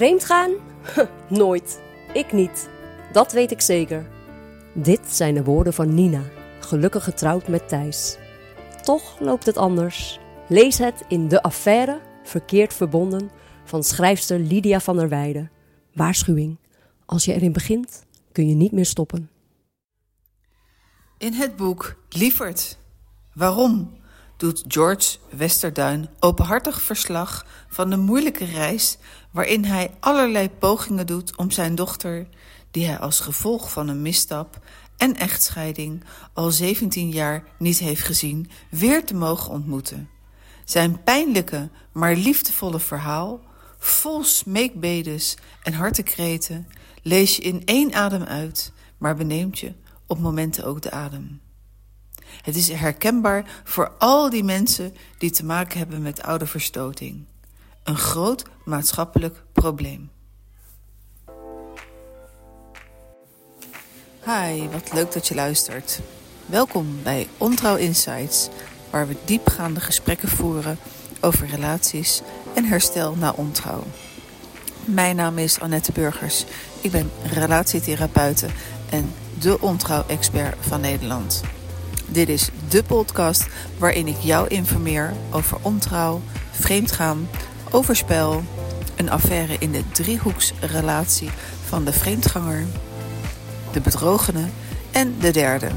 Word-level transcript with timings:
Vreemd 0.00 0.24
gaan? 0.24 0.50
Nooit. 1.28 1.80
Ik 2.12 2.32
niet. 2.32 2.68
Dat 3.12 3.32
weet 3.32 3.50
ik 3.50 3.60
zeker. 3.60 4.06
Dit 4.74 5.00
zijn 5.14 5.34
de 5.34 5.44
woorden 5.44 5.72
van 5.72 5.94
Nina, 5.94 6.22
gelukkig 6.60 7.04
getrouwd 7.04 7.48
met 7.48 7.68
Thijs. 7.68 8.18
Toch 8.82 9.18
loopt 9.18 9.46
het 9.46 9.56
anders. 9.56 10.20
Lees 10.48 10.78
het 10.78 11.04
in 11.08 11.28
De 11.28 11.42
Affaire, 11.42 12.00
verkeerd 12.24 12.74
verbonden, 12.74 13.30
van 13.64 13.82
schrijfster 13.82 14.38
Lydia 14.38 14.80
van 14.80 14.96
der 14.96 15.08
Weijden. 15.08 15.50
Waarschuwing: 15.94 16.58
als 17.06 17.24
je 17.24 17.34
erin 17.34 17.52
begint, 17.52 18.06
kun 18.32 18.48
je 18.48 18.54
niet 18.54 18.72
meer 18.72 18.86
stoppen. 18.86 19.30
In 21.18 21.32
het 21.32 21.56
boek 21.56 21.96
Lieverd, 22.08 22.78
waarom 23.34 23.99
doet 24.40 24.64
George 24.68 25.18
Westerduin 25.30 26.08
openhartig 26.20 26.82
verslag 26.82 27.46
van 27.68 27.90
de 27.90 27.96
moeilijke 27.96 28.44
reis 28.44 28.98
waarin 29.30 29.64
hij 29.64 29.90
allerlei 30.00 30.50
pogingen 30.50 31.06
doet 31.06 31.36
om 31.36 31.50
zijn 31.50 31.74
dochter, 31.74 32.28
die 32.70 32.86
hij 32.86 32.98
als 32.98 33.20
gevolg 33.20 33.70
van 33.70 33.88
een 33.88 34.02
misstap 34.02 34.58
en 34.96 35.16
echtscheiding 35.16 36.04
al 36.32 36.50
17 36.50 37.10
jaar 37.10 37.44
niet 37.58 37.78
heeft 37.78 38.02
gezien, 38.02 38.50
weer 38.70 39.04
te 39.04 39.14
mogen 39.14 39.52
ontmoeten. 39.52 40.08
Zijn 40.64 41.02
pijnlijke, 41.02 41.70
maar 41.92 42.14
liefdevolle 42.14 42.80
verhaal, 42.80 43.40
vol 43.78 44.24
smeekbedes 44.24 45.36
en 45.62 45.72
hartekreten, 45.72 46.68
lees 47.02 47.36
je 47.36 47.42
in 47.42 47.62
één 47.64 47.94
adem 47.94 48.22
uit, 48.22 48.72
maar 48.98 49.16
beneemt 49.16 49.58
je 49.58 49.72
op 50.06 50.18
momenten 50.18 50.64
ook 50.64 50.82
de 50.82 50.90
adem. 50.90 51.40
Het 52.42 52.56
is 52.56 52.68
herkenbaar 52.68 53.60
voor 53.64 53.92
al 53.98 54.30
die 54.30 54.44
mensen 54.44 54.94
die 55.18 55.30
te 55.30 55.44
maken 55.44 55.78
hebben 55.78 56.02
met 56.02 56.22
ouderverstoting. 56.22 57.24
Een 57.84 57.96
groot 57.96 58.44
maatschappelijk 58.64 59.42
probleem. 59.52 60.10
Hi, 64.24 64.68
wat 64.72 64.92
leuk 64.92 65.12
dat 65.12 65.28
je 65.28 65.34
luistert. 65.34 66.00
Welkom 66.46 67.02
bij 67.02 67.28
Ontrouw 67.38 67.76
Insights, 67.76 68.48
waar 68.90 69.08
we 69.08 69.16
diepgaande 69.24 69.80
gesprekken 69.80 70.28
voeren 70.28 70.78
over 71.20 71.46
relaties 71.46 72.22
en 72.54 72.64
herstel 72.64 73.14
na 73.14 73.32
ontrouw. 73.36 73.84
Mijn 74.84 75.16
naam 75.16 75.38
is 75.38 75.60
Annette 75.60 75.92
Burgers. 75.92 76.44
Ik 76.80 76.90
ben 76.90 77.10
relatietherapeute 77.32 78.46
en 78.90 79.12
de 79.40 79.60
ontrouw-expert 79.60 80.56
van 80.60 80.80
Nederland. 80.80 81.42
Dit 82.12 82.28
is 82.28 82.48
de 82.68 82.82
podcast 82.82 83.46
waarin 83.78 84.06
ik 84.06 84.16
jou 84.20 84.48
informeer 84.48 85.12
over 85.30 85.58
ontrouw, 85.62 86.20
vreemdgaan, 86.50 87.28
overspel, 87.70 88.42
een 88.96 89.10
affaire 89.10 89.56
in 89.58 89.72
de 89.72 89.82
driehoeksrelatie 89.92 91.30
van 91.66 91.84
de 91.84 91.92
vreemdganger, 91.92 92.64
de 93.72 93.80
bedrogene 93.80 94.44
en 94.90 95.14
de 95.20 95.30
derde. 95.30 95.68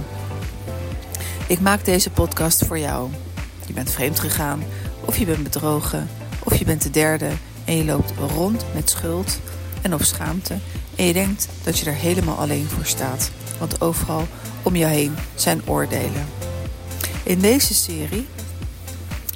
Ik 1.48 1.60
maak 1.60 1.86
deze 1.86 2.10
podcast 2.10 2.66
voor 2.66 2.80
jou. 2.80 3.10
Je 3.66 3.74
bent 3.74 3.92
vreemd 3.92 4.20
gegaan, 4.20 4.64
of 5.06 5.18
je 5.18 5.26
bent 5.26 5.44
bedrogen, 5.44 6.10
of 6.44 6.56
je 6.56 6.66
bent 6.66 6.82
de 6.82 6.90
derde 6.90 7.30
en 7.66 7.76
je 7.76 7.86
loopt 7.86 8.14
rond 8.36 8.66
met 8.74 8.90
schuld 8.90 9.40
en 9.82 9.94
of 9.94 10.04
schaamte 10.04 10.58
en 10.96 11.06
je 11.06 11.14
denkt 11.14 11.48
dat 11.64 11.80
je 11.80 11.86
er 11.86 11.96
helemaal 11.96 12.38
alleen 12.38 12.68
voor 12.68 12.86
staat, 12.86 13.32
want 13.64 13.82
overal 13.82 14.28
om 14.64 14.76
je 14.76 14.86
heen 14.86 15.16
zijn 15.36 15.62
oordelen. 15.66 16.26
In 17.24 17.40
deze 17.40 17.74
serie 17.74 18.28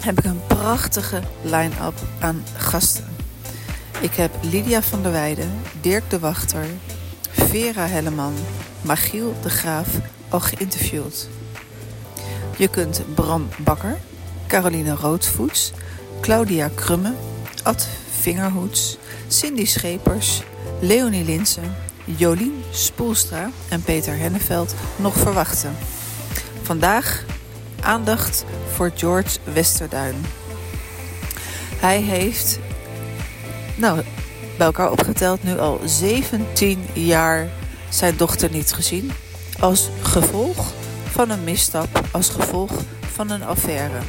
heb 0.01 0.17
ik 0.17 0.25
een 0.25 0.41
prachtige 0.47 1.21
line-up 1.41 1.93
aan 2.19 2.43
gasten. 2.57 3.05
Ik 4.01 4.13
heb 4.13 4.31
Lydia 4.41 4.81
van 4.81 5.01
der 5.01 5.11
Weijden, 5.11 5.51
Dirk 5.81 6.09
de 6.09 6.19
Wachter, 6.19 6.65
Vera 7.29 7.87
Helleman, 7.87 8.33
Magiel 8.81 9.35
de 9.41 9.49
Graaf 9.49 9.87
al 10.29 10.39
geïnterviewd. 10.39 11.27
Je 12.57 12.67
kunt 12.67 13.01
Bram 13.15 13.47
Bakker, 13.57 13.97
Caroline 14.47 14.95
Roodvoets, 14.95 15.71
Claudia 16.21 16.69
Krumme, 16.75 17.13
Ad 17.63 17.87
Vingerhoets, 18.19 18.97
Cindy 19.27 19.65
Schepers, 19.65 20.41
Leonie 20.79 21.23
Linsen, 21.23 21.75
Jolien 22.15 22.63
Spoelstra 22.71 23.49
en 23.69 23.81
Peter 23.81 24.17
Henneveld 24.17 24.75
nog 24.95 25.17
verwachten. 25.17 25.75
Vandaag 26.61 27.25
aandacht 27.81 28.45
voor 28.73 28.91
George 28.95 29.37
Westerduin. 29.53 30.15
Hij 31.75 32.01
heeft, 32.01 32.59
nou, 33.75 34.01
bij 34.57 34.65
elkaar 34.65 34.91
opgeteld 34.91 35.43
nu 35.43 35.59
al 35.59 35.79
17 35.85 36.85
jaar 36.93 37.47
zijn 37.89 38.17
dochter 38.17 38.51
niet 38.51 38.73
gezien. 38.73 39.11
Als 39.59 39.89
gevolg 40.01 40.71
van 41.09 41.29
een 41.29 41.43
misstap, 41.43 42.01
als 42.11 42.29
gevolg 42.29 42.71
van 43.11 43.29
een 43.29 43.43
affaire. 43.43 43.99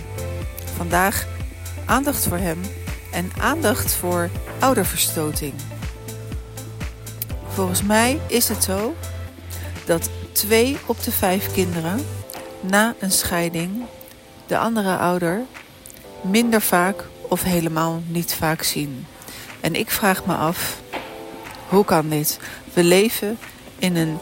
Vandaag 0.77 1.27
aandacht 1.85 2.27
voor 2.27 2.39
hem 2.39 2.61
en 3.13 3.31
aandacht 3.39 3.95
voor 3.95 4.31
ouderverstoting. 4.59 5.53
Volgens 7.59 7.83
mij 7.83 8.21
is 8.27 8.49
het 8.49 8.65
zo 8.65 8.95
dat 9.87 10.11
twee 10.33 10.79
op 10.87 11.03
de 11.03 11.13
vijf 11.13 11.53
kinderen 11.53 12.07
na 12.61 12.95
een 12.99 13.11
scheiding 13.11 13.83
de 14.47 14.59
andere 14.59 14.97
ouder 14.97 15.43
minder 16.21 16.61
vaak 16.61 17.05
of 17.29 17.43
helemaal 17.43 18.03
niet 18.07 18.35
vaak 18.35 18.63
zien. 18.63 19.07
En 19.61 19.75
ik 19.75 19.91
vraag 19.91 20.25
me 20.25 20.35
af, 20.35 20.81
hoe 21.69 21.85
kan 21.85 22.09
dit? 22.09 22.39
We 22.75 22.85
leven 22.85 23.39
in 23.79 23.97
een 23.97 24.19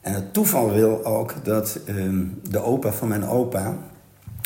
En 0.01 0.13
het 0.15 0.33
toeval 0.33 0.73
wil 0.73 1.05
ook 1.05 1.35
dat 1.45 1.79
ehm, 1.87 2.25
de 2.51 2.63
opa 2.63 2.93
van 2.93 3.09
mijn 3.09 3.27
opa 3.27 3.77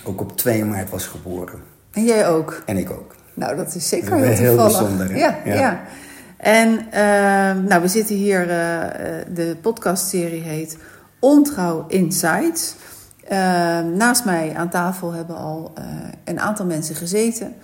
ook 0.05 0.21
op 0.21 0.37
2 0.37 0.65
maart 0.65 0.91
was 0.91 1.07
geboren. 1.07 1.61
En 1.91 2.05
jij 2.05 2.29
ook? 2.29 2.63
En 2.67 2.77
ik 2.77 2.91
ook. 2.91 3.15
Nou, 3.35 3.57
dat 3.57 3.75
is 3.75 3.89
zeker 3.89 4.17
heel, 4.17 4.37
heel 4.37 4.57
bijzonder. 4.57 5.17
Ja, 5.17 5.39
ja, 5.45 5.55
ja. 5.55 5.83
En 6.37 6.69
uh, 6.71 7.69
nou, 7.69 7.83
we 7.83 7.89
zitten 7.89 8.17
hier, 8.17 8.41
uh, 8.41 8.49
de 9.35 9.57
podcastserie 9.61 10.43
heet 10.43 10.79
Ontrouw 11.19 11.85
Insights. 11.89 12.75
Uh, 13.25 13.31
naast 13.81 14.25
mij 14.25 14.53
aan 14.57 14.69
tafel 14.69 15.13
hebben 15.13 15.37
al 15.37 15.73
uh, 15.79 15.85
een 16.25 16.41
aantal 16.41 16.67
mensen 16.67 16.95
gezeten. 16.95 17.55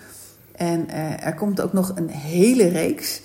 En 0.63 0.91
er 1.21 1.35
komt 1.35 1.61
ook 1.61 1.73
nog 1.73 1.93
een 1.95 2.09
hele 2.09 2.69
reeks. 2.69 3.21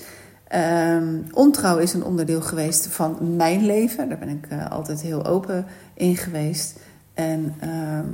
Um, 0.55 1.25
ontrouw 1.31 1.77
is 1.77 1.93
een 1.93 2.03
onderdeel 2.03 2.41
geweest 2.41 2.87
van 2.87 3.35
mijn 3.35 3.65
leven. 3.65 4.09
Daar 4.09 4.17
ben 4.17 4.29
ik 4.29 4.47
altijd 4.69 5.01
heel 5.01 5.25
open 5.25 5.65
in 5.93 6.15
geweest. 6.15 6.79
En 7.13 7.55
ehm, 7.59 8.05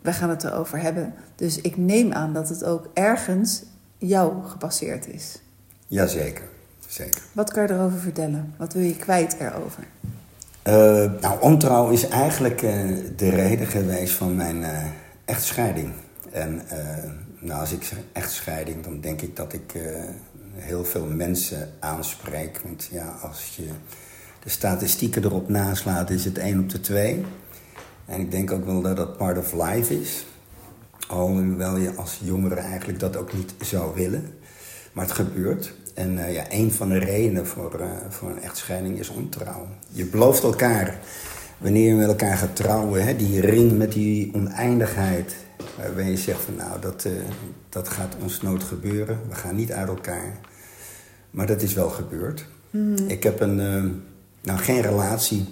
we 0.00 0.12
gaan 0.12 0.30
het 0.30 0.44
erover 0.44 0.80
hebben. 0.80 1.14
Dus 1.34 1.60
ik 1.60 1.76
neem 1.76 2.12
aan 2.12 2.32
dat 2.32 2.48
het 2.48 2.64
ook 2.64 2.88
ergens 2.94 3.62
jou 3.98 4.44
gepasseerd 4.44 5.08
is. 5.08 5.38
Jazeker. 5.86 6.44
zeker. 6.88 7.22
Wat 7.32 7.52
kan 7.52 7.62
je 7.62 7.72
erover 7.72 7.98
vertellen? 7.98 8.54
Wat 8.56 8.72
wil 8.72 8.82
je 8.82 8.96
kwijt 8.96 9.36
erover? 9.38 9.84
Uh, 10.68 11.20
nou, 11.20 11.40
ontrouw 11.40 11.90
is 11.90 12.08
eigenlijk 12.08 12.62
uh, 12.62 12.70
de 13.16 13.28
reden 13.28 13.66
geweest 13.66 14.14
van 14.14 14.36
mijn 14.36 14.64
echtscheiding. 15.24 15.92
En 16.32 16.62
nou, 17.42 17.60
als 17.60 17.72
ik 17.72 17.82
zeg 17.82 17.98
echtscheiding, 18.12 18.84
dan 18.84 19.00
denk 19.00 19.22
ik 19.22 19.36
dat 19.36 19.52
ik 19.52 19.74
heel 20.54 20.84
veel 20.84 21.06
mensen 21.06 21.72
aanspreek. 21.80 22.60
Want 22.64 22.88
ja, 22.90 23.18
als 23.22 23.56
je 23.56 23.68
de 24.42 24.50
statistieken 24.50 25.24
erop 25.24 25.48
naslaat, 25.48 26.10
is 26.10 26.24
het 26.24 26.38
1 26.38 26.60
op 26.60 26.68
de 26.68 26.80
2. 26.80 27.24
En 28.06 28.20
ik 28.20 28.30
denk 28.30 28.50
ook 28.50 28.64
wel 28.64 28.80
dat 28.80 28.96
dat 28.96 29.16
part 29.16 29.38
of 29.38 29.52
life 29.52 30.00
is. 30.00 30.26
Alhoewel 31.08 31.76
je 31.76 31.94
als 31.94 32.20
jongere 32.24 32.60
eigenlijk 32.60 32.98
dat 32.98 33.16
ook 33.16 33.32
niet 33.32 33.54
zou 33.60 33.94
willen. 33.94 34.34
Maar 34.92 35.04
het 35.04 35.14
gebeurt. 35.14 35.74
En 35.94 36.18
uh, 36.18 36.34
ja, 36.34 36.44
een 36.48 36.72
van 36.72 36.88
de 36.88 36.98
redenen 36.98 37.46
voor, 37.46 37.80
uh, 37.80 37.86
voor 38.08 38.30
een 38.30 38.42
echtscheiding 38.42 38.98
is 38.98 39.08
ontrouw. 39.08 39.68
Je 39.88 40.04
belooft 40.04 40.42
elkaar, 40.42 40.98
wanneer 41.58 41.88
je 41.88 41.94
met 41.94 42.08
elkaar 42.08 42.36
gaat 42.36 42.56
trouwen, 42.56 43.04
hè, 43.04 43.16
die 43.16 43.40
ring 43.40 43.78
met 43.78 43.92
die 43.92 44.34
oneindigheid. 44.34 45.34
Waarbij 45.76 46.10
je 46.10 46.16
zegt 46.16 46.40
van 46.40 46.54
nou, 46.54 46.80
dat, 46.80 47.04
uh, 47.04 47.12
dat 47.68 47.88
gaat 47.88 48.16
ons 48.22 48.42
nooit 48.42 48.62
gebeuren. 48.62 49.20
We 49.28 49.34
gaan 49.34 49.56
niet 49.56 49.72
uit 49.72 49.88
elkaar. 49.88 50.38
Maar 51.30 51.46
dat 51.46 51.62
is 51.62 51.74
wel 51.74 51.88
gebeurd. 51.90 52.46
Mm. 52.70 52.96
Ik 52.96 53.22
heb 53.22 53.40
een, 53.40 53.56
nou 54.40 54.58
geen 54.58 54.80
relatie, 54.80 55.44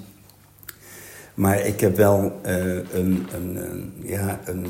maar 1.34 1.66
ik 1.66 1.80
heb 1.80 1.96
wel 1.96 2.40
een, 2.42 2.86
een, 2.92 3.26
een, 3.34 3.92
ja, 4.02 4.40
een 4.44 4.66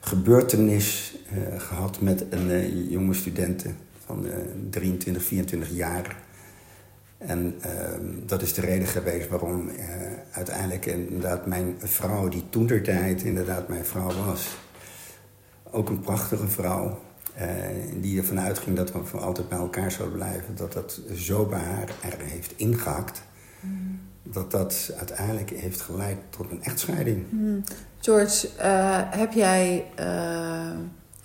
gebeurtenis 0.00 1.16
gehad 1.56 2.00
met 2.00 2.24
een 2.30 2.88
jonge 2.88 3.14
studenten 3.14 3.76
van 4.06 4.26
23, 4.70 5.22
24 5.22 5.70
jaar. 5.70 6.16
En 7.18 7.60
uh, 7.66 7.72
dat 8.26 8.42
is 8.42 8.54
de 8.54 8.60
reden 8.60 8.88
geweest 8.88 9.28
waarom 9.28 9.68
uh, 9.68 9.84
uiteindelijk 10.30 10.86
inderdaad 10.86 11.46
mijn 11.46 11.74
vrouw, 11.78 12.28
die 12.28 12.44
toen 12.50 12.66
der 12.66 12.82
tijd 12.82 13.22
inderdaad 13.22 13.68
mijn 13.68 13.84
vrouw 13.84 14.12
was, 14.26 14.56
ook 15.70 15.88
een 15.88 16.00
prachtige 16.00 16.48
vrouw, 16.48 16.98
uh, 17.40 17.44
die 18.00 18.18
ervan 18.18 18.40
uitging 18.40 18.76
dat 18.76 18.92
we 18.92 19.04
voor 19.04 19.20
altijd 19.20 19.48
bij 19.48 19.58
elkaar 19.58 19.90
zouden 19.90 20.18
blijven, 20.18 20.56
dat 20.56 20.72
dat 20.72 21.00
zo 21.14 21.44
bij 21.44 21.60
haar 21.60 21.88
er 21.88 22.18
heeft 22.18 22.52
ingehakt, 22.56 23.22
mm. 23.60 24.00
dat 24.22 24.50
dat 24.50 24.92
uiteindelijk 24.96 25.50
heeft 25.50 25.80
geleid 25.80 26.18
tot 26.30 26.50
een 26.50 26.62
echtscheiding. 26.62 27.24
Mm. 27.30 27.64
George, 28.00 28.48
heb 29.10 29.32
jij 29.32 29.84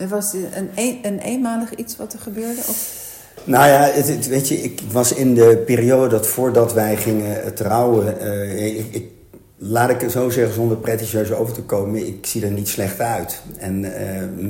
was 0.09 0.31
het 0.31 0.55
een, 0.55 0.69
een, 0.75 0.99
een 1.01 1.19
eenmalig 1.19 1.75
iets 1.75 1.95
wat 1.95 2.13
er 2.13 2.19
gebeurde? 2.19 2.59
Of? 2.59 3.10
Nou 3.43 3.67
ja, 3.67 3.89
het, 3.93 4.27
weet 4.27 4.47
je, 4.47 4.55
ik 4.55 4.81
was 4.91 5.13
in 5.13 5.33
de 5.33 5.63
periode 5.65 6.07
dat 6.07 6.27
voordat 6.27 6.73
wij 6.73 6.97
gingen 6.97 7.53
trouwen. 7.53 8.15
Uh, 8.21 8.65
ik, 8.65 8.85
ik, 8.91 9.05
laat 9.57 9.89
ik 9.89 10.01
het 10.01 10.11
zo 10.11 10.29
zeggen, 10.29 10.53
zonder 10.53 10.77
pretentieus 10.77 11.31
over 11.31 11.53
te 11.53 11.61
komen, 11.61 12.07
ik 12.07 12.25
zie 12.25 12.45
er 12.45 12.51
niet 12.51 12.67
slecht 12.67 12.99
uit. 12.99 13.41
En 13.57 13.83
uh, 13.83 13.91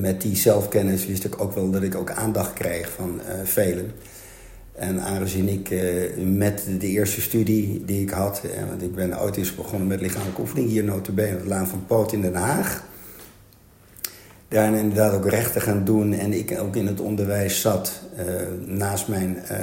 met 0.01 0.21
die 0.21 0.35
zelfkennis 0.35 1.05
wist 1.05 1.23
ik 1.23 1.41
ook 1.41 1.55
wel 1.55 1.69
dat 1.69 1.83
ik 1.83 1.95
ook 1.95 2.11
aandacht 2.11 2.53
kreeg 2.53 2.89
van 2.95 3.21
velen. 3.43 3.91
En 4.75 5.01
aangezien 5.01 5.49
ik 5.49 5.69
met 6.17 6.63
de 6.79 6.87
eerste 6.87 7.21
studie 7.21 7.83
die 7.85 8.01
ik 8.01 8.09
had, 8.09 8.41
want 8.69 8.81
ik 8.81 8.95
ben 8.95 9.21
ooit 9.21 9.37
eens 9.37 9.55
begonnen 9.55 9.87
met 9.87 10.01
lichamelijke 10.01 10.41
oefening 10.41 10.69
hier 10.69 10.83
notabene, 10.83 11.37
het 11.37 11.45
Laan 11.45 11.67
van 11.67 11.83
Poot 11.87 12.13
in 12.13 12.21
Den 12.21 12.35
Haag 12.35 12.83
daar 14.51 14.75
inderdaad 14.75 15.13
ook 15.13 15.29
rechten 15.29 15.61
gaan 15.61 15.83
doen 15.83 16.13
en 16.13 16.33
ik 16.33 16.59
ook 16.59 16.75
in 16.75 16.87
het 16.87 16.99
onderwijs 16.99 17.61
zat, 17.61 18.01
uh, 18.17 18.25
naast 18.65 19.07
mijn 19.07 19.37
uh, 19.51 19.57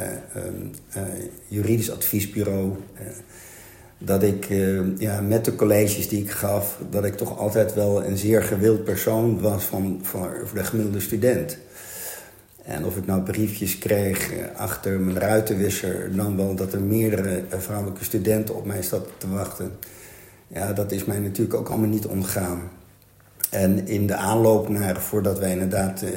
uh, 0.97 1.03
juridisch 1.49 1.91
adviesbureau, 1.91 2.73
dat 3.99 4.23
ik 4.23 4.47
ja, 4.99 5.21
met 5.21 5.45
de 5.45 5.55
colleges 5.55 6.09
die 6.09 6.23
ik 6.23 6.31
gaf, 6.31 6.79
dat 6.91 7.05
ik 7.05 7.17
toch 7.17 7.39
altijd 7.39 7.75
wel 7.75 8.05
een 8.05 8.17
zeer 8.17 8.43
gewild 8.43 8.85
persoon 8.85 9.41
was 9.41 9.65
van, 9.65 10.01
van, 10.03 10.29
voor 10.45 10.59
de 10.59 10.65
gemiddelde 10.65 11.01
student. 11.01 11.59
En 12.65 12.85
of 12.85 12.97
ik 12.97 13.07
nou 13.07 13.23
briefjes 13.23 13.79
kreeg 13.79 14.31
achter 14.57 15.01
mijn 15.01 15.19
ruitenwisser, 15.19 16.17
dan 16.17 16.37
wel 16.37 16.55
dat 16.55 16.73
er 16.73 16.81
meerdere 16.81 17.43
vrouwelijke 17.49 18.05
studenten 18.05 18.55
op 18.55 18.67
mij 18.67 18.83
zaten 18.83 19.13
te 19.19 19.29
wachten. 19.29 19.71
Ja, 20.47 20.73
dat 20.73 20.93
is 20.93 21.05
mij 21.05 21.19
natuurlijk 21.19 21.59
ook 21.59 21.69
allemaal 21.69 21.89
niet 21.89 22.07
ontgaan. 22.07 22.78
En 23.51 23.87
in 23.87 24.07
de 24.07 24.15
aanloop 24.15 24.69
naar, 24.69 25.01
voordat 25.01 25.39
wij 25.39 25.51
inderdaad 25.51 26.03
uh, 26.03 26.11
uh, 26.11 26.15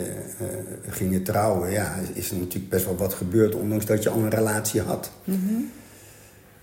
gingen 0.88 1.24
trouwen, 1.24 1.72
ja, 1.72 1.96
is 2.14 2.32
er 2.32 2.38
natuurlijk 2.38 2.70
best 2.70 2.86
wel 2.86 2.96
wat 2.96 3.14
gebeurd, 3.14 3.56
ondanks 3.56 3.86
dat 3.86 4.04
je 4.04 4.10
al 4.10 4.20
een 4.20 4.30
relatie 4.30 4.82
had. 4.82 5.12
Mm 5.24 5.48
-hmm. 5.48 5.72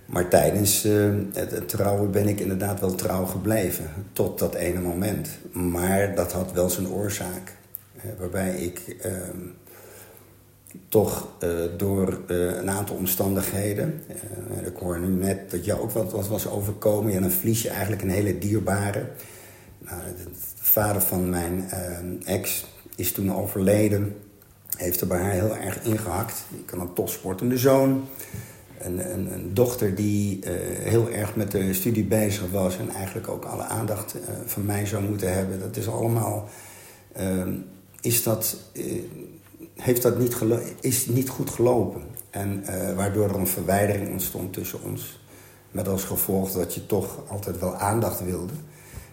Maar 0.07 0.29
tijdens 0.29 0.87
uh, 0.87 1.15
het, 1.33 1.51
het, 1.51 1.69
trouwen 1.69 2.11
ben 2.11 2.29
ik 2.29 2.41
inderdaad 2.41 2.81
wel 2.81 2.95
trouw 2.95 3.25
gebleven, 3.25 3.91
tot 4.13 4.39
dat 4.39 4.55
ene 4.55 4.81
moment. 4.81 5.29
Maar 5.53 6.15
dat 6.15 6.33
had 6.33 6.53
wel 6.53 6.71
zijn 6.71 6.89
oorzaak, 6.89 7.53
waarbij 8.19 8.57
ik 8.57 8.97
ehm, 9.03 9.39
toch 10.89 11.29
door 11.77 12.21
een 12.27 12.71
aantal 12.71 12.97
omstandigheden, 12.97 14.03
ik 14.65 14.77
hoor 14.77 15.01
nu 15.01 15.09
net 15.09 15.51
dat 15.51 15.65
jou 15.65 15.81
ook 15.81 15.91
wat 15.91 16.29
was 16.29 16.49
overkomen, 16.49 17.13
ja, 17.13 17.21
dan 17.21 17.31
verlies 17.31 17.63
je 17.63 17.69
eigenlijk 17.69 18.03
een 18.03 18.11
hele 18.11 18.39
dierbare. 18.39 19.07
Nou, 19.79 20.01
vader 20.69 21.03
van 21.03 21.31
mijn 21.31 21.71
uh, 21.73 22.35
ex 22.35 22.67
is 22.97 23.13
toen 23.13 23.35
overleden. 23.35 24.17
Heeft 24.77 25.01
er 25.01 25.07
bij 25.07 25.21
haar 25.21 25.31
heel 25.31 25.57
erg 25.57 25.83
ingehakt. 25.83 26.45
Ik 26.51 26.67
kan 26.67 26.81
een 26.81 26.93
topsportende 26.93 27.59
zoon. 27.59 28.05
Een, 28.79 29.13
een, 29.13 29.33
een 29.33 29.55
dochter 29.55 29.95
die 29.95 30.39
uh, 30.45 30.51
heel 30.79 31.11
erg 31.11 31.37
met 31.37 31.51
de 31.51 31.75
studie 31.75 32.05
bezig 32.05 32.51
was. 32.51 32.79
En 32.79 32.89
eigenlijk 32.89 33.29
ook 33.29 33.45
alle 33.45 33.63
aandacht 33.63 34.15
uh, 34.15 34.21
van 34.47 34.67
mij 34.67 34.87
zou 34.87 35.03
moeten 35.03 35.33
hebben. 35.35 35.61
Dat 35.61 35.77
is 35.77 35.89
allemaal... 35.89 36.49
Ehm, 37.13 37.53
is 38.01 38.23
dat, 38.23 38.57
heeft 39.75 40.03
dat 40.03 40.19
niet, 40.19 40.37
is 40.81 41.07
niet 41.07 41.29
goed 41.29 41.51
gelopen. 41.51 42.03
En 42.31 42.65
waardoor 42.97 43.29
er 43.29 43.35
een 43.35 43.47
verwijdering 43.47 44.11
ontstond 44.11 44.53
tussen 44.53 44.83
ons. 44.83 45.21
Met 45.71 45.89
als 45.89 46.05
gevolg 46.05 46.53
dat 46.53 46.75
je 46.75 46.87
toch 46.87 47.19
altijd 47.29 47.59
wel 47.59 47.75
aandacht 47.75 48.25
wilde. 48.25 48.53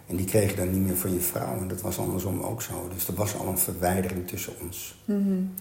En 0.08 0.16
die 0.16 0.26
kreeg 0.26 0.50
je 0.50 0.56
dan 0.56 0.72
niet 0.72 0.86
meer 0.88 0.98
van 0.98 1.14
je 1.14 1.20
vrouw. 1.20 1.58
En 1.58 1.68
dat 1.68 1.82
was 1.82 2.00
andersom 2.00 2.42
ook 2.42 2.62
zo. 2.62 2.90
Dus 2.94 3.08
er 3.08 3.14
was 3.14 3.38
al 3.38 3.48
een 3.48 3.58
verwijdering 3.58 4.28
tussen 4.28 4.54
ons. 4.62 5.02
Mm 5.06 5.24
-hmm. 5.24 5.54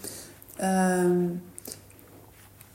um, 0.69 1.43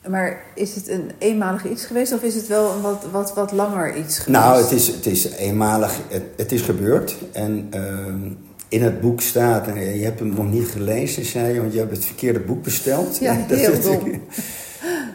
maar 0.07 0.44
is 0.56 0.75
het 0.75 0.88
een 0.88 1.12
eenmalig 1.18 1.69
iets 1.69 1.85
geweest 1.85 2.14
of 2.14 2.23
is 2.23 2.35
het 2.35 2.47
wel 2.47 2.73
een 2.73 2.81
wat, 2.81 3.06
wat, 3.11 3.33
wat 3.33 3.52
langer 3.52 3.95
iets 3.95 4.19
geweest? 4.19 4.44
Nou, 4.44 4.61
het 4.61 4.71
is, 4.71 4.88
het 4.88 5.06
is 5.06 5.30
eenmalig. 5.31 5.99
Het, 6.07 6.23
het 6.38 6.52
is 6.52 6.61
gebeurd. 6.61 7.16
En 7.31 7.71
uh, 7.76 8.31
in 8.68 8.83
het 8.83 9.02
boek 9.02 9.21
staat, 9.21 9.68
en 9.68 9.97
je 9.97 10.04
hebt 10.04 10.19
hem 10.19 10.33
nog 10.33 10.52
niet 10.52 10.68
gelezen, 10.68 11.26
zei 11.26 11.54
je, 11.54 11.59
want 11.61 11.73
je 11.73 11.80
hebt 11.80 11.92
het 11.92 12.06
verkeerde 12.06 12.40
boek 12.40 12.64
besteld. 12.64 13.18
Ja, 13.18 13.33
heel 13.47 13.81
dom. 13.81 14.21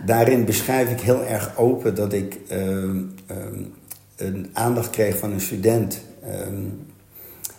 Daarin 0.06 0.44
beschrijf 0.44 0.90
ik 0.90 1.00
heel 1.00 1.24
erg 1.24 1.56
open 1.56 1.94
dat 1.94 2.12
ik 2.12 2.38
uh, 2.52 2.58
een 4.16 4.50
aandacht 4.52 4.90
kreeg 4.90 5.18
van 5.18 5.32
een 5.32 5.40
student 5.40 6.00
Um, 6.46 6.86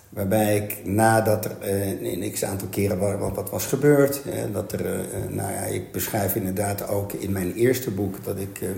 waarbij 0.10 0.56
ik 0.56 0.86
nadat 0.86 1.46
er 1.46 1.56
uh, 1.62 2.24
een 2.24 2.32
x 2.32 2.44
aantal 2.44 2.68
keren 2.68 3.20
wat, 3.20 3.36
wat 3.36 3.50
was 3.50 3.66
gebeurd, 3.66 4.22
dat 4.52 4.72
er, 4.72 4.86
uh, 4.86 5.00
nou 5.30 5.52
ja, 5.52 5.60
ik 5.60 5.92
beschrijf 5.92 6.36
inderdaad 6.36 6.88
ook 6.88 7.14
in 7.14 7.32
mijn 7.32 7.54
eerste 7.54 7.92
boek 7.92 8.24
dat 8.24 8.40
ik 8.40 8.62
uh, 8.62 8.70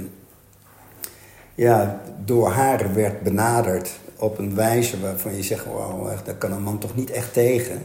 ja, 1.56 2.01
door 2.25 2.50
haar 2.50 2.94
werd 2.94 3.22
benaderd 3.22 4.00
op 4.17 4.38
een 4.38 4.56
wijze 4.56 5.00
waarvan 5.00 5.36
je 5.36 5.44
zegt, 5.44 5.65
wauw, 5.65 6.10
daar 6.24 6.36
kan 6.36 6.51
een 6.51 6.63
man 6.63 6.79
toch 6.79 6.96
niet 6.96 7.10
echt 7.10 7.34
tegen 7.34 7.82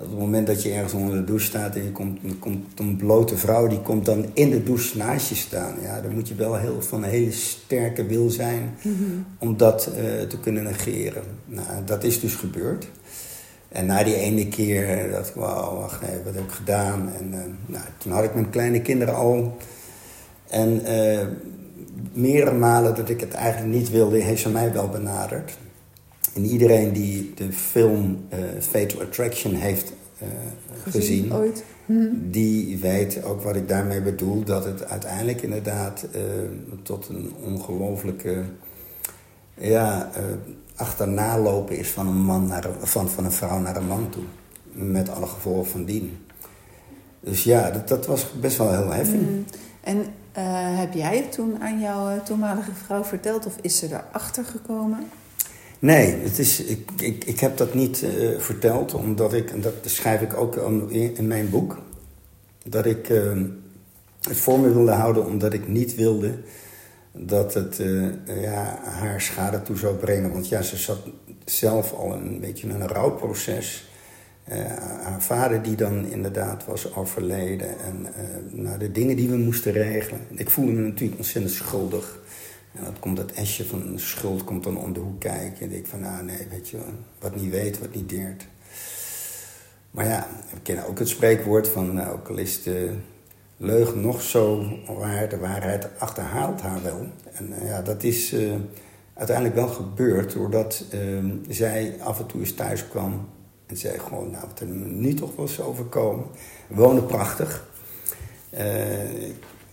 op 0.00 0.10
het 0.10 0.18
moment 0.18 0.46
dat 0.46 0.62
je 0.62 0.72
ergens 0.72 0.92
onder 0.92 1.16
de 1.16 1.24
douche 1.24 1.46
staat 1.46 1.76
en 1.76 1.84
je 1.84 1.92
komt, 1.92 2.18
komt 2.38 2.78
een 2.78 2.96
blote 2.96 3.36
vrouw, 3.36 3.66
die 3.66 3.80
komt 3.80 4.04
dan 4.04 4.26
in 4.32 4.50
de 4.50 4.62
douche 4.62 4.96
naast 4.96 5.28
je 5.28 5.34
staan. 5.34 5.74
Ja, 5.82 6.00
dan 6.00 6.14
moet 6.14 6.28
je 6.28 6.34
wel 6.34 6.56
heel, 6.56 6.82
van 6.82 7.02
een 7.02 7.10
hele 7.10 7.32
sterke 7.32 8.06
wil 8.06 8.30
zijn 8.30 8.74
mm-hmm. 8.82 9.26
om 9.38 9.56
dat 9.56 9.88
uh, 9.88 10.22
te 10.22 10.38
kunnen 10.40 10.62
negeren. 10.62 11.22
Nou, 11.44 11.84
dat 11.84 12.04
is 12.04 12.20
dus 12.20 12.34
gebeurd. 12.34 12.88
En 13.68 13.86
na 13.86 14.04
die 14.04 14.14
ene 14.14 14.48
keer 14.48 15.10
dacht 15.10 15.28
ik, 15.28 15.34
wauw, 15.34 15.76
wacht 15.76 16.02
even, 16.02 16.24
wat 16.24 16.34
heb 16.34 16.44
ik 16.44 16.50
gedaan? 16.50 17.12
En 17.18 17.28
uh, 17.32 17.38
nou, 17.66 17.84
toen 17.98 18.12
had 18.12 18.24
ik 18.24 18.34
mijn 18.34 18.50
kleine 18.50 18.82
kinderen 18.82 19.14
al. 19.14 19.56
En 20.48 20.80
uh, 20.82 21.26
meerdere 22.12 22.56
malen 22.56 22.94
dat 22.94 23.08
ik 23.08 23.20
het 23.20 23.34
eigenlijk 23.34 23.74
niet 23.74 23.90
wilde, 23.90 24.16
heeft 24.16 24.42
ze 24.42 24.48
mij 24.48 24.72
wel 24.72 24.88
benaderd. 24.88 25.58
En 26.34 26.44
iedereen 26.44 26.92
die 26.92 27.34
de 27.34 27.52
film 27.52 28.24
uh, 28.32 28.38
Fatal 28.60 29.00
Attraction 29.00 29.54
heeft 29.54 29.92
uh, 30.22 30.28
gezien, 30.82 31.00
gezien 31.00 31.34
ooit. 31.34 31.64
Hm. 31.86 32.08
die 32.12 32.78
weet 32.78 33.24
ook 33.24 33.42
wat 33.42 33.56
ik 33.56 33.68
daarmee 33.68 34.02
bedoel. 34.02 34.44
Dat 34.44 34.64
het 34.64 34.84
uiteindelijk 34.84 35.42
inderdaad 35.42 36.06
uh, 36.14 36.22
tot 36.82 37.08
een 37.08 37.32
ongelooflijke 37.44 38.42
ja, 39.54 40.10
achterna 40.74 41.38
lopen 41.38 41.78
is 41.78 41.88
van 41.88 42.06
een, 42.06 42.22
man 42.22 42.46
naar 42.46 42.66
van, 42.80 43.08
van 43.08 43.24
een 43.24 43.32
vrouw 43.32 43.58
naar 43.58 43.76
een 43.76 43.86
man 43.86 44.10
toe. 44.10 44.22
Met 44.72 45.08
alle 45.08 45.26
gevolgen 45.26 45.70
van 45.70 45.84
dien. 45.84 46.18
Dus 47.20 47.44
ja, 47.44 47.70
dat, 47.70 47.88
dat 47.88 48.06
was 48.06 48.26
best 48.40 48.56
wel 48.56 48.70
heel 48.70 48.92
heftig. 48.92 49.20
Hm. 49.20 49.42
En 49.80 50.06
eh, 50.32 50.78
heb 50.78 50.92
jij 50.92 51.16
het 51.16 51.32
toen 51.32 51.60
aan 51.60 51.80
jouw 51.80 52.08
eh, 52.08 52.20
toenmalige 52.20 52.74
vrouw 52.84 53.04
verteld 53.04 53.46
of 53.46 53.56
is 53.60 53.78
ze 53.78 53.86
erachter 53.86 54.44
gekomen? 54.44 55.10
Nee, 55.80 56.14
het 56.14 56.38
is, 56.38 56.64
ik, 56.64 56.90
ik, 56.96 57.24
ik 57.24 57.40
heb 57.40 57.56
dat 57.56 57.74
niet 57.74 58.02
uh, 58.02 58.38
verteld, 58.38 58.94
omdat 58.94 59.32
ik, 59.32 59.50
en 59.50 59.60
dat 59.60 59.74
schrijf 59.84 60.20
ik 60.20 60.34
ook 60.34 60.56
in, 60.56 61.16
in 61.16 61.26
mijn 61.26 61.50
boek, 61.50 61.78
dat 62.64 62.86
ik 62.86 63.08
uh, 63.08 63.42
het 64.20 64.36
voor 64.36 64.60
me 64.60 64.72
wilde 64.72 64.92
houden 64.92 65.26
omdat 65.26 65.52
ik 65.52 65.68
niet 65.68 65.94
wilde 65.94 66.38
dat 67.12 67.54
het 67.54 67.78
uh, 67.78 68.08
ja, 68.42 68.80
haar 68.82 69.20
schade 69.20 69.62
toe 69.62 69.76
zou 69.76 69.94
brengen. 69.94 70.32
Want 70.32 70.48
ja, 70.48 70.62
ze 70.62 70.76
zat 70.76 70.98
zelf 71.44 71.92
al 71.92 72.12
een 72.12 72.40
beetje 72.40 72.68
in 72.68 72.74
een 72.74 72.88
rouwproces. 72.88 73.90
haar 75.02 75.22
vader 75.22 75.62
die 75.62 75.76
dan 75.76 76.06
inderdaad 76.06 76.64
was 76.64 76.94
overleden. 76.94 77.68
En 77.80 78.06
nou, 78.50 78.78
de 78.78 78.92
dingen 78.92 79.16
die 79.16 79.28
we 79.28 79.36
moesten 79.36 79.72
regelen. 79.72 80.20
Ik 80.34 80.50
voelde 80.50 80.72
me 80.72 80.80
natuurlijk 80.80 81.18
ontzettend 81.18 81.54
schuldig. 81.54 82.18
En 82.72 82.84
dan 82.84 82.98
komt 83.00 83.16
dat 83.16 83.30
esje 83.30 83.64
van 83.66 83.92
schuld 83.98 84.44
komt 84.44 84.64
dan 84.64 84.78
om 84.78 84.92
de 84.92 85.00
hoek 85.00 85.20
kijken. 85.20 85.70
En 85.70 85.76
ik 85.76 85.86
van, 85.86 86.00
nou 86.00 86.24
nee, 86.24 86.46
weet 86.50 86.68
je 86.68 86.78
wat 87.18 87.36
niet 87.36 87.50
weet, 87.50 87.78
wat 87.78 87.94
niet 87.94 88.08
deert. 88.08 88.46
Maar 89.90 90.06
ja, 90.06 90.26
we 90.52 90.60
kennen 90.62 90.86
ook 90.86 90.98
het 90.98 91.08
spreekwoord 91.08 91.68
van, 91.68 91.94
nou, 91.94 92.12
ook 92.12 92.28
al 92.28 92.36
is 92.36 92.62
de 92.62 92.94
leugen 93.56 94.00
nog 94.00 94.22
zo 94.22 94.68
waar, 94.86 95.28
de 95.28 95.38
waarheid 95.38 95.88
achterhaalt 95.98 96.60
haar 96.60 96.82
wel. 96.82 97.06
En 97.32 97.48
uh, 97.50 97.68
ja, 97.68 97.82
dat 97.82 98.02
is 98.02 98.32
uh, 98.32 98.54
uiteindelijk 99.14 99.56
wel 99.56 99.68
gebeurd, 99.68 100.32
doordat 100.32 100.84
uh, 100.94 101.24
zij 101.48 101.96
af 102.02 102.18
en 102.18 102.26
toe 102.26 102.40
eens 102.40 102.54
thuis 102.54 102.88
kwam 102.88 103.28
en 103.66 103.76
zei 103.76 103.98
gewoon, 103.98 104.30
nou, 104.30 104.46
wat 104.46 104.60
er 104.60 104.66
nu 104.66 105.14
toch 105.14 105.36
wel 105.36 105.66
overkomen. 105.66 106.26
Wonen 106.66 107.06
prachtig. 107.06 107.68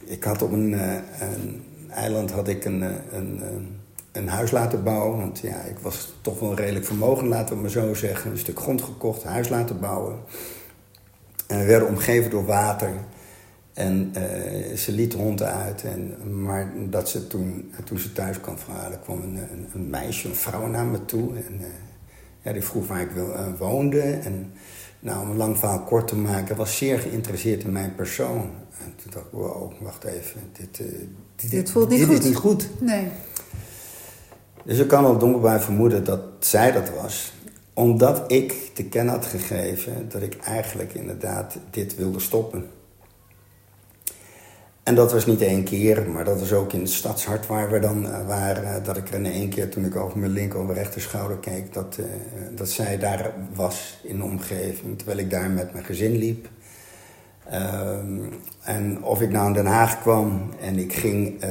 ik 0.05 0.23
had 0.23 0.41
op 0.41 0.51
een, 0.51 0.71
een 1.19 1.63
eiland 1.97 2.31
had 2.31 2.47
ik 2.47 2.65
een, 2.65 2.81
een, 3.11 3.41
een, 4.11 4.27
huis 4.27 4.51
laten 4.51 4.83
bouwen. 4.83 5.17
Want 5.17 5.39
ja, 5.39 5.61
ik 5.61 5.79
was 5.79 6.13
toch 6.21 6.39
wel 6.39 6.55
redelijk 6.55 6.85
vermogen, 6.85 7.27
laten 7.27 7.55
we 7.55 7.61
maar 7.61 7.69
zo 7.69 7.93
zeggen. 7.93 8.31
Een 8.31 8.37
stuk 8.37 8.59
grond 8.59 8.81
gekocht, 8.81 9.23
huis 9.23 9.49
laten 9.49 9.79
bouwen. 9.79 10.15
En 11.47 11.59
we 11.59 11.65
werden 11.65 11.87
omgeven 11.87 12.29
door 12.29 12.45
water. 12.45 12.91
En 13.73 14.13
uh, 14.17 14.75
ze 14.75 14.91
liet 14.91 15.11
de 15.11 15.17
hond 15.17 15.41
uit. 15.41 15.83
En, 15.83 16.15
maar 16.43 16.73
dat 16.89 17.09
ze 17.09 17.27
toen, 17.27 17.71
toen 17.83 17.99
ze 17.99 18.13
thuis 18.13 18.41
kwam, 18.41 18.55
er 18.91 18.97
kwam 18.97 19.21
een, 19.21 19.37
een, 19.37 19.67
een, 19.73 19.89
meisje, 19.89 20.27
een 20.27 20.35
vrouw 20.35 20.67
naar 20.67 20.85
me 20.85 21.05
toe. 21.05 21.35
En 21.35 21.61
ja, 22.41 22.51
die 22.51 22.63
vroeg 22.63 22.87
waar 22.87 23.01
ik 23.01 23.11
wil, 23.11 23.35
woonde. 23.57 24.01
En 24.01 24.51
nou, 24.99 25.21
om 25.21 25.29
een 25.29 25.37
lang 25.37 25.57
verhaal 25.57 25.83
kort 25.83 26.07
te 26.07 26.15
maken, 26.15 26.55
was 26.55 26.77
zeer 26.77 26.99
geïnteresseerd 26.99 27.63
in 27.63 27.71
mijn 27.71 27.95
persoon. 27.95 28.49
En 28.83 28.93
toen 28.95 29.11
dacht 29.11 29.25
ik, 29.25 29.31
wow, 29.31 29.71
wacht 29.81 30.03
even, 30.03 30.41
dit, 30.51 30.81
dit, 31.41 31.51
dit 31.51 31.71
voelt 31.71 31.89
niet 31.89 31.99
dit 31.99 32.07
goed. 32.07 32.17
is 32.17 32.23
niet 32.23 32.35
goed. 32.35 32.69
Nee. 32.79 33.07
Dus 34.63 34.79
ik 34.79 34.87
kan 34.87 35.05
al 35.05 35.17
donkerbij 35.17 35.59
vermoeden 35.59 36.03
dat 36.03 36.21
zij 36.39 36.71
dat 36.71 36.89
was. 36.89 37.33
Omdat 37.73 38.31
ik 38.31 38.71
te 38.73 38.83
kennen 38.83 39.13
had 39.13 39.25
gegeven 39.25 40.09
dat 40.09 40.21
ik 40.21 40.37
eigenlijk 40.37 40.93
inderdaad 40.93 41.57
dit 41.69 41.95
wilde 41.95 42.19
stoppen. 42.19 42.65
En 44.83 44.95
dat 44.95 45.11
was 45.11 45.25
niet 45.25 45.41
één 45.41 45.63
keer, 45.63 46.09
maar 46.09 46.23
dat 46.23 46.39
was 46.39 46.53
ook 46.53 46.73
in 46.73 46.79
het 46.79 46.89
stadshart 46.89 47.47
waar 47.47 47.71
we 47.71 47.79
dan 47.79 48.05
uh, 48.05 48.27
waren. 48.27 48.83
Dat 48.83 48.97
ik 48.97 49.09
er 49.09 49.13
in 49.13 49.25
één 49.25 49.49
keer, 49.49 49.69
toen 49.69 49.85
ik 49.85 49.95
over 49.95 50.17
mijn 50.17 50.31
linker 50.31 50.59
of 50.59 50.73
rechter 50.73 51.01
schouder 51.01 51.37
keek, 51.37 51.73
dat, 51.73 51.97
uh, 51.99 52.05
dat 52.55 52.69
zij 52.69 52.97
daar 52.97 53.33
was 53.53 53.99
in 54.03 54.17
de 54.17 54.23
omgeving. 54.23 54.97
Terwijl 54.97 55.17
ik 55.17 55.29
daar 55.29 55.49
met 55.49 55.73
mijn 55.73 55.85
gezin 55.85 56.17
liep. 56.17 56.47
Um, 57.53 58.29
en 58.61 59.03
of 59.03 59.21
ik 59.21 59.29
nou 59.29 59.47
in 59.47 59.53
Den 59.53 59.65
Haag 59.65 60.01
kwam 60.01 60.53
en 60.61 60.77
ik 60.77 60.93
ging 60.93 61.43
uh, 61.43 61.49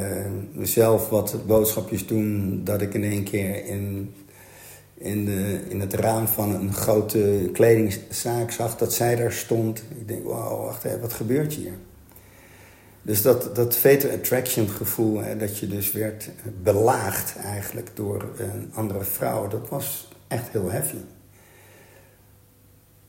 zelf 0.63 1.09
wat 1.09 1.47
boodschapjes 1.47 2.07
doen, 2.07 2.61
dat 2.65 2.81
ik 2.81 2.95
in 2.95 3.05
één 3.05 3.25
keer 3.25 3.67
in, 3.67 4.15
in, 4.95 5.25
de, 5.25 5.61
in 5.69 5.81
het 5.81 5.95
raam 5.95 6.29
van 6.29 6.55
een 6.55 6.73
grote 6.73 7.51
kledingzaak 7.53 8.51
zag 8.51 8.77
dat 8.77 8.93
zij 8.93 9.17
daar 9.17 9.33
stond. 9.33 9.83
Ik 9.99 10.09
denk, 10.09 10.25
wauw, 10.25 10.65
wacht 10.65 10.85
even, 10.85 11.01
wat 11.01 11.13
gebeurt 11.13 11.53
hier? 11.53 11.73
Dus 13.03 13.23
dat, 13.23 13.57
dat 13.57 13.77
fatal 13.77 14.11
attraction 14.11 14.69
gevoel, 14.69 15.21
hè, 15.21 15.37
dat 15.37 15.59
je 15.59 15.67
dus 15.67 15.93
werd 15.93 16.31
belaagd 16.63 17.37
eigenlijk 17.37 17.91
door 17.95 18.29
een 18.39 18.71
andere 18.75 19.05
vrouw, 19.05 19.49
dat 19.49 19.69
was 19.69 20.09
echt 20.29 20.49
heel 20.49 20.71
heavy. 20.71 20.97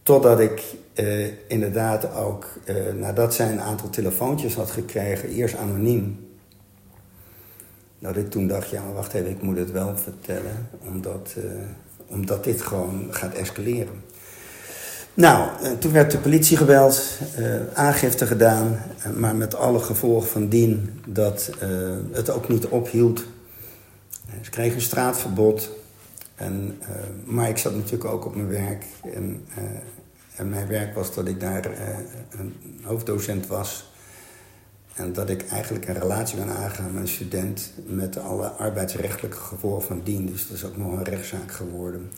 Totdat 0.07 0.39
ik 0.39 0.61
uh, 0.95 1.27
inderdaad 1.47 2.13
ook, 2.13 2.45
uh, 2.65 2.75
nadat 2.93 3.33
zij 3.33 3.51
een 3.51 3.61
aantal 3.61 3.89
telefoontjes 3.89 4.55
had 4.55 4.71
gekregen, 4.71 5.29
eerst 5.29 5.55
anoniem. 5.55 6.27
Dat 7.99 8.15
ik 8.15 8.29
toen 8.29 8.47
dacht, 8.47 8.69
ja 8.69 8.83
maar 8.83 8.93
wacht 8.93 9.13
even, 9.13 9.29
ik 9.29 9.41
moet 9.41 9.57
het 9.57 9.71
wel 9.71 9.97
vertellen. 9.97 10.69
Omdat, 10.85 11.35
uh, 11.37 11.43
omdat 12.07 12.43
dit 12.43 12.61
gewoon 12.61 13.07
gaat 13.09 13.33
escaleren. 13.33 14.03
Nou, 15.13 15.49
toen 15.79 15.91
werd 15.91 16.11
de 16.11 16.17
politie 16.17 16.57
gebeld, 16.57 17.19
aangifte 17.73 18.25
gedaan. 18.25 18.81
maar 19.15 19.35
met 19.35 19.55
alle 19.55 19.79
gevolgen 19.79 20.29
van 20.29 20.47
dien 20.49 21.01
dat 21.07 21.49
het 22.11 22.29
ook 22.29 22.49
niet 22.49 22.65
ophield. 22.65 23.23
Ze 24.41 24.49
kregen 24.49 24.75
een 24.75 24.81
straatverbod. 24.81 25.69
En, 26.35 26.81
maar 27.25 27.49
ik 27.49 27.57
zat 27.57 27.75
natuurlijk 27.75 28.05
ook 28.05 28.25
op 28.25 28.35
mijn 28.35 28.49
werk. 28.49 28.85
En 29.13 29.45
en 30.37 30.49
mijn 30.49 30.67
werk 30.67 30.95
was 30.95 31.13
dat 31.13 31.27
ik 31.27 31.39
daar 31.39 31.71
uh, 31.71 31.77
een 32.29 32.79
hoofddocent 32.83 33.47
was. 33.47 33.91
En 34.93 35.13
dat 35.13 35.29
ik 35.29 35.47
eigenlijk 35.49 35.87
een 35.87 35.99
relatie 35.99 36.37
ben 36.37 36.49
aangegaan 36.49 36.93
met 36.93 37.01
een 37.01 37.07
student 37.07 37.73
met 37.85 38.17
alle 38.17 38.47
arbeidsrechtelijke 38.47 39.37
gevolgen 39.37 39.87
van 39.87 40.01
dien. 40.03 40.25
Dus 40.25 40.47
dat 40.47 40.57
is 40.57 40.65
ook 40.65 40.77
nog 40.77 40.91
een 40.91 41.03
rechtszaak 41.03 41.51
geworden. 41.51 42.11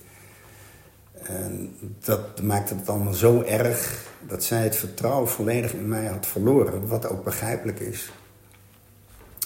En 1.23 1.75
dat 1.99 2.41
maakte 2.41 2.75
het 2.75 2.89
allemaal 2.89 3.13
zo 3.13 3.41
erg 3.41 4.07
dat 4.27 4.43
zij 4.43 4.63
het 4.63 4.75
vertrouwen 4.75 5.29
volledig 5.29 5.73
in 5.73 5.88
mij 5.88 6.05
had 6.05 6.25
verloren. 6.25 6.88
Wat 6.88 7.07
ook 7.07 7.23
begrijpelijk 7.23 7.79
is. 7.79 8.11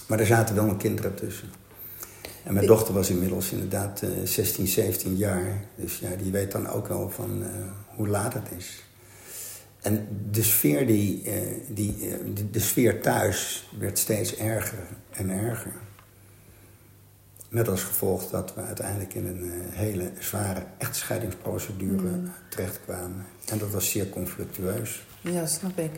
Maar 0.06 0.20
er 0.20 0.26
zaten 0.26 0.54
wel 0.54 0.64
mijn 0.64 0.76
kinderen 0.76 1.14
tussen. 1.14 1.48
En 2.44 2.54
mijn 2.54 2.66
dochter 2.66 2.94
was 2.94 3.10
inmiddels 3.10 3.52
inderdaad 3.52 4.02
uh, 4.02 4.10
16, 4.24 4.66
17 4.66 5.16
jaar. 5.16 5.64
Dus 5.74 5.98
ja, 5.98 6.08
die 6.22 6.32
weet 6.32 6.52
dan 6.52 6.68
ook 6.68 6.88
wel 6.88 7.10
van 7.10 7.42
uh, 7.42 7.48
hoe 7.94 8.08
laat 8.08 8.34
het 8.34 8.48
is. 8.56 8.82
En 9.80 10.08
de 10.30 10.42
sfeer, 10.42 10.86
die, 10.86 11.24
uh, 11.24 11.32
die, 11.68 11.96
de, 12.34 12.50
de, 12.50 12.60
sfeer 12.60 13.00
thuis 13.00 13.68
werd 13.78 13.98
steeds 13.98 14.36
erger 14.36 14.86
en 15.10 15.30
erger. 15.30 15.72
Met 17.48 17.68
als 17.68 17.82
gevolg 17.82 18.30
dat 18.30 18.54
we 18.54 18.60
uiteindelijk 18.60 19.14
in 19.14 19.26
een 19.26 19.52
hele 19.70 20.10
zware 20.18 20.62
echtscheidingsprocedure 20.78 22.08
mm. 22.08 22.32
terechtkwamen. 22.48 23.26
En 23.46 23.58
dat 23.58 23.70
was 23.70 23.90
zeer 23.90 24.08
conflictueus. 24.08 25.06
Ja, 25.20 25.46
snap 25.46 25.78
ik. 25.78 25.90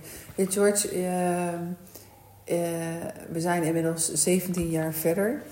George, 0.50 0.88
we 3.28 3.40
zijn 3.40 3.62
inmiddels 3.62 4.12
17 4.12 4.70
jaar 4.70 4.92
verder. 4.92 5.42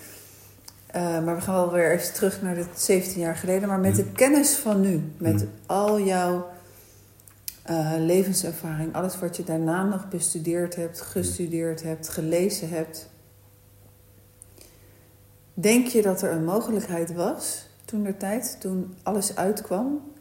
Uh, 0.97 1.25
maar 1.25 1.35
we 1.35 1.41
gaan 1.41 1.55
wel 1.55 1.73
weer 1.73 1.93
even 1.93 2.13
terug 2.13 2.43
naar 2.43 2.55
dit 2.55 2.81
17 2.81 3.21
jaar 3.21 3.37
geleden. 3.37 3.69
Maar 3.69 3.79
met 3.79 3.97
de 3.97 4.13
kennis 4.13 4.55
van 4.55 4.81
nu, 4.81 5.03
met 5.17 5.43
mm. 5.43 5.49
al 5.67 6.01
jouw 6.01 6.47
uh, 7.71 7.93
levenservaring, 7.99 8.95
alles 8.95 9.19
wat 9.19 9.37
je 9.37 9.45
daarna 9.45 9.85
nog 9.85 10.09
bestudeerd 10.09 10.77
hebt, 10.77 11.01
gestudeerd 11.01 11.83
hebt, 11.83 12.09
gelezen 12.09 12.69
hebt. 12.69 13.11
Denk 15.55 15.87
je 15.87 16.03
dat 16.03 16.23
er 16.23 16.33
een 16.33 16.45
mogelijkheid 16.45 17.13
was 17.13 17.69
toen 17.85 18.03
der 18.03 18.17
tijd, 18.17 18.57
toen 18.61 18.95
alles 19.03 19.37
uitkwam, 19.37 20.13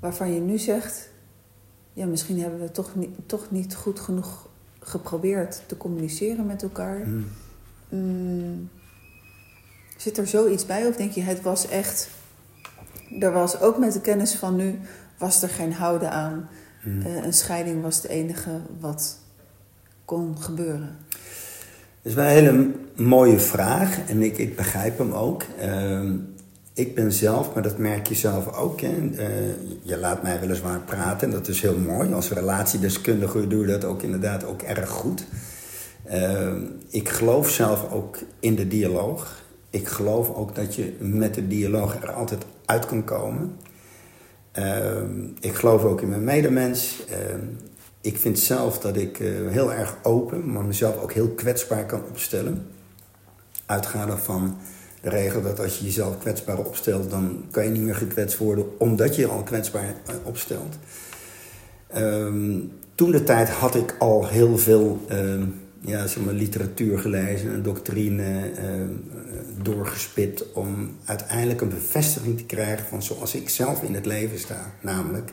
waarvan 0.00 0.34
je 0.34 0.40
nu 0.40 0.58
zegt: 0.58 1.08
ja, 1.92 2.06
misschien 2.06 2.40
hebben 2.40 2.60
we 2.60 2.70
toch 2.70 2.94
niet, 2.94 3.10
toch 3.26 3.50
niet 3.50 3.74
goed 3.74 4.00
genoeg 4.00 4.48
geprobeerd 4.80 5.62
te 5.66 5.76
communiceren 5.76 6.46
met 6.46 6.62
elkaar? 6.62 7.06
Mm. 7.06 7.28
Mm, 7.88 8.70
Zit 9.96 10.18
er 10.18 10.26
zoiets 10.26 10.66
bij 10.66 10.86
of 10.86 10.96
denk 10.96 11.12
je 11.12 11.22
het 11.22 11.42
was 11.42 11.68
echt... 11.68 12.08
Er 13.20 13.32
was 13.32 13.60
ook 13.60 13.78
met 13.78 13.92
de 13.92 14.00
kennis 14.00 14.34
van 14.34 14.56
nu, 14.56 14.78
was 15.18 15.42
er 15.42 15.48
geen 15.48 15.72
houden 15.72 16.10
aan. 16.10 16.48
Hmm. 16.82 17.00
Uh, 17.00 17.24
een 17.24 17.32
scheiding 17.32 17.82
was 17.82 17.96
het 17.96 18.06
enige 18.06 18.60
wat 18.80 19.18
kon 20.04 20.40
gebeuren. 20.40 20.96
Dat 22.02 22.12
is 22.12 22.14
wel 22.14 22.24
een 22.24 22.30
hele 22.30 22.70
mooie 22.94 23.38
vraag 23.38 24.08
en 24.08 24.22
ik, 24.22 24.38
ik 24.38 24.56
begrijp 24.56 24.98
hem 24.98 25.12
ook. 25.12 25.42
Uh, 25.60 26.10
ik 26.74 26.94
ben 26.94 27.12
zelf, 27.12 27.54
maar 27.54 27.62
dat 27.62 27.78
merk 27.78 28.06
je 28.06 28.14
zelf 28.14 28.52
ook. 28.52 28.80
Hè. 28.80 28.88
Uh, 28.88 29.18
je 29.82 29.96
laat 29.96 30.22
mij 30.22 30.40
weliswaar 30.40 30.80
praten 30.80 31.28
en 31.28 31.34
dat 31.34 31.48
is 31.48 31.60
heel 31.60 31.78
mooi. 31.78 32.12
Als 32.12 32.30
relatiedeskundige 32.30 33.46
doe 33.46 33.60
je 33.60 33.72
dat 33.72 33.84
ook 33.84 34.02
inderdaad 34.02 34.44
ook 34.44 34.62
erg 34.62 34.88
goed. 34.88 35.24
Uh, 36.12 36.52
ik 36.88 37.08
geloof 37.08 37.50
zelf 37.50 37.92
ook 37.92 38.18
in 38.40 38.54
de 38.54 38.68
dialoog 38.68 39.44
ik 39.76 39.88
geloof 39.88 40.34
ook 40.34 40.54
dat 40.54 40.74
je 40.74 40.96
met 41.00 41.34
de 41.34 41.46
dialoog 41.46 42.02
er 42.02 42.12
altijd 42.12 42.44
uit 42.64 42.86
kan 42.86 43.04
komen. 43.04 43.56
Uh, 44.58 45.02
ik 45.40 45.54
geloof 45.54 45.84
ook 45.84 46.00
in 46.00 46.08
mijn 46.08 46.24
medemens. 46.24 47.04
Uh, 47.10 47.16
ik 48.06 48.18
vind 48.18 48.38
zelf 48.38 48.78
dat 48.78 48.96
ik 48.96 49.20
eh, 49.20 49.28
heel 49.48 49.72
erg 49.72 49.96
open, 50.02 50.52
maar 50.52 50.64
mezelf 50.64 51.02
ook 51.02 51.12
heel 51.12 51.28
kwetsbaar 51.28 51.86
kan 51.86 52.02
opstellen. 52.08 52.66
Uitgaande 53.66 54.16
van 54.16 54.56
de 55.00 55.10
regel 55.10 55.42
dat 55.42 55.60
als 55.60 55.78
je 55.78 55.84
jezelf 55.84 56.18
kwetsbaar 56.18 56.58
opstelt, 56.58 57.10
dan 57.10 57.44
kan 57.50 57.64
je 57.64 57.70
niet 57.70 57.82
meer 57.82 57.94
gekwetst 57.94 58.38
worden 58.38 58.78
omdat 58.78 59.14
je 59.14 59.20
je 59.20 59.28
al 59.28 59.42
kwetsbaar 59.42 59.94
eh, 60.06 60.14
opstelt. 60.22 60.78
Ehm, 61.86 62.58
toen 62.94 63.10
de 63.10 63.22
tijd 63.22 63.48
had 63.48 63.74
ik 63.74 63.94
al 63.98 64.28
heel 64.28 64.58
veel 64.58 65.00
ehm, 65.08 65.42
ja, 65.86 66.06
zeg 66.06 66.24
maar, 66.24 66.34
literatuur 66.34 66.98
gelezen 66.98 67.52
en 67.52 67.62
doctrine 67.62 68.50
ehm, 68.50 68.90
doorgespit 69.62 70.52
om 70.52 70.96
uiteindelijk 71.04 71.60
een 71.60 71.68
bevestiging 71.68 72.38
te 72.38 72.44
krijgen 72.44 72.86
van 72.86 73.02
zoals 73.02 73.34
ik 73.34 73.48
zelf 73.48 73.82
in 73.82 73.94
het 73.94 74.06
leven 74.06 74.38
sta. 74.38 74.72
Namelijk 74.80 75.32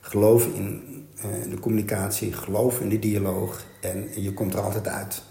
geloof 0.00 0.46
in 0.46 0.82
uh, 1.16 1.50
de 1.50 1.58
communicatie, 1.58 2.32
geloof 2.32 2.80
in 2.80 2.88
de 2.88 2.98
dialoog 2.98 3.64
en 3.80 4.22
je 4.22 4.32
komt 4.32 4.54
er 4.54 4.60
altijd 4.60 4.88
uit. 4.88 5.22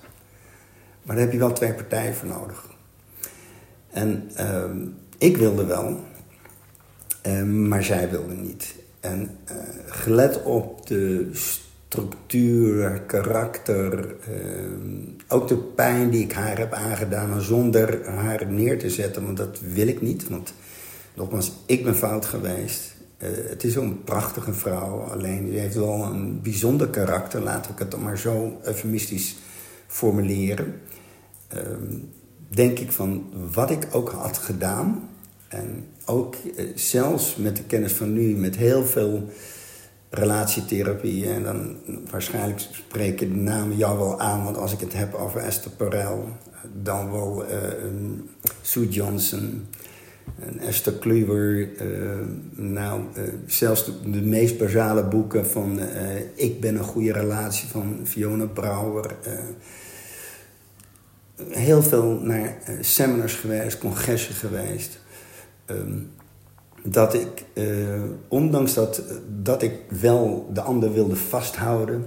Maar 1.03 1.15
daar 1.15 1.25
heb 1.25 1.33
je 1.33 1.39
wel 1.39 1.53
twee 1.53 1.73
partijen 1.73 2.15
voor 2.15 2.27
nodig. 2.27 2.69
En 3.89 4.29
ehm, 4.35 4.87
ik 5.17 5.37
wilde 5.37 5.65
wel, 5.65 5.99
ehm, 7.21 7.67
maar 7.67 7.83
zij 7.83 8.09
wilde 8.09 8.33
niet. 8.33 8.75
En 8.99 9.37
uh, 9.51 9.57
gelet 9.85 10.43
op 10.43 10.87
de 10.87 11.29
structuur, 11.93 13.01
karakter, 13.01 14.15
ehm, 14.27 14.99
ook 15.27 15.47
de 15.47 15.57
pijn 15.57 16.09
die 16.09 16.23
ik 16.23 16.31
haar 16.31 16.57
heb 16.57 16.73
aangedaan 16.73 17.41
zonder 17.41 18.09
haar 18.09 18.51
neer 18.51 18.79
te 18.79 18.89
zetten, 18.89 19.25
want 19.25 19.37
dat 19.37 19.59
wil 19.73 19.87
ik 19.87 20.01
niet. 20.01 20.29
Want 20.29 20.53
nogmaals, 21.13 21.51
ik 21.65 21.83
ben 21.83 21.95
fout 21.95 22.25
geweest. 22.25 22.95
Uh, 23.17 23.29
het 23.49 23.63
is 23.63 23.75
een 23.75 24.03
prachtige 24.03 24.53
vrouw, 24.53 24.99
alleen 24.99 25.45
die 25.45 25.59
heeft 25.59 25.75
wel 25.75 26.03
een 26.03 26.41
bijzonder 26.41 26.87
karakter, 26.87 27.41
laat 27.41 27.69
ik 27.69 27.79
het 27.79 27.91
dan 27.91 28.03
maar 28.03 28.17
zo 28.17 28.59
eufemistisch 28.63 29.35
formuleren. 29.87 30.81
Uh, 31.55 31.61
denk 32.47 32.79
ik 32.79 32.91
van 32.91 33.23
wat 33.53 33.71
ik 33.71 33.87
ook 33.91 34.09
had 34.09 34.37
gedaan, 34.37 35.09
en 35.47 35.85
ook 36.05 36.35
uh, 36.35 36.65
zelfs 36.75 37.35
met 37.35 37.55
de 37.57 37.63
kennis 37.63 37.93
van 37.93 38.13
nu, 38.13 38.35
met 38.35 38.55
heel 38.55 38.85
veel 38.85 39.29
relatietherapie, 40.13 41.29
en 41.29 41.43
dan 41.43 41.75
waarschijnlijk 42.09 42.59
spreken 42.59 43.29
de 43.29 43.35
namen 43.35 43.77
jou 43.77 43.97
wel 43.97 44.19
aan, 44.19 44.43
want 44.43 44.57
als 44.57 44.73
ik 44.73 44.79
het 44.79 44.93
heb 44.93 45.13
over 45.13 45.41
Esther 45.41 45.71
Perel, 45.71 46.27
dan 46.81 47.11
wel 47.11 47.45
Sue 48.61 48.89
Johnson, 48.89 49.67
en 50.39 50.59
Esther 50.59 50.93
Kluwer, 50.93 51.69
uh, 51.81 52.19
nou, 52.51 53.01
uh, 53.17 53.23
zelfs 53.45 53.85
de, 53.85 54.21
meest 54.21 54.57
basale 54.57 55.03
boeken 55.03 55.47
van 55.47 55.79
Ik 56.35 56.61
ben 56.61 56.75
een 56.75 56.83
goede 56.83 57.11
relatie 57.11 57.67
van 57.67 57.99
Fiona 58.03 58.45
Brouwer. 58.45 59.15
heel 61.49 61.83
veel 61.83 62.19
naar 62.21 62.57
seminars 62.81 63.33
geweest, 63.33 63.77
congressen 63.77 64.35
geweest. 64.35 64.99
Um, 65.65 66.11
dat 66.83 67.13
ik, 67.13 67.45
ondanks 68.27 68.73
dat, 68.73 69.03
dat 69.41 69.61
ik 69.61 69.73
wel 69.99 70.49
de 70.53 70.61
ander 70.61 70.93
wilde 70.93 71.15
vasthouden, 71.15 72.05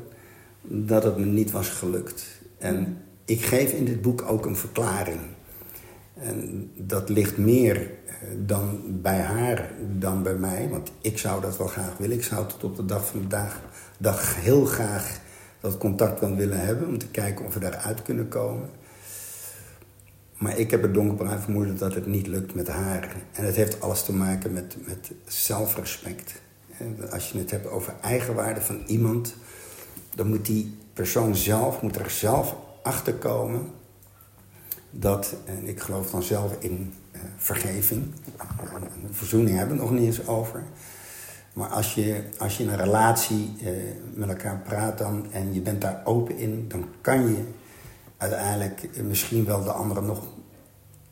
dat 0.63 1.05
het 1.05 1.17
me 1.17 1.25
niet 1.25 1.51
was 1.51 1.69
gelukt. 1.69 2.25
En 2.59 3.03
ik 3.25 3.45
geef 3.45 3.73
in 3.73 3.85
dit 3.85 4.03
boek 4.03 4.25
ook 4.29 4.47
een 4.47 4.57
verklaring. 4.57 5.21
En 6.15 6.71
dat 6.75 7.09
ligt 7.09 7.37
meer 7.37 7.91
dan 8.47 8.81
bij 9.03 9.21
haar 9.21 9.71
dan 9.99 10.23
bij 10.23 10.35
mij. 10.35 10.69
Want 10.71 10.93
ik 11.01 11.19
zou 11.19 11.41
dat 11.41 11.57
wel 11.57 11.67
graag 11.67 11.97
willen. 11.97 12.17
Ik 12.17 12.25
zou 12.25 12.47
tot 12.47 12.65
op 12.65 12.77
de 12.77 12.85
dag 12.85 13.07
van 13.07 13.21
de 13.29 13.47
dag, 13.99 14.37
heel 14.37 14.65
graag 14.65 15.21
dat 15.61 15.79
contact 15.79 16.21
wel 16.21 16.35
willen 16.35 16.61
hebben. 16.61 16.89
Om 16.89 16.99
te 16.99 17.09
kijken 17.09 17.45
of 17.45 17.55
we 17.55 17.61
daaruit 17.61 18.03
kunnen 18.03 18.29
komen. 18.29 18.69
Maar 20.39 20.59
ik 20.59 20.71
heb 20.71 20.83
het 20.83 20.95
donkerbruin 20.95 21.41
vermoeden 21.41 21.79
dat 21.79 21.95
het 21.95 22.07
niet 22.07 22.27
lukt 22.27 22.55
met 22.55 22.69
haar. 22.69 23.17
En 23.33 23.45
het 23.45 23.57
heeft 23.57 23.81
alles 23.81 24.03
te 24.03 24.13
maken 24.13 24.53
met, 24.53 24.77
met 24.87 25.11
zelfrespect. 25.27 26.41
Als 27.11 27.31
je 27.31 27.39
het 27.39 27.51
hebt 27.51 27.67
over 27.67 27.95
eigenwaarde 28.03 28.61
van 28.61 28.83
iemand... 28.87 29.35
dan 30.15 30.29
moet 30.29 30.47
die 30.47 30.79
persoon 30.93 31.37
zelf, 31.37 31.83
moet 31.83 31.97
er 31.97 32.11
zelf 32.11 32.57
achter 32.83 33.15
komen... 33.15 33.71
dat, 34.91 35.37
en 35.45 35.69
ik 35.69 35.81
geloof 35.81 36.11
dan 36.11 36.23
zelf 36.23 36.57
in 36.59 36.93
uh, 37.13 37.21
vergeving. 37.37 38.13
verzoening 39.11 39.57
hebben 39.57 39.77
we 39.77 39.83
nog 39.83 39.91
niet 39.91 40.05
eens 40.05 40.27
over. 40.27 40.63
Maar 41.53 41.69
als 41.69 41.95
je, 41.95 42.23
als 42.39 42.57
je 42.57 42.63
in 42.63 42.69
een 42.69 42.77
relatie 42.77 43.57
uh, 43.63 43.69
met 44.15 44.29
elkaar 44.29 44.59
praat 44.59 44.99
dan, 44.99 45.27
en 45.33 45.55
je 45.55 45.61
bent 45.61 45.81
daar 45.81 46.01
open 46.05 46.39
in, 46.39 46.65
dan 46.69 46.85
kan 47.01 47.29
je 47.29 47.45
uiteindelijk 48.17 49.03
misschien 49.03 49.45
wel 49.45 49.65
de 49.65 49.73
andere 49.73 50.03
nog 50.03 50.27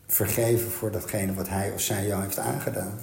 vergeven 0.06 0.70
voor 0.70 0.90
datgene 0.90 1.34
wat 1.34 1.48
hij 1.48 1.72
of 1.72 1.80
zij 1.80 2.06
jou 2.06 2.22
heeft 2.22 2.38
aangedaan. 2.38 2.98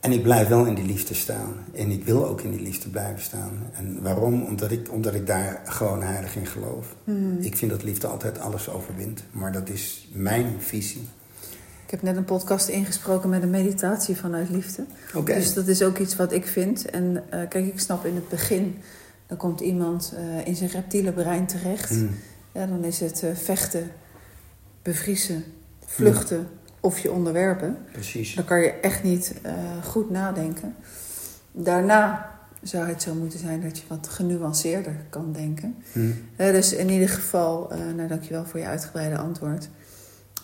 En 0.00 0.12
ik 0.12 0.22
blijf 0.22 0.48
wel 0.48 0.64
in 0.64 0.74
die 0.74 0.84
liefde 0.84 1.14
staan. 1.14 1.54
En 1.74 1.90
ik 1.90 2.04
wil 2.04 2.26
ook 2.26 2.40
in 2.40 2.50
die 2.50 2.60
liefde 2.60 2.88
blijven 2.88 3.22
staan. 3.22 3.70
En 3.72 4.02
waarom? 4.02 4.42
Omdat 4.44 4.70
ik, 4.70 4.92
omdat 4.92 5.14
ik 5.14 5.26
daar 5.26 5.60
gewoon 5.64 6.02
heilig 6.02 6.36
in 6.36 6.46
geloof. 6.46 6.94
Mm. 7.04 7.38
Ik 7.40 7.56
vind 7.56 7.70
dat 7.70 7.82
liefde 7.82 8.06
altijd 8.06 8.38
alles 8.38 8.68
overwint. 8.68 9.22
Maar 9.30 9.52
dat 9.52 9.68
is 9.68 10.08
mijn 10.12 10.54
visie. 10.58 11.08
Ik 11.84 11.90
heb 11.90 12.02
net 12.02 12.16
een 12.16 12.24
podcast 12.24 12.68
ingesproken 12.68 13.28
met 13.28 13.42
een 13.42 13.50
meditatie 13.50 14.16
vanuit 14.16 14.50
liefde. 14.50 14.84
Okay. 15.14 15.34
Dus 15.34 15.54
dat 15.54 15.68
is 15.68 15.82
ook 15.82 15.98
iets 15.98 16.16
wat 16.16 16.32
ik 16.32 16.46
vind. 16.46 16.90
En 16.90 17.04
uh, 17.14 17.20
kijk, 17.48 17.66
ik 17.66 17.80
snap 17.80 18.04
in 18.04 18.14
het 18.14 18.28
begin, 18.28 18.78
dan 19.26 19.36
komt 19.36 19.60
iemand 19.60 20.14
uh, 20.14 20.46
in 20.46 20.56
zijn 20.56 20.70
reptiele 20.70 21.12
brein 21.12 21.46
terecht. 21.46 21.90
Mm. 21.90 22.10
Ja, 22.52 22.66
dan 22.66 22.84
is 22.84 23.00
het 23.00 23.22
uh, 23.22 23.34
vechten, 23.34 23.90
bevriezen, 24.82 25.44
vluchten 25.86 26.48
of 26.80 26.98
je 26.98 27.12
onderwerpen. 27.12 27.78
Precies. 27.92 28.34
Dan 28.34 28.44
kan 28.44 28.60
je 28.60 28.70
echt 28.70 29.02
niet 29.02 29.34
goed 29.84 30.10
nadenken. 30.10 30.74
Daarna 31.52 32.30
zou 32.62 32.86
het 32.86 33.02
zo 33.02 33.14
moeten 33.14 33.38
zijn 33.38 33.62
dat 33.62 33.78
je 33.78 33.84
wat 33.88 34.08
genuanceerder 34.08 34.96
kan 35.10 35.32
denken. 35.32 35.76
Mm. 35.92 36.14
dus 36.36 36.72
in 36.72 36.88
ieder 36.88 37.08
geval, 37.08 37.72
nou 37.96 38.08
dankjewel 38.08 38.44
voor 38.44 38.60
je 38.60 38.66
uitgebreide 38.66 39.16
antwoord. 39.16 39.68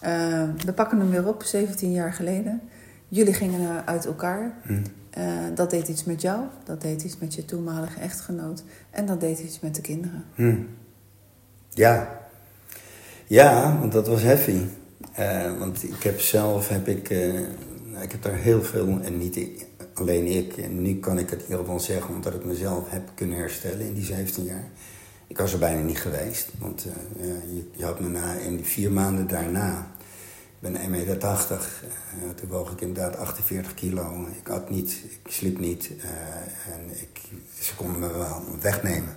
Uh, 0.02 0.42
we 0.64 0.72
pakken 0.72 0.98
hem 0.98 1.10
weer 1.10 1.28
op, 1.28 1.42
17 1.42 1.92
jaar 1.92 2.12
geleden. 2.12 2.60
Jullie 3.08 3.34
gingen 3.34 3.86
uit 3.86 4.06
elkaar. 4.06 4.54
Mm. 4.66 4.82
Uh, 5.18 5.24
dat 5.54 5.70
deed 5.70 5.88
iets 5.88 6.04
met 6.04 6.22
jou, 6.22 6.44
dat 6.64 6.80
deed 6.80 7.02
iets 7.02 7.18
met 7.18 7.34
je 7.34 7.44
toenmalige 7.44 8.00
echtgenoot. 8.00 8.62
En 8.90 9.06
dat 9.06 9.20
deed 9.20 9.38
iets 9.38 9.60
met 9.60 9.74
de 9.74 9.80
kinderen. 9.80 10.24
Mm. 10.34 10.66
Ja. 11.78 12.20
Ja, 13.26 13.78
want 13.80 13.92
dat 13.92 14.06
was 14.06 14.22
heavy. 14.22 14.60
Uh, 15.18 15.58
want 15.58 15.82
ik 15.82 16.02
heb 16.02 16.20
zelf, 16.20 16.68
heb 16.68 16.88
ik, 16.88 17.10
ik 18.00 18.12
heb 18.12 18.22
daar 18.22 18.36
heel 18.36 18.62
veel, 18.62 18.98
en 19.02 19.18
niet 19.18 19.40
alleen 19.94 20.26
ik. 20.26 20.56
En 20.56 20.82
nu 20.82 20.98
kan 20.98 21.18
ik 21.18 21.30
het 21.30 21.38
in 21.38 21.44
ieder 21.44 21.58
geval 21.58 21.80
zeggen, 21.80 22.14
omdat 22.14 22.34
ik 22.34 22.44
mezelf 22.44 22.90
heb 22.90 23.02
kunnen 23.14 23.36
herstellen 23.36 23.86
in 23.86 23.94
die 23.94 24.04
17 24.04 24.44
jaar 24.44 24.70
ik 25.28 25.38
was 25.38 25.52
er 25.52 25.58
bijna 25.58 25.80
niet 25.80 26.00
geweest, 26.00 26.50
want 26.58 26.82
ja, 26.82 27.24
je, 27.24 27.64
je, 27.72 27.84
had 27.84 28.00
me 28.00 28.08
na, 28.08 28.32
in 28.32 28.64
vier 28.64 28.92
maanden 28.92 29.26
daarna, 29.26 29.90
ik 30.60 30.72
ben 30.72 30.76
1,80 30.76 30.88
meter, 30.88 31.18
toen 32.34 32.48
woog 32.48 32.72
ik 32.72 32.80
inderdaad 32.80 33.16
48 33.16 33.74
kilo. 33.74 34.26
Ik 34.40 34.46
had 34.46 34.70
niet, 34.70 35.02
ik 35.04 35.32
sliep 35.32 35.58
niet 35.58 35.90
en 36.72 36.90
ik, 36.90 37.20
ze 37.60 37.74
konden 37.74 38.00
me 38.00 38.12
wel 38.12 38.42
wegnemen. 38.60 39.16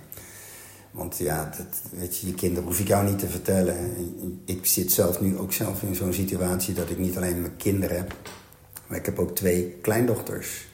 Want 0.92 1.18
ja, 1.18 1.50
weet 1.90 2.18
je, 2.18 2.26
je 2.26 2.34
kinderen 2.34 2.64
hoef 2.68 2.80
ik 2.80 2.88
jou 2.88 3.08
niet 3.08 3.18
te 3.18 3.28
vertellen. 3.28 3.76
Ik 4.44 4.66
zit 4.66 4.92
zelf 4.92 5.20
nu 5.20 5.38
ook 5.38 5.52
zelf 5.52 5.82
in 5.82 5.94
zo'n 5.94 6.12
situatie 6.12 6.74
dat 6.74 6.90
ik 6.90 6.98
niet 6.98 7.16
alleen 7.16 7.40
mijn 7.40 7.56
kinderen 7.56 7.96
heb, 7.96 8.14
maar 8.86 8.98
ik 8.98 9.06
heb 9.06 9.18
ook 9.18 9.34
twee 9.34 9.78
kleindochters. 9.80 10.66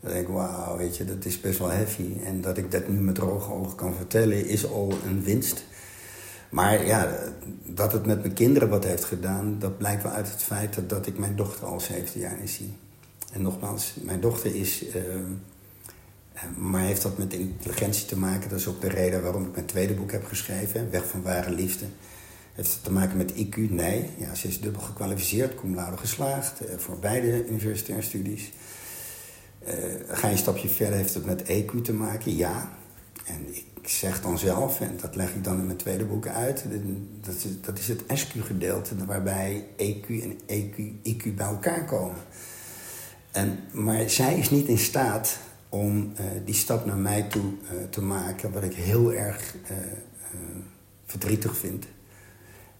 Dan 0.00 0.10
denk 0.10 0.28
ik, 0.28 0.34
wauw, 0.34 0.76
weet 0.76 0.96
je, 0.96 1.04
dat 1.04 1.24
is 1.24 1.40
best 1.40 1.58
wel 1.58 1.70
heavy. 1.70 2.12
En 2.24 2.40
dat 2.40 2.58
ik 2.58 2.70
dat 2.70 2.88
nu 2.88 3.00
met 3.00 3.14
droge 3.14 3.52
ogen 3.52 3.76
kan 3.76 3.94
vertellen, 3.94 4.46
is 4.46 4.66
al 4.66 4.92
een 5.06 5.22
winst. 5.22 5.64
Maar 6.50 6.86
ja, 6.86 7.18
dat 7.64 7.92
het 7.92 8.06
met 8.06 8.20
mijn 8.20 8.34
kinderen 8.34 8.68
wat 8.68 8.84
heeft 8.84 9.04
gedaan, 9.04 9.58
dat 9.58 9.78
blijkt 9.78 10.02
wel 10.02 10.12
uit 10.12 10.30
het 10.30 10.42
feit 10.42 10.74
dat, 10.74 10.88
dat 10.88 11.06
ik 11.06 11.18
mijn 11.18 11.36
dochter 11.36 11.66
al 11.66 11.80
17 11.80 12.20
jaar 12.20 12.38
niet 12.40 12.50
zie. 12.50 12.72
En 13.32 13.42
nogmaals, 13.42 13.94
mijn 14.02 14.20
dochter 14.20 14.54
is. 14.54 14.84
Uh, 14.86 14.92
maar 16.56 16.82
heeft 16.82 17.02
dat 17.02 17.18
met 17.18 17.32
intelligentie 17.32 18.06
te 18.06 18.18
maken? 18.18 18.50
Dat 18.50 18.58
is 18.58 18.66
ook 18.66 18.80
de 18.80 18.88
reden 18.88 19.22
waarom 19.22 19.44
ik 19.44 19.52
mijn 19.52 19.66
tweede 19.66 19.94
boek 19.94 20.12
heb 20.12 20.24
geschreven, 20.24 20.90
Weg 20.90 21.06
van 21.06 21.22
Ware 21.22 21.50
Liefde. 21.50 21.84
Heeft 22.52 22.72
het 22.72 22.84
te 22.84 22.92
maken 22.92 23.16
met 23.16 23.32
IQ? 23.32 23.56
Nee. 23.70 24.10
Ja, 24.18 24.34
ze 24.34 24.48
is 24.48 24.60
dubbel 24.60 24.82
gekwalificeerd, 24.82 25.54
cum 25.54 25.74
laude 25.74 25.96
geslaagd 25.96 26.62
uh, 26.62 26.78
voor 26.78 26.98
beide 26.98 27.48
universitaire 27.48 28.04
studies. 28.04 28.52
Uh, 29.68 29.74
ga 30.08 30.26
je 30.26 30.32
een 30.32 30.38
stapje 30.38 30.68
verder, 30.68 30.96
heeft 30.96 31.14
het 31.14 31.24
met 31.24 31.42
EQ 31.42 31.82
te 31.82 31.92
maken? 31.92 32.36
Ja. 32.36 32.70
En 33.26 33.54
ik 33.54 33.88
zeg 33.88 34.22
dan 34.22 34.38
zelf, 34.38 34.80
en 34.80 34.96
dat 35.00 35.16
leg 35.16 35.34
ik 35.34 35.44
dan 35.44 35.58
in 35.58 35.66
mijn 35.66 35.78
tweede 35.78 36.04
boek 36.04 36.26
uit, 36.26 36.64
dat 37.20 37.34
is, 37.34 37.44
dat 37.60 37.78
is 37.78 37.88
het 37.88 38.02
SQ-gedeelte 38.14 39.04
waarbij 39.06 39.64
EQ 39.76 40.06
en 40.08 40.38
EQ, 40.46 40.76
IQ 41.02 41.34
bij 41.34 41.46
elkaar 41.46 41.84
komen. 41.84 42.16
En, 43.32 43.58
maar 43.72 44.10
zij 44.10 44.38
is 44.38 44.50
niet 44.50 44.66
in 44.66 44.78
staat 44.78 45.38
om 45.68 46.12
die 46.44 46.54
stap 46.54 46.84
naar 46.84 46.96
mij 46.96 47.22
toe 47.22 47.52
te 47.90 48.02
maken, 48.02 48.52
wat 48.52 48.62
ik 48.62 48.74
heel 48.74 49.12
erg 49.12 49.54
verdrietig 51.06 51.56
vind. 51.56 51.86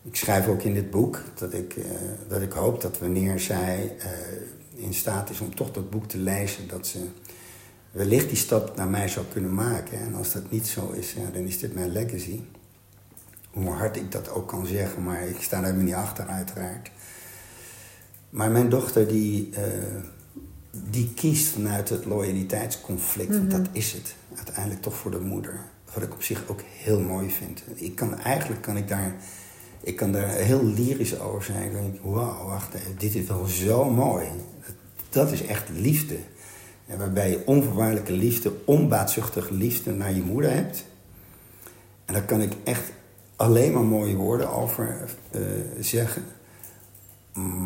Ik 0.02 0.16
schrijf 0.16 0.48
ook 0.48 0.62
in 0.62 0.74
dit 0.74 0.90
boek 0.90 1.22
dat 1.34 1.52
ik, 1.52 1.76
dat 2.28 2.42
ik 2.42 2.52
hoop 2.52 2.80
dat 2.80 2.98
wanneer 2.98 3.40
zij 3.40 3.96
in 4.74 4.94
staat 4.94 5.30
is 5.30 5.40
om 5.40 5.54
toch 5.54 5.70
dat 5.70 5.90
boek 5.90 6.08
te 6.08 6.18
lezen, 6.18 6.68
dat 6.68 6.86
ze 6.86 7.06
wellicht 7.90 8.28
die 8.28 8.36
stap 8.36 8.76
naar 8.76 8.88
mij 8.88 9.08
zou 9.08 9.26
kunnen 9.32 9.54
maken. 9.54 10.00
En 10.00 10.14
als 10.14 10.32
dat 10.32 10.50
niet 10.50 10.66
zo 10.66 10.90
is, 10.90 11.12
ja, 11.12 11.30
dan 11.32 11.42
is 11.42 11.58
dit 11.58 11.74
mijn 11.74 11.92
legacy. 11.92 12.40
Hoe 13.50 13.70
hard 13.70 13.96
ik 13.96 14.12
dat 14.12 14.30
ook 14.30 14.48
kan 14.48 14.66
zeggen, 14.66 15.02
maar 15.02 15.28
ik 15.28 15.40
sta 15.40 15.60
daar 15.60 15.74
niet 15.74 15.94
achter 15.94 16.26
uiteraard. 16.26 16.90
Maar 18.30 18.50
mijn 18.50 18.68
dochter 18.68 19.08
die, 19.08 19.50
die 20.90 21.12
kiest 21.14 21.46
vanuit 21.46 21.88
het 21.88 22.04
loyaliteitsconflict, 22.04 23.36
want 23.36 23.50
dat 23.50 23.60
mhm. 23.60 23.70
is 23.72 23.92
het 23.92 24.14
uiteindelijk 24.36 24.82
toch 24.82 24.96
voor 24.96 25.10
de 25.10 25.20
moeder. 25.20 25.60
Wat 25.94 26.02
ik 26.02 26.12
op 26.12 26.22
zich 26.22 26.42
ook 26.48 26.60
heel 26.66 27.00
mooi 27.00 27.30
vind. 27.30 27.62
Ik 27.74 27.94
kan, 27.94 28.18
eigenlijk 28.18 28.62
kan 28.62 28.76
ik 28.76 28.88
daar, 28.88 29.14
ik 29.80 29.96
kan 29.96 30.12
daar 30.12 30.28
heel 30.28 30.64
lyrisch 30.64 31.20
over 31.20 31.42
zijn. 31.42 31.72
Denk 31.72 31.94
ik, 31.94 32.00
wauw, 32.02 32.46
wacht 32.46 32.74
even, 32.74 32.98
dit 32.98 33.14
is 33.14 33.26
wel 33.26 33.44
zo 33.44 33.90
mooi. 33.90 34.26
Dat 35.08 35.32
is 35.32 35.46
echt 35.46 35.68
liefde. 35.68 36.16
En 36.86 36.98
waarbij 36.98 37.30
je 37.30 37.46
onvoorwaardelijke 37.46 38.12
liefde, 38.12 38.52
onbaatzuchtige 38.64 39.54
liefde 39.54 39.92
naar 39.92 40.14
je 40.14 40.22
moeder 40.22 40.52
hebt. 40.52 40.84
En 42.04 42.14
daar 42.14 42.24
kan 42.24 42.40
ik 42.40 42.52
echt 42.64 42.92
alleen 43.36 43.72
maar 43.72 43.84
mooie 43.84 44.16
woorden 44.16 44.52
over 44.52 45.10
uh, 45.34 45.42
zeggen. 45.80 46.24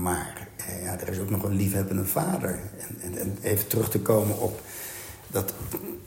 Maar 0.03 0.49
eh, 0.57 0.83
ja, 0.83 1.01
er 1.01 1.09
is 1.09 1.19
ook 1.19 1.31
nog 1.31 1.43
een 1.43 1.57
liefhebbende 1.57 2.05
vader. 2.05 2.59
En, 2.79 2.97
en, 3.03 3.19
en 3.19 3.39
even 3.43 3.67
terug 3.67 3.91
te 3.91 4.01
komen 4.01 4.41
op 4.41 4.61
dat 5.31 5.53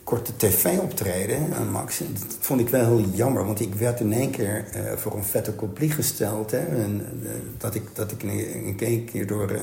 korte 0.04 0.32
tv-optreden 0.38 1.54
aan 1.54 1.72
Max, 1.72 1.98
dat 1.98 2.38
vond 2.40 2.60
ik 2.60 2.70
wel 2.70 2.86
heel 2.86 3.06
jammer. 3.14 3.46
Want 3.46 3.60
ik 3.60 3.76
werd 3.76 4.00
in 4.00 4.14
één 4.14 4.32
keer 4.32 4.66
uh, 4.76 4.92
voor 4.96 5.16
een 5.16 5.24
vette 5.24 5.52
kopie 5.52 5.92
gesteld. 5.92 6.52
Hè, 6.52 6.58
en, 6.58 7.02
uh, 7.24 7.30
dat, 7.58 7.76
ik, 7.76 7.84
dat 7.94 8.12
ik 8.12 8.24
in 8.24 8.76
één 8.80 9.06
keer 9.06 9.28
door, 9.28 9.52
uh, 9.52 9.60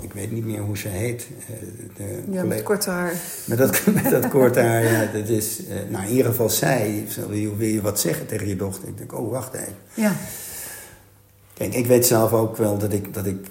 ik 0.00 0.12
weet 0.12 0.32
niet 0.32 0.44
meer 0.44 0.60
hoe 0.60 0.78
ze 0.78 0.88
heet. 0.88 1.26
de 1.96 2.22
ja, 2.30 2.44
met 2.44 2.62
kort 2.62 2.86
haar. 2.86 3.12
Met 3.44 3.58
dat, 3.58 3.86
met 4.02 4.10
dat 4.10 4.28
kort 4.28 4.56
haar, 4.56 4.84
ja. 4.84 5.06
Dat 5.12 5.28
is, 5.28 5.60
nou, 5.90 6.04
in 6.04 6.10
ieder 6.10 6.26
geval 6.26 6.50
zij. 6.50 7.04
Wil 7.28 7.66
je 7.66 7.80
wat 7.80 8.00
zeggen 8.00 8.26
tegen 8.26 8.48
je 8.48 8.56
dochter? 8.56 8.88
Ik 8.88 8.98
denk, 8.98 9.12
oh, 9.12 9.30
wacht 9.30 9.54
even. 9.54 9.74
Ja. 9.94 10.16
Kijk, 11.56 11.74
ik 11.74 11.86
weet 11.86 12.06
zelf 12.06 12.32
ook 12.32 12.56
wel 12.56 12.78
dat 12.78 12.92
ik, 12.92 13.14
dat 13.14 13.26
ik, 13.26 13.46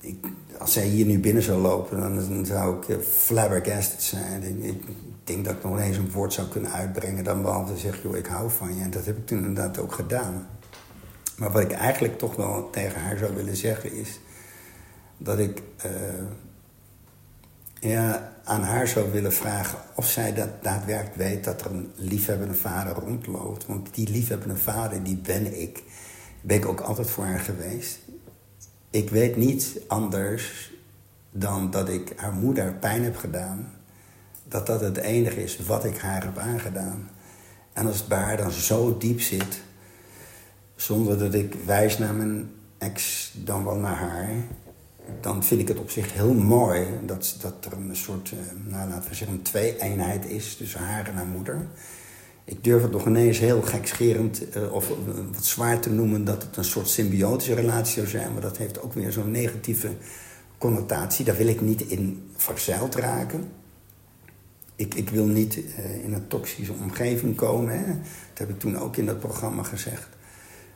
ik 0.00 0.26
als 0.58 0.72
zij 0.72 0.86
hier 0.86 1.06
nu 1.06 1.18
binnen 1.18 1.42
zou 1.42 1.60
lopen, 1.60 2.00
dan, 2.00 2.46
zou 2.46 2.84
ik 2.86 3.02
flabbergasted 3.04 4.02
zijn. 4.02 4.64
Ik, 4.64 4.82
denk 5.24 5.44
dat 5.44 5.54
ik 5.54 5.62
nog 5.62 5.80
eens 5.80 5.96
een 5.96 6.10
woord 6.10 6.32
zou 6.32 6.48
kunnen 6.48 6.72
uitbrengen 6.72 7.24
dan 7.24 7.42
behalve 7.42 7.72
te 7.72 7.78
zeggen, 7.78 8.02
joh, 8.02 8.16
ik 8.16 8.26
hou 8.26 8.50
van 8.50 8.74
je. 8.74 8.82
En 8.82 8.90
dat 8.90 9.06
heb 9.06 9.16
ik 9.16 9.26
toen 9.26 9.38
inderdaad 9.38 9.78
ook 9.78 9.92
gedaan. 9.92 10.48
Maar 11.36 11.52
wat 11.52 11.62
ik 11.62 11.72
eigenlijk 11.72 12.18
toch 12.18 12.36
wel 12.36 12.70
tegen 12.70 13.00
haar 13.00 13.16
zou 13.16 13.34
willen 13.34 13.56
zeggen 13.56 13.92
is 13.92 14.20
dat 15.18 15.38
ik 15.38 15.62
uh, 15.86 15.92
ja, 17.80 18.32
aan 18.44 18.62
haar 18.62 18.88
zou 18.88 19.12
willen 19.12 19.32
vragen 19.32 19.78
of 19.94 20.06
zij 20.06 20.34
dat 20.34 20.62
daadwerkelijk 20.62 21.16
weet 21.16 21.44
dat 21.44 21.60
er 21.60 21.70
een 21.70 21.92
liefhebbende 21.94 22.54
vader 22.54 22.94
rondloopt. 22.94 23.66
Want 23.66 23.94
die 23.94 24.10
liefhebbende 24.10 24.56
vader, 24.56 25.02
die 25.02 25.16
ben 25.16 25.60
ik. 25.60 25.82
Ben 26.46 26.56
ik 26.56 26.66
ook 26.66 26.80
altijd 26.80 27.10
voor 27.10 27.24
haar 27.24 27.40
geweest. 27.40 27.98
Ik 28.90 29.10
weet 29.10 29.36
niet 29.36 29.80
anders 29.86 30.72
dan 31.30 31.70
dat 31.70 31.88
ik 31.88 32.12
haar 32.16 32.32
moeder 32.32 32.74
pijn 32.74 33.04
heb 33.04 33.16
gedaan 33.16 33.70
dat 34.48 34.66
dat 34.66 34.80
het 34.80 34.96
enige 34.96 35.42
is 35.42 35.58
wat 35.58 35.84
ik 35.84 35.98
haar 35.98 36.24
heb 36.24 36.38
aangedaan. 36.38 37.10
En 37.72 37.86
als 37.86 37.98
het 37.98 38.08
bij 38.08 38.18
haar 38.18 38.36
dan 38.36 38.50
zo 38.50 38.98
diep 38.98 39.20
zit, 39.20 39.62
zonder 40.76 41.18
dat 41.18 41.34
ik 41.34 41.54
wijs 41.64 41.98
naar 41.98 42.14
mijn 42.14 42.50
ex, 42.78 43.32
dan 43.44 43.64
wel 43.64 43.76
naar 43.76 43.96
haar, 43.96 44.28
dan 45.20 45.44
vind 45.44 45.60
ik 45.60 45.68
het 45.68 45.78
op 45.78 45.90
zich 45.90 46.12
heel 46.12 46.34
mooi 46.34 46.86
dat, 47.06 47.36
dat 47.40 47.64
er 47.64 47.72
een 47.72 47.96
soort, 47.96 48.32
eh, 48.32 48.38
nou, 48.70 48.88
laten 48.88 49.08
we 49.08 49.14
zeggen, 49.14 49.36
een 49.36 49.42
twee-eenheid 49.42 50.24
is 50.24 50.56
tussen 50.56 50.80
haar 50.80 51.06
en 51.08 51.14
haar 51.14 51.26
moeder. 51.26 51.66
Ik 52.48 52.64
durf 52.64 52.82
het 52.82 52.90
nog 52.90 53.06
ineens 53.06 53.38
heel 53.38 53.62
gekscherend 53.62 54.56
uh, 54.56 54.72
of 54.72 54.88
wat 55.32 55.44
zwaar 55.44 55.80
te 55.80 55.90
noemen 55.90 56.24
dat 56.24 56.42
het 56.42 56.56
een 56.56 56.64
soort 56.64 56.88
symbiotische 56.88 57.54
relatie 57.54 57.94
zou 57.94 58.06
zijn, 58.06 58.32
maar 58.32 58.42
dat 58.42 58.56
heeft 58.56 58.82
ook 58.82 58.92
weer 58.92 59.12
zo'n 59.12 59.30
negatieve 59.30 59.90
connotatie. 60.58 61.24
Daar 61.24 61.36
wil 61.36 61.46
ik 61.46 61.60
niet 61.60 61.80
in 61.80 62.30
verzeild 62.36 62.94
raken 62.94 63.48
ik, 64.76 64.94
ik 64.94 65.10
wil 65.10 65.26
niet 65.26 65.56
uh, 65.56 66.04
in 66.04 66.12
een 66.12 66.26
toxische 66.28 66.72
omgeving 66.72 67.36
komen. 67.36 67.78
Hè. 67.78 67.86
Dat 68.28 68.38
heb 68.38 68.50
ik 68.50 68.58
toen 68.58 68.78
ook 68.78 68.96
in 68.96 69.06
dat 69.06 69.20
programma 69.20 69.62
gezegd. 69.62 70.08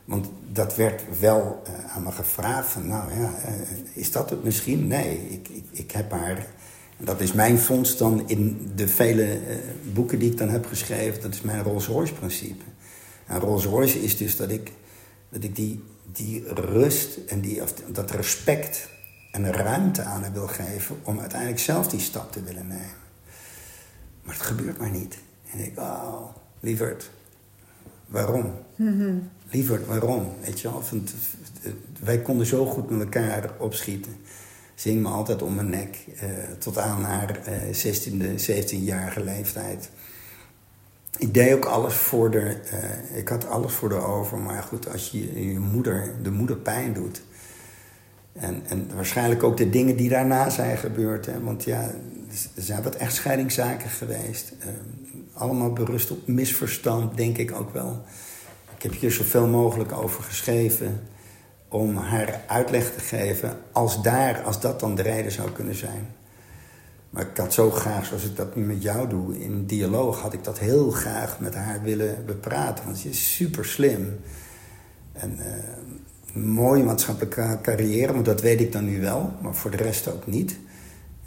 Want 0.05 0.29
dat 0.51 0.75
werd 0.75 1.03
wel 1.19 1.63
aan 1.95 2.03
me 2.03 2.11
gevraagd 2.11 2.67
van, 2.71 2.87
nou 2.87 3.19
ja, 3.19 3.33
is 3.93 4.11
dat 4.11 4.29
het 4.29 4.43
misschien? 4.43 4.87
Nee, 4.87 5.29
ik, 5.29 5.47
ik, 5.47 5.65
ik 5.71 5.91
heb 5.91 6.11
haar... 6.11 6.45
Dat 7.03 7.21
is 7.21 7.33
mijn 7.33 7.59
vondst 7.59 7.97
dan 7.97 8.29
in 8.29 8.71
de 8.75 8.87
vele 8.87 9.39
boeken 9.93 10.19
die 10.19 10.31
ik 10.31 10.37
dan 10.37 10.49
heb 10.49 10.65
geschreven. 10.65 11.21
Dat 11.21 11.33
is 11.33 11.41
mijn 11.41 11.63
Rolls-Royce-principe. 11.63 12.63
En 13.25 13.39
Rolls-Royce 13.39 14.03
is 14.03 14.17
dus 14.17 14.35
dat 14.35 14.49
ik, 14.49 14.71
dat 15.29 15.43
ik 15.43 15.55
die, 15.55 15.83
die 16.11 16.53
rust 16.53 17.17
en 17.27 17.41
die, 17.41 17.61
of 17.61 17.73
dat 17.73 18.11
respect 18.11 18.89
en 19.31 19.51
ruimte 19.51 20.01
aan 20.01 20.21
haar 20.21 20.33
wil 20.33 20.47
geven... 20.47 20.95
om 21.03 21.19
uiteindelijk 21.19 21.59
zelf 21.59 21.87
die 21.87 21.99
stap 21.99 22.31
te 22.31 22.43
willen 22.43 22.67
nemen. 22.67 22.99
Maar 24.23 24.33
het 24.33 24.43
gebeurt 24.43 24.77
maar 24.77 24.91
niet. 24.91 25.17
En 25.53 25.59
ik, 25.59 25.79
oh, 25.79 26.23
lieverd, 26.59 27.09
waarom? 28.07 28.53
Mm 28.75 29.29
Lieverd, 29.49 29.85
waarom? 29.85 30.33
Weet 30.41 30.59
je 30.59 30.69
wel? 30.69 30.83
wij 32.03 32.21
konden 32.21 32.45
zo 32.45 32.65
goed 32.65 32.89
met 32.89 32.99
elkaar 32.99 33.51
opschieten. 33.57 34.15
Zing 34.81 35.01
me 35.01 35.09
altijd 35.09 35.41
om 35.41 35.55
mijn 35.55 35.69
nek. 35.69 35.97
Uh, 36.23 36.29
tot 36.57 36.77
aan 36.77 37.03
haar 37.03 37.39
uh, 37.47 37.75
16e, 37.75 38.49
17-jarige 38.49 39.23
leeftijd. 39.23 39.89
Ik 41.17 41.33
deed 41.33 41.53
ook 41.53 41.65
alles 41.65 41.93
voor 41.93 42.31
de... 42.31 42.57
Uh, 42.73 43.17
ik 43.17 43.27
had 43.27 43.47
alles 43.47 43.73
voor 43.73 43.89
de 43.89 43.95
over. 43.95 44.37
Maar 44.37 44.63
goed, 44.63 44.91
als 44.91 45.09
je 45.09 45.51
je 45.51 45.59
moeder, 45.59 46.13
de 46.23 46.31
moeder 46.31 46.55
pijn 46.55 46.93
doet... 46.93 47.21
En, 48.33 48.61
en 48.67 48.89
waarschijnlijk 48.95 49.43
ook 49.43 49.57
de 49.57 49.69
dingen 49.69 49.95
die 49.95 50.09
daarna 50.09 50.49
zijn 50.49 50.77
gebeurd. 50.77 51.25
Hè? 51.25 51.43
Want 51.43 51.63
ja, 51.63 51.81
er 52.55 52.63
zijn 52.63 52.83
wat 52.83 52.95
echtscheidingszaken 52.95 53.89
geweest. 53.89 54.53
Allemaal 55.33 55.73
berust 55.73 56.11
op 56.11 56.27
misverstand, 56.27 57.17
denk 57.17 57.37
ik 57.37 57.51
ook 57.51 57.73
wel. 57.73 58.01
Ik 58.75 58.83
heb 58.83 58.93
hier 58.93 59.11
zoveel 59.11 59.47
mogelijk 59.47 59.91
over 59.91 60.23
geschreven 60.23 61.01
om 61.71 61.97
haar 61.97 62.41
uitleg 62.47 62.93
te 62.93 62.99
geven 62.99 63.57
als, 63.71 64.01
daar, 64.01 64.41
als 64.41 64.59
dat 64.59 64.79
dan 64.79 64.95
de 64.95 65.01
reden 65.01 65.31
zou 65.31 65.51
kunnen 65.51 65.75
zijn. 65.75 66.07
Maar 67.09 67.21
ik 67.21 67.37
had 67.37 67.53
zo 67.53 67.71
graag, 67.71 68.05
zoals 68.05 68.23
ik 68.23 68.35
dat 68.35 68.55
nu 68.55 68.63
met 68.63 68.83
jou 68.83 69.09
doe, 69.09 69.39
in 69.39 69.65
dialoog, 69.65 70.21
had 70.21 70.33
ik 70.33 70.43
dat 70.43 70.59
heel 70.59 70.91
graag 70.91 71.39
met 71.39 71.55
haar 71.55 71.81
willen 71.81 72.25
bepraten. 72.25 72.85
Want 72.85 72.97
ze 72.97 73.09
is 73.09 73.35
super 73.35 73.65
slim. 73.65 74.19
En 75.11 75.39
uh, 75.39 76.43
mooie 76.43 76.83
maatschappelijke 76.83 77.59
carrière, 77.61 78.13
maar 78.13 78.23
dat 78.23 78.41
weet 78.41 78.59
ik 78.59 78.71
dan 78.71 78.85
nu 78.85 79.01
wel, 79.01 79.33
maar 79.41 79.55
voor 79.55 79.71
de 79.71 79.77
rest 79.77 80.07
ook 80.07 80.27
niet. 80.27 80.57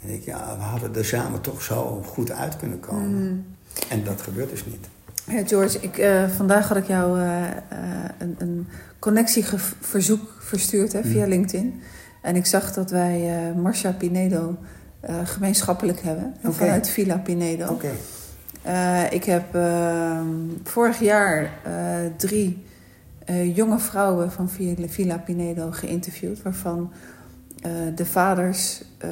En 0.01 0.09
ik, 0.09 0.25
ja, 0.25 0.55
we 0.57 0.63
hadden 0.63 0.95
er 0.95 1.05
samen 1.05 1.41
toch 1.41 1.61
zo 1.61 2.03
goed 2.05 2.31
uit 2.31 2.57
kunnen 2.57 2.79
komen. 2.79 3.23
Mm. 3.23 3.45
En 3.89 4.03
dat 4.03 4.21
gebeurt 4.21 4.49
dus 4.49 4.65
niet. 4.65 4.87
Ja, 5.27 5.47
George, 5.47 5.79
ik, 5.79 5.97
uh, 5.97 6.29
vandaag 6.29 6.67
had 6.67 6.77
ik 6.77 6.87
jou 6.87 7.19
uh, 7.19 7.47
een, 8.17 8.35
een 8.37 8.67
connectieverzoek 8.99 10.34
verstuurd 10.45 10.93
hè, 10.93 11.03
via 11.03 11.23
mm. 11.23 11.29
LinkedIn. 11.29 11.81
En 12.21 12.35
ik 12.35 12.45
zag 12.45 12.73
dat 12.73 12.91
wij 12.91 13.53
Marcia 13.55 13.91
Pinedo 13.91 14.57
gemeenschappelijk 15.23 16.01
hebben. 16.01 16.35
Okay. 16.37 16.51
Vanuit 16.51 16.89
Villa 16.89 17.17
Pinedo. 17.17 17.67
Okay. 17.67 19.07
ik 19.09 19.23
heb 19.23 19.55
ehm, 19.55 20.27
vorig 20.63 20.99
jaar 20.99 21.49
drie 22.17 22.65
jonge 23.53 23.79
vrouwen 23.79 24.31
van 24.31 24.49
Villa 24.87 25.17
Pinedo 25.17 25.71
geïnterviewd. 25.71 26.41
Waarvan 26.41 26.91
uh, 27.65 27.71
de 27.95 28.05
vaders, 28.05 28.83
uh, 29.05 29.09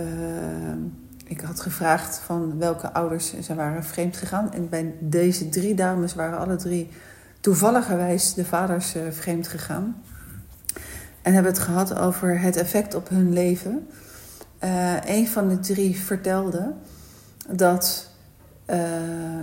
ik 1.25 1.41
had 1.41 1.59
gevraagd 1.59 2.17
van 2.17 2.57
welke 2.57 2.93
ouders 2.93 3.33
ze 3.41 3.55
waren 3.55 3.83
vreemd 3.83 4.17
gegaan. 4.17 4.53
En 4.53 4.69
bij 4.69 4.93
deze 4.99 5.49
drie 5.49 5.75
dames 5.75 6.15
waren 6.15 6.39
alle 6.39 6.55
drie 6.55 6.89
toevalligerwijs 7.39 8.33
de 8.33 8.45
vaders 8.45 8.95
uh, 8.95 9.01
vreemd 9.09 9.47
gegaan. 9.47 10.03
En 11.23 11.33
hebben 11.33 11.51
het 11.51 11.62
gehad 11.62 11.97
over 11.97 12.39
het 12.39 12.55
effect 12.55 12.95
op 12.95 13.09
hun 13.09 13.33
leven. 13.33 13.88
een 15.05 15.27
van 15.27 15.47
de 15.47 15.59
drie 15.59 15.99
vertelde 15.99 16.73
dat, 17.49 18.09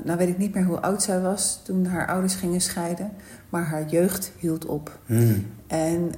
nou 0.04 0.16
weet 0.16 0.28
ik 0.28 0.38
niet 0.38 0.54
meer 0.54 0.64
hoe 0.64 0.80
oud 0.80 1.02
zij 1.02 1.20
was 1.20 1.60
toen 1.64 1.86
haar 1.86 2.06
ouders 2.06 2.34
gingen 2.34 2.60
scheiden, 2.60 3.12
maar 3.48 3.64
haar 3.64 3.88
jeugd 3.88 4.32
hield 4.38 4.66
op. 4.66 4.98
Hmm. 5.06 5.46
En, 5.66 6.12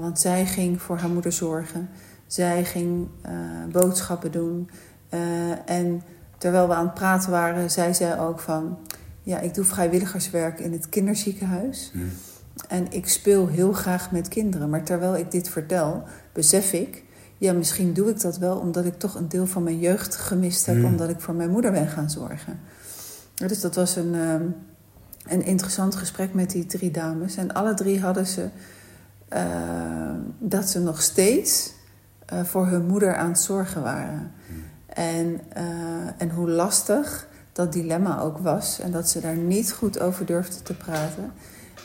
want 0.00 0.20
zij 0.20 0.46
ging 0.46 0.82
voor 0.82 0.98
haar 0.98 1.10
moeder 1.10 1.32
zorgen. 1.32 1.88
Zij 2.26 2.64
ging 2.64 3.08
uh, 3.26 3.32
boodschappen 3.72 4.32
doen. 4.32 4.70
Uh, 5.14 5.70
en 5.70 6.02
terwijl 6.38 6.68
we 6.68 6.74
aan 6.74 6.84
het 6.84 6.94
praten 6.94 7.30
waren, 7.30 7.70
zei 7.70 7.94
zij 7.94 8.18
ook 8.18 8.40
van... 8.40 8.78
Ja, 9.22 9.38
ik 9.38 9.54
doe 9.54 9.64
vrijwilligerswerk 9.64 10.58
in 10.58 10.72
het 10.72 10.88
kinderziekenhuis. 10.88 11.90
Hm. 11.92 11.98
En 12.68 12.92
ik 12.92 13.08
speel 13.08 13.46
heel 13.46 13.72
graag 13.72 14.10
met 14.10 14.28
kinderen. 14.28 14.70
Maar 14.70 14.82
terwijl 14.82 15.16
ik 15.16 15.30
dit 15.30 15.48
vertel, 15.48 16.02
besef 16.32 16.72
ik... 16.72 17.04
Ja, 17.38 17.52
misschien 17.52 17.92
doe 17.92 18.10
ik 18.10 18.20
dat 18.20 18.38
wel 18.38 18.56
omdat 18.58 18.84
ik 18.84 18.98
toch 18.98 19.14
een 19.14 19.28
deel 19.28 19.46
van 19.46 19.62
mijn 19.62 19.78
jeugd 19.78 20.16
gemist 20.16 20.66
heb... 20.66 20.76
Mm. 20.76 20.84
omdat 20.84 21.08
ik 21.08 21.20
voor 21.20 21.34
mijn 21.34 21.50
moeder 21.50 21.72
ben 21.72 21.88
gaan 21.88 22.10
zorgen. 22.10 22.60
Dus 23.34 23.60
dat 23.60 23.74
was 23.74 23.96
een, 23.96 24.14
ehm, 24.14 24.44
een 25.26 25.44
interessant 25.44 25.94
gesprek 25.94 26.34
met 26.34 26.50
die 26.50 26.66
drie 26.66 26.90
dames. 26.90 27.36
En 27.36 27.54
alle 27.54 27.74
drie 27.74 28.00
hadden 28.00 28.26
ze 28.26 28.48
ehm, 29.28 30.18
dat 30.38 30.68
ze 30.68 30.80
nog 30.80 31.02
steeds 31.02 31.72
eh, 32.26 32.44
voor 32.44 32.66
hun 32.66 32.86
moeder 32.86 33.16
aan 33.16 33.28
het 33.28 33.40
zorgen 33.40 33.82
waren. 33.82 34.32
En, 34.86 35.40
eh, 35.52 35.64
en 36.18 36.30
hoe 36.30 36.50
lastig 36.50 37.26
dat 37.52 37.72
dilemma 37.72 38.20
ook 38.20 38.38
was. 38.38 38.80
En 38.80 38.90
dat 38.92 39.08
ze 39.08 39.20
daar 39.20 39.36
niet 39.36 39.72
goed 39.72 40.00
over 40.00 40.26
durfden 40.26 40.62
te 40.62 40.74
praten. 40.74 41.32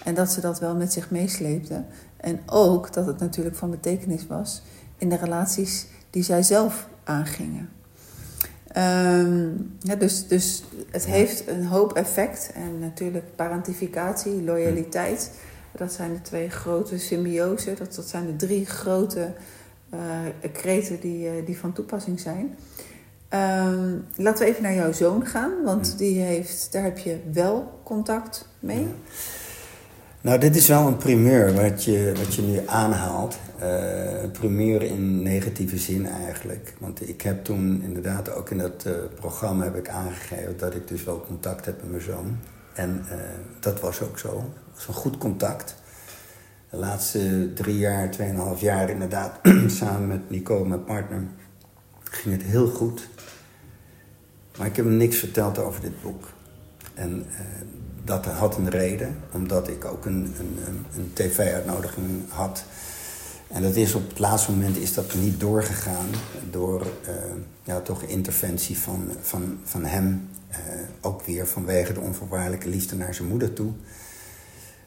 En 0.03 0.13
dat 0.13 0.31
ze 0.31 0.41
dat 0.41 0.59
wel 0.59 0.75
met 0.75 0.93
zich 0.93 1.09
meesleepten. 1.09 1.85
En 2.17 2.39
ook 2.45 2.93
dat 2.93 3.05
het 3.05 3.19
natuurlijk 3.19 3.55
van 3.55 3.69
betekenis 3.69 4.27
was 4.27 4.61
in 4.97 5.09
de 5.09 5.15
relaties 5.17 5.85
die 6.09 6.23
zij 6.23 6.43
zelf 6.43 6.87
aangingen. 7.03 7.69
Ehm, 8.67 9.49
ja, 9.79 9.95
dus, 9.95 10.27
dus 10.27 10.63
het 10.91 11.05
heeft 11.05 11.47
een 11.47 11.65
hoop 11.65 11.93
effect. 11.93 12.51
En 12.53 12.79
natuurlijk 12.79 13.35
parentificatie, 13.35 14.43
loyaliteit. 14.43 15.31
Dat 15.71 15.93
zijn 15.93 16.13
de 16.13 16.21
twee 16.21 16.49
grote 16.49 16.99
symbiosen. 16.99 17.75
Dat, 17.77 17.95
dat 17.95 18.07
zijn 18.07 18.25
de 18.25 18.35
drie 18.35 18.65
grote 18.65 19.33
eh 19.89 20.51
kreten 20.53 20.99
die, 20.99 21.27
eh, 21.27 21.45
die 21.45 21.57
van 21.57 21.73
toepassing 21.73 22.19
zijn. 22.19 22.55
Ehm, 23.29 23.97
laten 24.15 24.45
we 24.45 24.49
even 24.51 24.63
naar 24.63 24.73
jouw 24.73 24.91
zoon 24.91 25.25
gaan. 25.25 25.51
Want 25.63 25.87
Ja. 25.87 25.97
die 25.97 26.19
heeft, 26.19 26.71
daar 26.71 26.83
heb 26.83 26.97
je 26.97 27.19
wel 27.31 27.79
contact 27.83 28.47
mee. 28.59 28.87
Nou, 30.21 30.39
dit 30.39 30.55
is 30.55 30.67
wel 30.67 30.87
een 30.87 30.97
primeur 30.97 31.53
wat 31.53 31.83
je, 31.83 32.13
wat 32.17 32.33
je 32.33 32.41
nu 32.41 32.61
aanhaalt. 32.65 33.37
Een 34.21 34.31
primeur 34.31 34.81
in 34.81 35.21
negatieve 35.21 35.77
zin 35.77 36.05
eigenlijk. 36.05 36.73
Want 36.79 37.09
ik 37.09 37.21
heb 37.21 37.43
toen 37.43 37.81
inderdaad 37.83 38.33
ook 38.33 38.49
in 38.49 38.57
dat 38.57 38.85
eh, 38.85 38.93
programma 39.15 39.63
heb 39.63 39.75
ik 39.75 39.89
aangegeven 39.89 40.57
dat 40.57 40.75
ik 40.75 40.87
dus 40.87 41.03
wel 41.03 41.23
contact 41.27 41.65
heb 41.65 41.81
met 41.81 41.91
mijn 41.91 42.03
zoon. 42.03 42.37
En 42.73 43.05
eh, 43.09 43.17
dat 43.59 43.79
was 43.79 44.01
ook 44.01 44.19
zo. 44.19 44.37
Het 44.37 44.75
was 44.75 44.87
een 44.87 44.93
goed 44.93 45.17
contact. 45.17 45.75
De 46.69 46.77
laatste 46.77 47.53
drie 47.53 47.77
jaar, 47.77 48.11
tweeënhalf 48.11 48.61
jaar 48.61 48.89
inderdaad, 48.89 49.39
samen 49.67 50.07
met 50.07 50.29
Nico, 50.29 50.65
mijn 50.65 50.83
partner, 50.83 51.23
ging 52.03 52.35
het 52.35 52.43
heel 52.43 52.67
goed. 52.67 53.07
Maar 54.57 54.67
ik 54.67 54.75
heb 54.75 54.85
hem 54.85 54.97
niks 54.97 55.17
verteld 55.17 55.57
over 55.57 55.81
dit 55.81 56.01
boek. 56.01 56.27
En 56.93 57.25
eh, 57.31 57.39
dat 58.03 58.25
had 58.25 58.57
een 58.57 58.69
reden, 58.69 59.15
omdat 59.31 59.67
ik 59.67 59.85
ook 59.85 60.05
een, 60.05 60.33
een, 60.39 60.85
een, 60.95 61.11
tv-uitnodiging 61.13 62.07
had. 62.29 62.63
En 63.47 63.61
dat 63.61 63.75
is 63.75 63.93
op 63.95 64.09
het 64.09 64.19
laatste 64.19 64.51
moment 64.51 64.77
is 64.77 64.93
dat 64.93 65.13
niet 65.13 65.39
doorgegaan 65.39 66.07
door 66.49 66.81
eh, 66.81 67.13
ja, 67.63 67.79
toch 67.79 68.03
interventie 68.03 68.77
van, 68.77 69.11
van, 69.21 69.59
van 69.63 69.85
hem. 69.85 70.29
Eh, 70.49 70.59
ook 71.01 71.25
weer 71.25 71.47
vanwege 71.47 71.93
de 71.93 71.99
onvoorwaardelijke 71.99 72.69
liefde 72.69 72.95
naar 72.95 73.13
zijn 73.13 73.27
moeder 73.27 73.53
toe. 73.53 73.71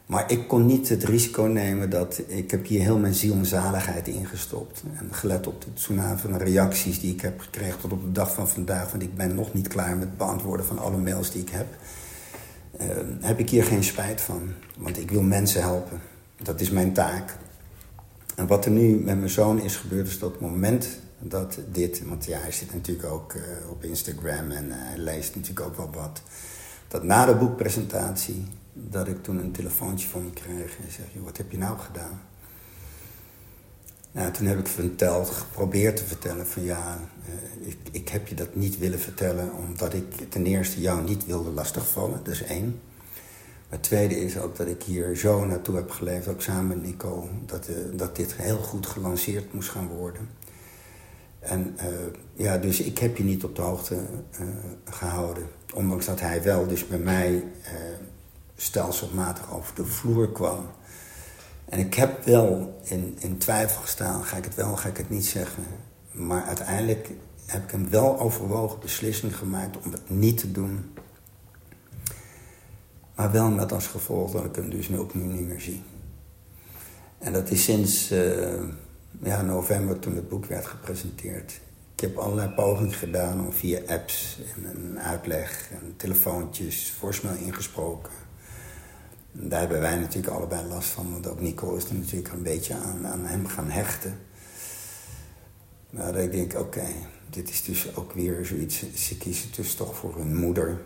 Maar 0.07 0.31
ik 0.31 0.49
kon 0.49 0.67
niet 0.67 0.89
het 0.89 1.05
risico 1.05 1.43
nemen 1.43 1.91
dat... 1.91 2.23
Ik 2.27 2.51
heb 2.51 2.67
hier 2.67 2.81
heel 2.81 2.99
mijn 2.99 3.15
ziel 3.15 3.35
en 3.35 3.47
zaligheid 3.47 4.09
ingestopt. 4.09 4.83
En 4.99 5.09
gelet 5.15 5.47
op 5.47 5.61
de 5.61 5.73
tsunami 5.75 6.19
van 6.19 6.37
reacties 6.37 7.01
die 7.01 7.13
ik 7.13 7.21
heb 7.21 7.41
gekregen 7.41 7.81
tot 7.81 7.93
op 7.93 8.03
de 8.03 8.13
dag 8.13 8.35
van 8.35 8.49
vandaag... 8.49 8.91
want 8.91 9.03
ik 9.03 9.15
ben 9.15 9.35
nog 9.35 9.53
niet 9.53 9.69
klaar 9.69 9.97
met 9.97 10.09
het 10.09 10.17
beantwoorden 10.17 10.67
van 10.67 10.79
alle 10.79 10.97
mails 10.97 11.31
die 11.31 11.43
ik 11.43 11.51
heb... 11.51 11.67
eh, 12.77 12.87
heb 13.21 13.39
ik 13.39 13.51
hier 13.51 13.65
geen 13.65 13.85
spijt 13.85 14.21
van. 14.21 14.53
Want 14.77 14.99
ik 14.99 15.11
wil 15.11 15.23
mensen 15.23 15.63
helpen. 15.63 16.01
Dat 16.43 16.61
is 16.61 16.71
mijn 16.71 16.93
taak. 16.93 17.37
En 18.37 18.47
wat 18.47 18.65
er 18.65 18.71
nu 18.71 18.97
met 18.97 19.17
mijn 19.17 19.31
zoon 19.31 19.61
is 19.61 19.77
gebeurd, 19.77 20.09
is 20.09 20.19
dat 20.19 20.31
het 20.31 20.41
moment 20.41 20.89
dat 21.19 21.59
dit... 21.73 22.03
Want 22.09 22.25
ja, 22.25 22.39
hij 22.39 22.53
zit 22.53 22.75
natuurlijk 22.75 23.13
ook 23.13 23.33
eh, 23.33 23.43
op 23.71 23.85
Instagram 23.85 24.51
en 24.51 24.71
eh, 24.71 24.77
hij 24.79 24.99
leest 24.99 25.35
natuurlijk 25.35 25.67
ook 25.67 25.77
wel 25.77 25.91
wat. 25.93 26.23
Dat 26.89 27.03
na 27.03 27.27
de 27.27 27.35
boekpresentatie, 27.35 28.45
dat 28.75 29.09
ik 29.09 29.23
toen 29.23 29.39
een 29.39 29.53
telefoontje 29.53 30.09
van 30.09 30.21
hem 30.21 30.33
kreeg. 30.33 30.79
En 30.79 30.91
zeg, 30.91 31.07
wat 31.25 31.37
heb 31.37 31.51
je 31.51 31.59
nou 31.59 31.79
gedaan? 31.79 32.21
Nou, 34.13 34.33
toen 34.33 34.47
heb 34.47 34.59
ik 34.59 34.67
verteld, 34.67 35.31
geprobeerd 35.31 35.97
te 35.97 36.05
vertellen 36.05 36.47
van 36.47 36.63
ja, 36.63 36.99
eh, 37.27 37.69
ik, 37.69 37.77
ik 37.91 38.09
heb 38.09 38.29
je 38.29 38.35
dat 38.35 38.55
niet 38.55 38.79
willen 38.79 39.01
vertellen... 39.01 39.53
omdat 39.53 39.95
ik 39.95 40.31
ten 40.31 40.47
eerste 40.47 40.81
jou 40.81 41.03
niet 41.03 41.27
wilde 41.27 41.51
lastigvallen, 41.51 42.21
dat 42.25 42.35
is 42.35 42.43
één. 42.43 42.81
Maar 43.69 43.79
het 43.79 43.83
tweede 43.83 44.21
is 44.21 44.39
ook 44.39 44.57
dat 44.57 44.67
ik 44.67 44.83
hier 44.83 45.17
zo 45.17 45.45
naartoe 45.45 45.77
heb 45.77 45.91
geleefd, 45.91 46.29
ook 46.29 46.43
samen 46.43 46.67
met 46.67 46.83
Nico... 46.83 47.29
dat, 47.47 47.67
eh, 47.67 47.75
dat 47.93 48.17
dit 48.17 48.35
heel 48.35 48.59
goed 48.59 48.87
gelanceerd 48.87 49.53
moest 49.53 49.69
gaan 49.69 49.89
worden. 49.89 50.29
En 51.45 51.75
eh, 51.77 51.87
ja, 52.35 52.59
dus 52.59 52.81
ik 52.81 52.99
heb 52.99 53.17
je 53.17 53.25
niet 53.25 53.45
op 53.45 53.57
de 53.57 53.63
hoogte 53.63 53.95
eh, 54.31 54.47
gehouden. 54.85 55.47
Ondanks 55.75 56.07
dat 56.07 56.21
hij 56.21 56.43
wel 56.43 56.67
dus 56.67 56.87
bij 56.87 56.99
mij 56.99 57.45
stelselmatig 58.57 59.53
over 59.53 59.75
de 59.75 59.87
vloer 59.87 60.33
kwam. 60.33 60.67
En 61.65 61.79
ik 61.79 61.95
heb 61.95 62.25
wel 62.25 62.81
in, 62.83 63.17
in 63.21 63.39
twijfel 63.39 63.81
gestaan, 63.81 64.25
ga 64.25 64.37
ik 64.37 64.45
het 64.45 64.55
wel, 64.55 64.77
ga 64.77 64.89
ik 64.89 64.97
het 64.97 65.11
niet 65.11 65.27
zeggen. 65.27 65.65
Maar 66.11 66.45
uiteindelijk 66.45 67.11
heb 67.47 67.63
ik 67.63 67.73
een 67.73 67.91
wel 67.91 68.21
overwogen 68.21 68.81
beslissing 68.81 69.37
gemaakt 69.37 69.77
om 69.85 69.93
het 69.93 70.11
niet 70.11 70.39
te 70.39 70.53
doen. 70.53 70.93
Maar 73.15 73.33
wel 73.33 73.51
met 73.51 73.73
als 73.73 73.87
gevolg 73.87 74.31
dat 74.31 74.45
ik 74.45 74.57
hem 74.57 74.71
dus 74.71 74.89
nu 74.89 74.97
opnieuw 74.97 75.31
niet 75.31 75.49
meer 75.49 75.61
zie. 75.61 75.83
En 77.19 77.33
dat 77.33 77.51
is 77.51 77.65
sinds 77.65 78.11
eh, 78.11 78.63
ja, 79.23 79.43
november 79.43 79.99
toen 79.99 80.15
het 80.15 80.29
boek 80.29 80.47
werd 80.47 80.67
gepresenteerd. 80.67 81.61
Ik 81.95 82.01
heb 82.01 82.17
allerlei 82.17 82.49
pogingen 82.49 82.93
gedaan 82.93 83.41
om 83.41 83.53
via 83.53 83.81
apps 83.87 84.39
en 84.57 84.65
een 84.65 84.99
uitleg 84.99 85.71
en 85.71 85.95
telefoontjes 85.97 86.95
voorsnel 86.99 87.35
ingesproken. 87.35 88.13
Daar 89.37 89.61
hebben 89.61 89.81
wij 89.81 89.97
natuurlijk 89.97 90.35
allebei 90.35 90.67
last 90.69 90.89
van, 90.89 91.13
want 91.13 91.29
ook 91.29 91.41
Nico 91.41 91.77
is 91.77 91.85
er 91.85 91.95
natuurlijk 91.95 92.33
een 92.33 92.43
beetje 92.43 92.75
aan, 92.75 93.07
aan 93.07 93.25
hem 93.25 93.47
gaan 93.47 93.71
hechten. 93.71 94.19
Maar 95.91 96.13
dat 96.13 96.23
ik 96.23 96.33
denk, 96.33 96.59
oké, 96.59 96.85
dit 97.31 97.51
is 97.51 97.63
dus 97.63 97.97
ook 97.97 98.13
weer 98.13 98.47
zoiets. 98.47 98.85
Ze 98.95 99.17
kiezen 99.17 99.49
dus 99.57 99.75
toch 99.75 99.97
voor 99.97 100.17
hun 100.17 100.37
moeder. 100.37 100.81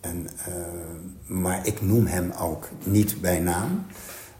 En, 0.00 0.28
eh, 0.46 0.54
maar 1.26 1.66
ik 1.66 1.82
noem 1.82 2.06
hem 2.06 2.30
ook 2.30 2.68
niet 2.84 3.20
bij 3.20 3.38
naam, 3.38 3.86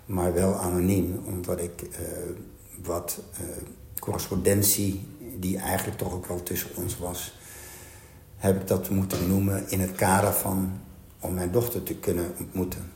maar 0.07 0.35
wel 0.35 0.55
anoniem, 0.55 1.23
omdat 1.25 1.61
ik 1.61 1.83
eh, 1.83 2.07
wat 2.83 3.23
eh, 3.33 3.41
correspondentie, 3.99 5.09
die 5.39 5.59
eigenlijk 5.59 5.99
toch 5.99 6.13
ook 6.13 6.27
wel 6.27 6.43
tussen 6.43 6.71
ons 6.77 6.99
was, 6.99 7.39
heb 8.37 8.61
ik 8.61 8.67
dat 8.67 8.91
moeten 8.91 9.29
noemen 9.29 9.71
in 9.71 9.81
het 9.81 9.93
kader 9.93 10.33
van 10.33 10.73
om 11.21 11.35
mijn 11.35 11.51
dochter 11.51 11.83
te 11.83 11.95
kunnen 11.95 12.35
ontmoeten. 12.39 12.93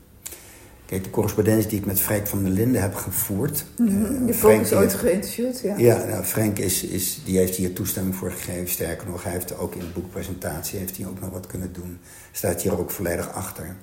Kijk, 0.88 1.04
de 1.04 1.10
correspondentie 1.10 1.68
die 1.68 1.78
ik 1.78 1.86
met 1.86 2.00
Frank 2.00 2.26
van 2.26 2.42
der 2.42 2.52
Linden 2.52 2.82
heb 2.82 2.94
gevoerd. 2.94 3.64
eh, 3.78 4.26
Je 4.26 4.34
Frank 4.34 4.60
is 4.60 4.72
ooit 4.72 4.94
geïnterviewd, 4.94 5.60
ja. 5.60 5.76
ja, 5.76 6.04
nou, 6.04 6.24
Frank 6.24 6.58
is, 6.58 6.82
is, 6.82 7.20
die 7.24 7.38
heeft 7.38 7.56
hier 7.56 7.72
toestemming 7.72 8.14
voor 8.16 8.30
gegeven. 8.30 8.68
Sterker 8.68 9.08
nog, 9.08 9.22
hij 9.22 9.32
heeft 9.32 9.58
ook 9.58 9.74
in 9.74 9.80
de 9.80 9.86
boekpresentatie 9.94 10.78
heeft 10.78 10.96
hij 10.96 11.06
ook 11.06 11.20
nog 11.20 11.30
wat 11.30 11.46
kunnen 11.46 11.72
doen. 11.72 11.98
Staat 12.32 12.62
hier 12.62 12.78
ook 12.78 12.90
volledig 12.90 13.32
achter. 13.32 13.76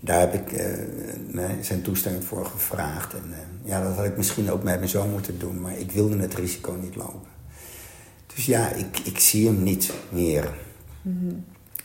Daar 0.00 0.20
heb 0.20 0.34
ik 0.34 0.52
eh, 0.52 0.66
mij 1.30 1.58
zijn 1.60 1.82
toestemming 1.82 2.24
voor 2.24 2.46
gevraagd. 2.46 3.12
En 3.12 3.24
eh, 3.32 3.68
ja, 3.70 3.82
dat 3.82 3.96
had 3.96 4.04
ik 4.04 4.16
misschien 4.16 4.50
ook 4.50 4.62
met 4.62 4.76
mijn 4.76 4.88
zoon 4.88 5.10
moeten 5.10 5.38
doen, 5.38 5.60
maar 5.60 5.78
ik 5.78 5.92
wilde 5.92 6.16
het 6.18 6.34
risico 6.34 6.72
niet 6.82 6.96
lopen. 6.96 7.28
Dus 8.34 8.46
ja, 8.46 8.72
ik, 8.72 8.98
ik 9.04 9.18
zie 9.18 9.46
hem 9.46 9.62
niet 9.62 9.92
meer. 10.08 10.54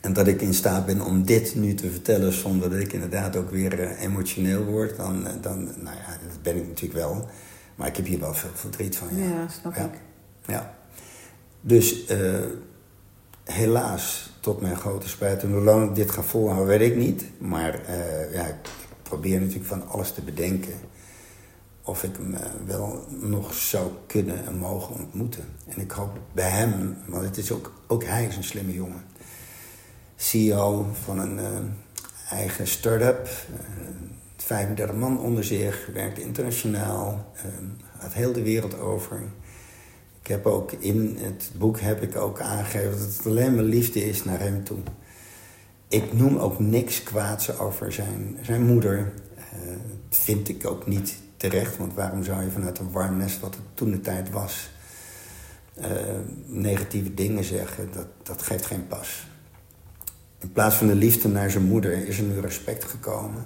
En 0.02 0.14
dat 0.14 0.28
ik 0.28 0.42
in 0.42 0.54
staat 0.54 0.86
ben 0.86 1.02
om 1.02 1.26
dit 1.26 1.56
nu 1.56 1.74
te 1.74 1.90
vertellen 1.92 2.34
zonder 2.34 2.70
dat 2.70 2.80
ik 2.80 2.94
inderdaad 2.94 3.36
ook 3.36 3.50
weer 3.50 3.80
eh, 3.80 4.02
emotioneel 4.02 4.64
word, 4.64 4.98
dan, 4.98 5.28
eh, 5.28 5.34
dan, 5.42 5.64
nou 5.64 5.96
ja, 5.98 6.18
dat 6.28 6.42
ben 6.42 6.56
ik 6.56 6.68
natuurlijk 6.68 7.00
wel. 7.00 7.28
Maar 7.76 7.88
ik 7.88 7.96
heb 7.96 8.06
hier 8.06 8.20
wel 8.20 8.34
veel 8.34 8.50
verdriet 8.54 8.96
van. 8.98 9.08
Ja, 9.16 9.26
Ja, 9.26 9.48
snap 9.48 9.76
Ja. 9.76 9.84
ik. 9.86 10.00
ja. 10.46 10.76
Dus 11.62 12.06
eh, 12.06 12.40
helaas, 13.44 14.32
tot 14.40 14.62
mijn 14.62 14.76
grote 14.76 15.10
spijt, 15.10 15.44
en 15.44 15.52
hoe 15.52 15.62
lang 15.62 15.90
ik 15.90 15.96
dit 15.96 16.12
ga 16.12 16.22
volhouden, 16.24 16.68
weet 16.68 16.92
ik 16.92 16.96
niet. 16.98 17.24
Maar 17.38 17.80
ja, 18.34 18.46
ik 18.46 18.56
probeer 19.04 19.40
natuurlijk 19.40 19.68
van 19.68 19.88
alles 19.88 20.12
te 20.12 20.22
bedenken. 20.22 20.74
Of 21.84 22.04
ik 22.04 22.16
hem 22.16 22.36
wel 22.66 23.06
nog 23.10 23.54
zou 23.54 23.92
kunnen 24.08 24.46
en 24.46 24.58
mogen 24.58 24.96
ontmoeten. 24.96 25.44
En 25.68 25.82
ik 25.82 25.92
hoop 25.92 26.20
bij 26.34 26.50
hem, 26.50 26.98
want 27.08 27.24
het 27.26 27.38
is 27.38 27.52
ook, 27.52 27.72
ook 27.88 28.04
hij 28.04 28.26
is 28.26 28.36
een 28.36 28.44
slimme 28.44 28.74
jongen. 28.74 29.04
CEO 30.22 30.88
van 31.04 31.20
een 31.20 31.40
eh, 31.40 32.38
eigen 32.38 32.68
start-up. 32.68 33.26
eh, 33.26 33.66
35 34.38 34.96
man 34.96 35.20
onder 35.20 35.44
zich, 35.44 35.90
werkt 35.94 36.20
internationaal, 36.20 37.32
eh, 37.36 37.44
gaat 38.00 38.14
heel 38.14 38.32
de 38.32 38.42
wereld 38.42 38.80
over. 38.80 39.22
Ik 40.22 40.28
heb 40.28 40.46
ook 40.46 40.72
in 40.72 41.18
het 41.22 41.52
boek 41.58 41.80
heb 41.80 42.02
ik 42.02 42.16
ook 42.16 42.40
aangegeven 42.40 42.92
dat 42.92 43.16
het 43.18 43.26
alleen 43.26 43.56
maar 43.56 43.64
liefde 43.64 44.06
is 44.06 44.24
naar 44.24 44.40
hem 44.40 44.64
toe. 44.64 44.78
Ik 45.88 46.14
noem 46.14 46.38
ook 46.38 46.60
niks 46.60 47.04
kwaads 47.04 47.60
over 47.60 47.92
zijn, 47.92 48.38
zijn 48.42 48.66
moeder. 48.66 49.14
Uh, 49.38 49.72
vind 50.10 50.50
ik 50.50 50.68
ook 50.68 50.88
niet 50.88 51.16
terecht, 51.38 51.78
want 51.78 51.94
waarom 51.94 52.24
zou 52.24 52.44
je 52.44 52.52
vanuit 52.52 52.80
een 52.80 52.92
warm 52.92 53.18
nest, 53.18 53.40
wat 53.40 53.56
het 53.56 53.64
toen 53.74 53.92
de 53.92 54.02
tijd 54.02 54.30
was, 54.30 54.70
negatieve 56.46 57.14
dingen 57.14 57.44
zeggen? 57.44 57.90
Dat, 57.92 58.08
dat 58.24 58.42
geeft 58.42 58.66
geen 58.66 58.88
pas. 58.88 59.31
In 60.42 60.52
plaats 60.52 60.76
van 60.76 60.88
de 60.88 60.96
liefde 60.96 61.28
naar 61.28 61.52
zijn 61.52 61.64
moeder 61.64 62.08
is 62.08 62.18
er 62.18 62.24
nu 62.24 62.40
respect 62.40 62.84
gekomen. 62.84 63.46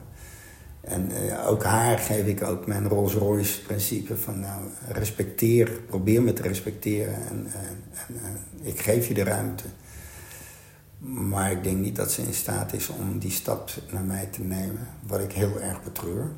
En 0.81 1.11
uh, 1.11 1.47
ook 1.47 1.63
haar 1.63 1.97
geef 1.97 2.25
ik 2.25 2.43
ook 2.43 2.67
mijn 2.67 2.87
Rolls 2.87 3.13
Royce 3.13 3.61
principe 3.61 4.17
van 4.17 4.39
nou, 4.39 4.61
respecteer, 4.87 5.71
probeer 5.71 6.21
me 6.21 6.33
te 6.33 6.41
respecteren 6.41 7.13
en, 7.13 7.47
en, 7.53 8.17
en 8.23 8.37
ik 8.61 8.79
geef 8.79 9.07
je 9.07 9.13
de 9.13 9.23
ruimte. 9.23 9.63
Maar 11.07 11.51
ik 11.51 11.63
denk 11.63 11.77
niet 11.77 11.95
dat 11.95 12.11
ze 12.11 12.21
in 12.21 12.33
staat 12.33 12.73
is 12.73 12.89
om 12.89 13.19
die 13.19 13.31
stap 13.31 13.69
naar 13.91 14.03
mij 14.03 14.25
te 14.25 14.41
nemen, 14.41 14.87
wat 15.07 15.19
ik 15.19 15.31
heel 15.31 15.61
erg 15.61 15.83
betreur. 15.83 16.31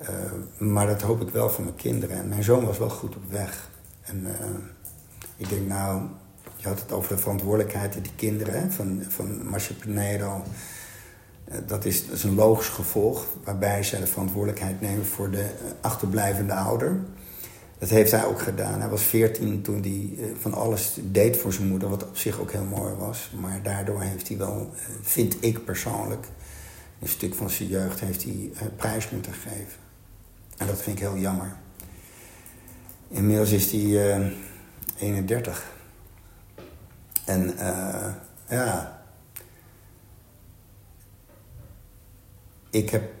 Uh, 0.00 0.08
maar 0.58 0.86
dat 0.86 1.02
hoop 1.02 1.20
ik 1.20 1.28
wel 1.28 1.50
voor 1.50 1.64
mijn 1.64 1.76
kinderen. 1.76 2.16
En 2.16 2.28
mijn 2.28 2.42
zoon 2.42 2.64
was 2.64 2.78
wel 2.78 2.90
goed 2.90 3.16
op 3.16 3.30
weg. 3.30 3.70
En 4.00 4.26
ik 5.36 5.48
denk 5.48 5.66
nou, 5.66 6.02
je 6.60 6.68
had 6.68 6.80
het 6.80 6.92
over 6.92 7.14
de 7.14 7.20
verantwoordelijkheid 7.20 7.92
die 7.92 8.12
kinderen 8.16 8.72
van, 8.72 9.02
van 9.08 9.48
Marcia. 9.48 9.74
Uh, 9.84 11.56
dat, 11.66 11.84
is, 11.84 12.04
een 12.22 12.34
logisch 12.34 12.68
gevolg 12.68 13.26
waarbij 13.44 13.82
zij 13.82 14.00
de 14.00 14.06
verantwoordelijkheid 14.06 14.80
nemen 14.80 15.06
voor 15.06 15.30
de 15.30 15.46
achterblijvende 15.80 16.54
ouder. 16.54 17.00
Dat 17.80 17.88
heeft 17.88 18.10
hij 18.10 18.24
ook 18.24 18.40
gedaan. 18.40 18.80
Hij 18.80 18.88
was 18.88 19.02
veertien 19.02 19.62
toen 19.62 19.80
hij 19.80 20.08
eh, 20.18 20.30
van 20.38 20.54
alles 20.54 20.98
deed 21.02 21.36
voor 21.36 21.52
zijn 21.52 21.68
moeder, 21.68 21.88
wat 21.88 22.04
op 22.04 22.16
zich 22.16 22.40
ook 22.40 22.52
heel 22.52 22.64
mooi 22.64 22.94
was. 22.94 23.30
Maar 23.40 23.62
daardoor 23.62 24.00
heeft 24.00 24.28
hij 24.28 24.36
wel, 24.36 24.70
eh, 24.74 24.94
vind 25.02 25.36
ik 25.40 25.64
persoonlijk, 25.64 26.26
een 27.00 27.08
stuk 27.08 27.34
van 27.34 27.50
zijn 27.50 27.68
jeugd 27.68 28.00
heeft 28.00 28.22
hij 28.22 28.50
eh, 28.54 28.62
prijs 28.76 29.10
moeten 29.10 29.32
geven. 29.32 29.78
En 30.56 30.66
dat 30.66 30.82
vind 30.82 30.96
ik 30.96 31.02
heel 31.02 31.16
jammer. 31.16 31.56
Inmiddels 33.08 33.50
is 33.50 33.70
hij 33.72 34.32
31. 34.98 35.78
En 37.30 37.54
uh, 37.58 38.14
ja, 38.48 39.00
ik 42.70 42.90
heb, 42.90 43.12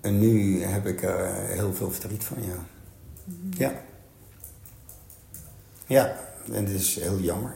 en 0.00 0.18
nu 0.18 0.62
heb 0.62 0.86
ik 0.86 1.02
er 1.02 1.34
heel 1.34 1.74
veel 1.74 1.90
verdriet 1.90 2.24
van, 2.24 2.36
ja. 2.42 2.56
Ja. 3.50 3.72
Ja, 5.86 6.16
en 6.52 6.64
dat 6.64 6.74
is 6.74 7.00
heel 7.00 7.18
jammer. 7.18 7.52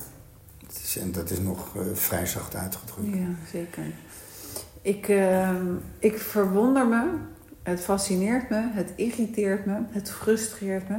Het 0.67 0.81
is, 0.83 0.97
en 0.97 1.13
dat 1.13 1.31
is 1.31 1.39
nog 1.39 1.75
uh, 1.75 1.83
vrij 1.95 2.27
zacht 2.27 2.55
uitgedrukt. 2.55 3.17
Ja, 3.17 3.29
zeker. 3.51 3.85
Ik, 4.83 5.09
uh, 5.09 5.51
ik 5.99 6.19
verwonder 6.19 6.87
me, 6.87 7.11
het 7.63 7.81
fascineert 7.81 8.51
me, 8.51 8.71
het 8.73 8.93
irriteert 8.97 9.67
me, 9.67 9.79
het 9.91 10.11
frustreert 10.11 10.89
me... 10.89 10.99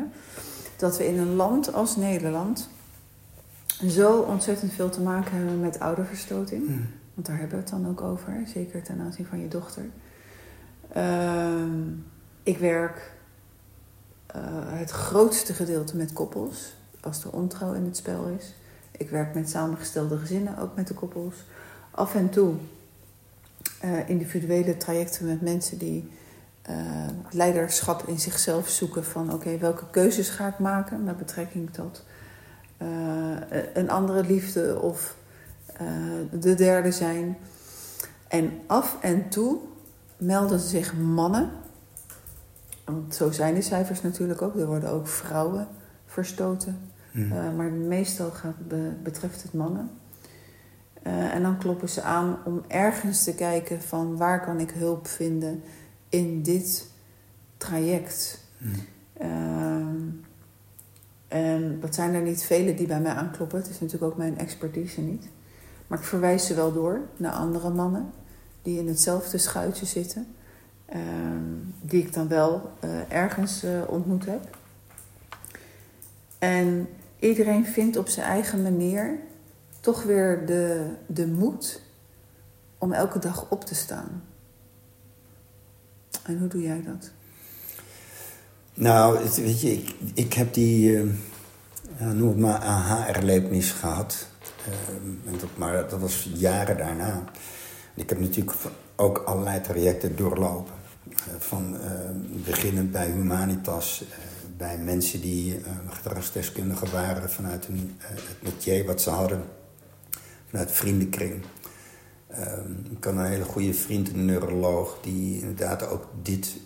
dat 0.75 0.97
we 0.97 1.07
in 1.07 1.17
een 1.17 1.33
land 1.33 1.73
als 1.73 1.95
Nederland 1.95 2.69
zo 3.85 4.19
ontzettend 4.19 4.73
veel 4.73 4.89
te 4.89 5.01
maken 5.01 5.35
hebben 5.35 5.59
met 5.59 5.79
ouderverstoting. 5.79 6.67
Hmm. 6.67 6.89
Want 7.13 7.27
daar 7.27 7.37
hebben 7.37 7.57
we 7.57 7.63
het 7.63 7.73
dan 7.73 7.87
ook 7.87 8.01
over, 8.01 8.33
zeker 8.53 8.83
ten 8.83 8.99
aanzien 8.99 9.25
van 9.25 9.39
je 9.39 9.47
dochter. 9.47 9.85
Uh, 10.97 11.63
ik 12.43 12.57
werk 12.57 13.11
uh, 14.35 14.41
het 14.65 14.89
grootste 14.89 15.53
gedeelte 15.53 15.95
met 15.95 16.13
koppels, 16.13 16.73
als 17.01 17.23
er 17.23 17.31
ontrouw 17.31 17.73
in 17.73 17.85
het 17.85 17.97
spel 17.97 18.27
is. 18.37 18.53
Ik 18.91 19.09
werk 19.09 19.33
met 19.33 19.49
samengestelde 19.49 20.17
gezinnen, 20.17 20.57
ook 20.57 20.75
met 20.75 20.87
de 20.87 20.93
koppels. 20.93 21.35
Af 21.91 22.15
en 22.15 22.29
toe 22.29 22.53
uh, 23.83 24.09
individuele 24.09 24.77
trajecten 24.77 25.25
met 25.25 25.41
mensen 25.41 25.77
die 25.77 26.11
uh, 26.69 27.07
leiderschap 27.31 28.07
in 28.07 28.19
zichzelf 28.19 28.69
zoeken 28.69 29.05
van 29.05 29.33
oké, 29.33 29.57
welke 29.57 29.89
keuzes 29.91 30.29
ga 30.29 30.47
ik 30.47 30.59
maken 30.59 31.03
met 31.03 31.17
betrekking 31.17 31.73
tot 31.73 32.03
een 33.73 33.89
andere 33.89 34.23
liefde 34.23 34.81
of 34.81 35.15
de 36.31 36.55
derde 36.55 36.91
zijn. 36.91 37.37
En 38.27 38.51
af 38.65 38.97
en 39.01 39.29
toe 39.29 39.59
melden 40.17 40.59
zich 40.59 40.97
mannen 40.97 41.49
want 42.87 43.15
zo 43.15 43.31
zijn 43.31 43.53
de 43.53 43.61
cijfers 43.61 44.01
natuurlijk 44.01 44.41
ook. 44.41 44.55
Er 44.55 44.65
worden 44.65 44.89
ook 44.89 45.07
vrouwen 45.07 45.67
verstoten. 46.05 46.79
Hmm. 47.11 47.31
Uh, 47.31 47.53
maar 47.55 47.71
meestal 47.71 48.31
gaat, 48.31 48.67
be, 48.67 48.91
betreft 49.03 49.43
het 49.43 49.53
mannen. 49.53 49.89
En 51.03 51.41
dan 51.41 51.57
kloppen 51.57 51.89
ze 51.89 52.01
aan 52.01 52.37
om 52.45 52.63
ergens 52.67 53.23
te 53.23 53.35
kijken 53.35 53.81
van 53.81 54.17
waar 54.17 54.45
kan 54.45 54.59
ik 54.59 54.71
hulp 54.71 55.07
vinden 55.07 55.63
in 56.09 56.43
dit 56.43 56.89
traject. 57.57 58.39
Hmm. 58.57 58.71
En 61.27 61.79
dat 61.79 61.95
zijn 61.95 62.13
er 62.13 62.21
niet 62.21 62.43
vele 62.43 62.73
die 62.73 62.87
bij 62.87 62.99
mij 62.99 63.11
aankloppen. 63.11 63.57
Het 63.57 63.69
is 63.69 63.79
natuurlijk 63.79 64.11
ook 64.11 64.17
mijn 64.17 64.37
expertise 64.37 65.01
niet. 65.01 65.29
Maar 65.87 65.97
ik 65.97 66.03
verwijs 66.03 66.45
ze 66.45 66.53
wel 66.53 66.73
door 66.73 66.99
naar 67.17 67.31
andere 67.31 67.69
mannen 67.69 68.11
die 68.61 68.79
in 68.79 68.87
hetzelfde 68.87 69.37
schuitje 69.37 69.85
zitten. 69.85 70.27
Ehm, 70.85 71.43
die 71.81 72.03
ik 72.03 72.13
dan 72.13 72.27
wel 72.27 72.71
uh, 72.83 73.11
ergens 73.11 73.63
uh, 73.63 73.81
ontmoet 73.87 74.25
heb. 74.25 74.57
En 76.39 76.87
iedereen 77.19 77.65
vindt 77.65 77.97
op 77.97 78.07
zijn 78.07 78.25
eigen 78.25 78.61
manier 78.61 79.19
toch 79.79 80.03
weer 80.03 80.45
de, 80.45 80.91
de 81.05 81.27
moed 81.27 81.81
om 82.77 82.93
elke 82.93 83.19
dag 83.19 83.49
op 83.49 83.63
te 83.63 83.75
staan. 83.75 84.23
En 86.23 86.39
hoe 86.39 86.47
doe 86.47 86.61
jij 86.61 86.83
dat? 86.83 87.11
Nou, 88.79 89.19
weet 89.35 89.61
je, 89.61 89.83
ik, 90.13 90.33
heb 90.33 90.53
die, 90.53 90.91
uh, 90.91 91.11
noem 92.11 92.27
het 92.27 92.37
maar, 92.37 92.59
aha-erlevenis 92.59 93.71
gehad. 93.71 94.27
Uh, 94.67 95.39
dat, 95.39 95.49
maar 95.55 95.89
dat 95.89 95.99
was 95.99 96.29
jaren 96.33 96.77
daarna. 96.77 97.23
Ik 97.95 98.09
heb 98.09 98.19
natuurlijk 98.19 98.57
ook 98.95 99.17
allerlei 99.17 99.61
trajecten 99.61 100.15
doorlopen. 100.15 100.73
Eh, 101.09 101.33
van 101.39 101.75
uh, 101.75 101.81
beginnend 102.45 102.91
bij 102.91 103.05
Humanitas, 103.05 104.03
uh, 104.03 104.07
bij 104.57 104.77
mensen 104.77 105.21
die 105.21 105.61
gedragsdeskundigen 105.89 106.91
waren 106.91 107.29
vanuit 107.29 107.65
hun, 107.65 107.95
het 107.97 108.41
métier 108.41 108.85
wat 108.85 109.01
ze 109.01 109.09
hadden, 109.09 109.43
vanuit 110.49 110.71
vriendenkring. 110.71 111.43
Ik 112.89 113.03
had 113.03 113.13
een 113.13 113.25
hele 113.25 113.43
goede 113.43 113.73
vriend, 113.73 114.09
een 114.09 114.25
neuroloog, 114.25 114.97
die 115.01 115.41
inderdaad 115.41 115.87
ook 115.87 116.07
dit 116.21 116.57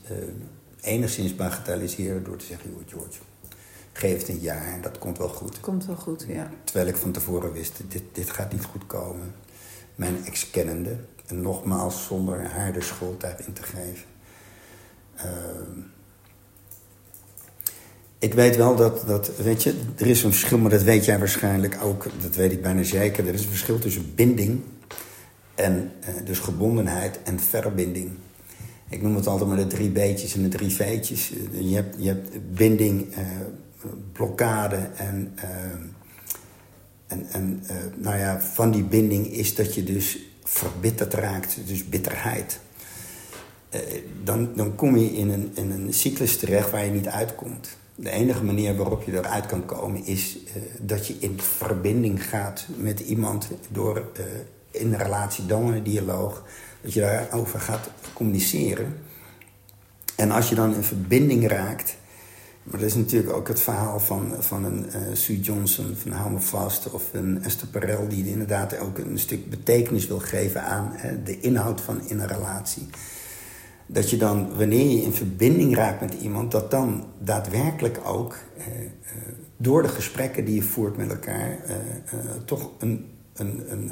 enigszins 0.82 1.36
bagatelliseerde 1.36 2.22
door 2.22 2.38
te 2.38 2.46
zeggen: 2.46 2.70
joh, 2.70 2.90
George, 2.90 3.20
geef 3.94 4.18
het 4.18 4.30
een 4.30 4.40
jaar 4.40 4.74
en 4.74 4.82
dat 4.82 4.98
komt 4.98 5.18
wel 5.18 5.30
goed. 5.30 5.60
Komt 5.60 5.86
wel 5.86 5.96
goed, 5.96 6.26
ja. 6.28 6.52
Terwijl 6.64 6.88
ik 6.88 6.96
van 6.96 7.12
tevoren 7.12 7.54
wist: 7.54 7.82
dit, 7.88 8.04
dit 8.12 8.30
gaat 8.30 8.52
niet 8.52 8.66
goed 8.66 8.86
komen. 8.86 9.34
Mijn 9.96 10.26
ex-kennende, 10.26 10.98
en 11.28 11.42
nogmaals 11.42 12.06
zonder 12.06 12.46
haar 12.46 12.74
de 12.74 12.82
schuld 12.82 13.22
daarin 13.22 13.54
te 13.54 13.64
geven. 13.64 14.06
Ehm, 15.16 15.80
ik 18.20 18.34
weet 18.34 18.56
wel 18.56 18.76
dat, 18.76 19.08
dat, 19.08 19.32
weet 19.38 19.64
je, 19.64 19.82
er 19.98 20.08
is 20.08 20.24
een 20.24 20.32
verschil, 20.32 20.58
maar 20.58 20.72
dat 20.72 20.84
weet 20.84 21.06
jij 21.06 21.20
waarschijnlijk 21.20 21.78
ook, 21.84 22.08
dat 22.22 22.36
weet 22.36 22.52
ik 22.52 22.62
bijna 22.62 22.84
zeker. 22.84 23.28
Er 23.28 23.34
is 23.34 23.44
een 23.44 23.50
verschil 23.50 23.80
tussen 23.80 24.16
binding 24.16 24.62
en 25.56 25.92
uh, 26.10 26.26
dus 26.26 26.40
gebondenheid 26.40 27.20
en 27.24 27.40
verbinding. 27.40 28.12
Ik 28.92 29.02
noem 29.02 29.16
het 29.16 29.28
altijd 29.28 29.50
maar 29.50 29.58
de 29.58 29.68
drie 29.68 29.90
beetjes 29.90 30.36
en 30.36 30.42
de 30.44 30.48
drie 30.48 30.70
veetjes. 30.70 31.32
Eh, 31.32 31.70
je 31.70 31.76
hebt, 31.76 31.96
je 32.00 32.08
hebt 32.08 32.54
binding, 32.54 33.18
uh, 33.18 33.26
blokkade 34.12 34.76
en, 34.96 35.34
en, 37.08 37.26
en 37.32 37.64
nou 37.96 38.18
ja, 38.18 38.42
van 38.42 38.72
die 38.72 38.84
binding 38.84 39.28
is 39.28 39.56
dat 39.56 39.76
je 39.76 39.84
dus 39.84 40.20
verbitterd 40.44 41.14
raakt, 41.14 41.58
dus 41.66 41.90
bitterheid. 41.90 42.60
Eh, 43.70 43.82
dan, 44.24 44.50
dan 44.56 44.76
kom 44.76 44.98
je 44.98 45.14
in 45.14 45.30
een, 45.30 45.52
in 45.54 45.72
een 45.72 45.94
cyclus 45.94 46.38
terecht 46.38 46.72
waar 46.72 46.86
je 46.86 46.92
niet 46.92 47.08
uitkomt. 47.08 47.78
De 47.96 48.10
enige 48.10 48.44
manier 48.44 48.76
waarop 48.76 49.04
je 49.04 49.12
eruit 49.12 49.46
kan 49.46 49.66
komen 49.66 50.06
is 50.06 50.38
uh, 50.38 50.64
dat 50.80 51.08
je 51.08 51.16
in 51.20 51.40
verbinding 51.40 52.28
gaat 52.28 52.68
met 52.78 53.00
iemand 53.00 53.48
door 53.70 54.12
in 54.72 54.94
een 54.94 54.98
relatie, 54.98 55.46
dan 55.46 55.74
een 55.74 55.84
dialoog, 55.84 56.44
dat 56.82 56.94
je 56.94 57.00
daarover 57.00 57.60
gaat 57.60 57.90
communiceren. 58.14 58.98
En 60.16 60.32
als 60.32 60.50
je 60.50 60.56
dan 60.56 60.76
in 60.76 60.84
verbinding 60.84 61.48
raakt, 61.48 61.98
maar 62.64 62.80
dat 62.80 62.90
is 62.90 62.96
natuurlijk 62.96 63.34
ook 63.34 63.48
het 63.48 63.62
verhaal 63.62 64.00
van, 64.00 64.36
van 64.40 64.66
een 64.66 64.86
uh, 64.86 64.96
Sue 65.14 65.40
Johnson, 65.40 65.96
van 65.96 66.12
Hou 66.12 66.32
Me 66.32 66.40
of 66.92 67.14
een 67.14 67.44
Esther 67.44 67.68
Perel, 67.68 68.08
die 68.08 68.30
inderdaad 68.30 68.80
ook 68.80 68.98
een 68.98 69.20
stuk 69.20 69.50
betekenis 69.50 70.08
wil 70.08 70.20
geven 70.20 70.64
aan 70.64 70.96
de 71.24 71.40
inhoud 71.40 71.82
van 71.82 72.08
in 72.08 72.20
een 72.20 72.28
relatie 72.28 72.90
dat 73.92 74.10
je 74.10 74.18
dan, 74.18 74.56
wanneer 74.58 74.90
je 74.90 75.02
in 75.02 75.14
verbinding 75.14 75.76
raakt 75.76 76.02
met 76.02 76.14
iemand, 76.14 76.52
dat 76.52 76.72
dan 76.72 77.06
daadwerkelijk 77.20 78.00
ook 78.06 78.38
eh, 78.58 78.66
eh, 78.66 78.90
door 79.58 79.82
de 79.82 79.88
gesprekken 79.88 80.46
die 80.46 80.56
je 80.56 80.62
voert 80.62 80.98
met 80.98 81.10
elkaar, 81.10 81.58
eh, 81.66 82.16
toch 82.46 82.70
een, 82.80 83.06
een, 83.34 83.72
een, 83.72 83.92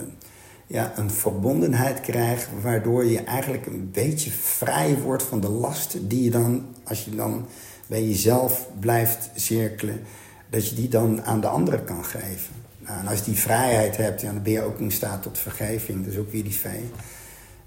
ja, 0.70 0.94
een 0.96 1.12
verbondenheid 1.12 2.02
krijgt, 2.02 2.50
waardoor 2.62 3.06
je 3.06 3.24
eigenlijk 3.24 3.66
een 3.66 3.90
beetje 3.92 4.32
vrij 4.32 4.98
wordt 4.98 5.24
van 5.24 5.40
de 5.40 5.50
lasten 5.50 6.08
die 6.08 6.24
je 6.24 6.30
dan, 6.30 6.66
als 6.84 7.06
je 7.06 7.16
dan 7.16 7.46
bij 7.88 8.08
jezelf 8.08 8.68
blijft 8.80 9.30
cirkelen, 9.36 10.02
dat 10.50 10.70
je 10.70 10.76
die 10.76 10.88
dan 10.88 11.24
aan 11.24 11.42
de 11.42 11.48
anderen 11.48 11.84
kan 11.84 12.06
geven. 12.06 12.54
Nou, 12.80 13.00
en 13.00 13.08
als 13.08 13.20
je 13.20 13.26
die 13.26 13.40
vrijheid 13.40 13.98
hebt, 13.98 14.22
dan 14.22 14.42
ben 14.44 14.52
je 14.52 14.62
ook 14.62 14.80
in 14.80 14.92
staat 14.92 15.22
tot 15.22 15.38
vergeving. 15.38 16.06
Dus 16.06 16.18
ook 16.18 16.32
weer 16.32 16.44
die 16.44 16.56
vijf. 16.56 16.84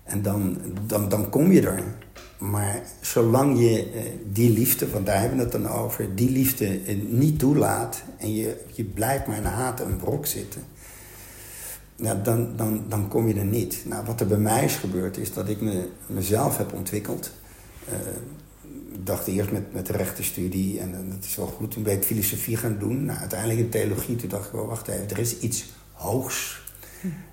En 0.04 0.22
dan, 0.22 0.58
dan, 0.86 1.08
dan 1.08 1.30
kom 1.30 1.52
je 1.52 1.62
er. 1.62 1.82
Maar 2.38 2.82
zolang 3.00 3.58
je 3.58 3.90
eh, 3.92 4.02
die 4.32 4.50
liefde, 4.50 4.90
want 4.90 5.06
daar 5.06 5.20
hebben 5.20 5.38
we 5.38 5.42
het 5.42 5.52
dan 5.52 5.68
over, 5.68 6.14
die 6.14 6.30
liefde 6.30 6.80
eh, 6.80 6.96
niet 7.08 7.38
toelaat 7.38 8.02
en 8.18 8.34
je, 8.34 8.56
je 8.72 8.84
blijft 8.84 9.26
maar 9.26 9.36
in 9.36 9.44
haat 9.44 9.80
en 9.80 9.96
brok 9.96 10.26
zitten, 10.26 10.62
nou, 12.02 12.22
dan, 12.22 12.56
dan, 12.56 12.84
dan 12.88 13.08
kom 13.08 13.28
je 13.28 13.34
er 13.34 13.44
niet. 13.44 13.82
Nou, 13.84 14.04
wat 14.04 14.20
er 14.20 14.26
bij 14.26 14.38
mij 14.38 14.64
is 14.64 14.76
gebeurd, 14.76 15.16
is 15.16 15.32
dat 15.32 15.48
ik 15.48 15.60
me, 15.60 15.88
mezelf 16.06 16.58
heb 16.58 16.72
ontwikkeld. 16.72 17.30
Ik 18.92 19.06
dacht 19.06 19.26
eerst 19.26 19.50
met, 19.50 19.72
met 19.72 19.86
de 19.86 19.92
rechtenstudie 19.92 20.80
en, 20.80 20.94
en 20.94 21.10
dat 21.10 21.24
is 21.24 21.36
wel 21.36 21.46
goed. 21.46 21.70
Toen 21.70 21.82
ben 21.82 21.96
ik 21.96 22.02
filosofie 22.02 22.56
gaan 22.56 22.76
doen. 22.78 23.04
Nou, 23.04 23.18
uiteindelijk 23.18 23.60
in 23.60 23.68
theologie, 23.68 24.16
toen 24.16 24.28
dacht 24.28 24.46
ik 24.46 24.52
wel, 24.52 24.66
wacht 24.66 24.88
even, 24.88 25.10
er 25.10 25.18
is 25.18 25.38
iets 25.38 25.72
hoogs 25.92 26.62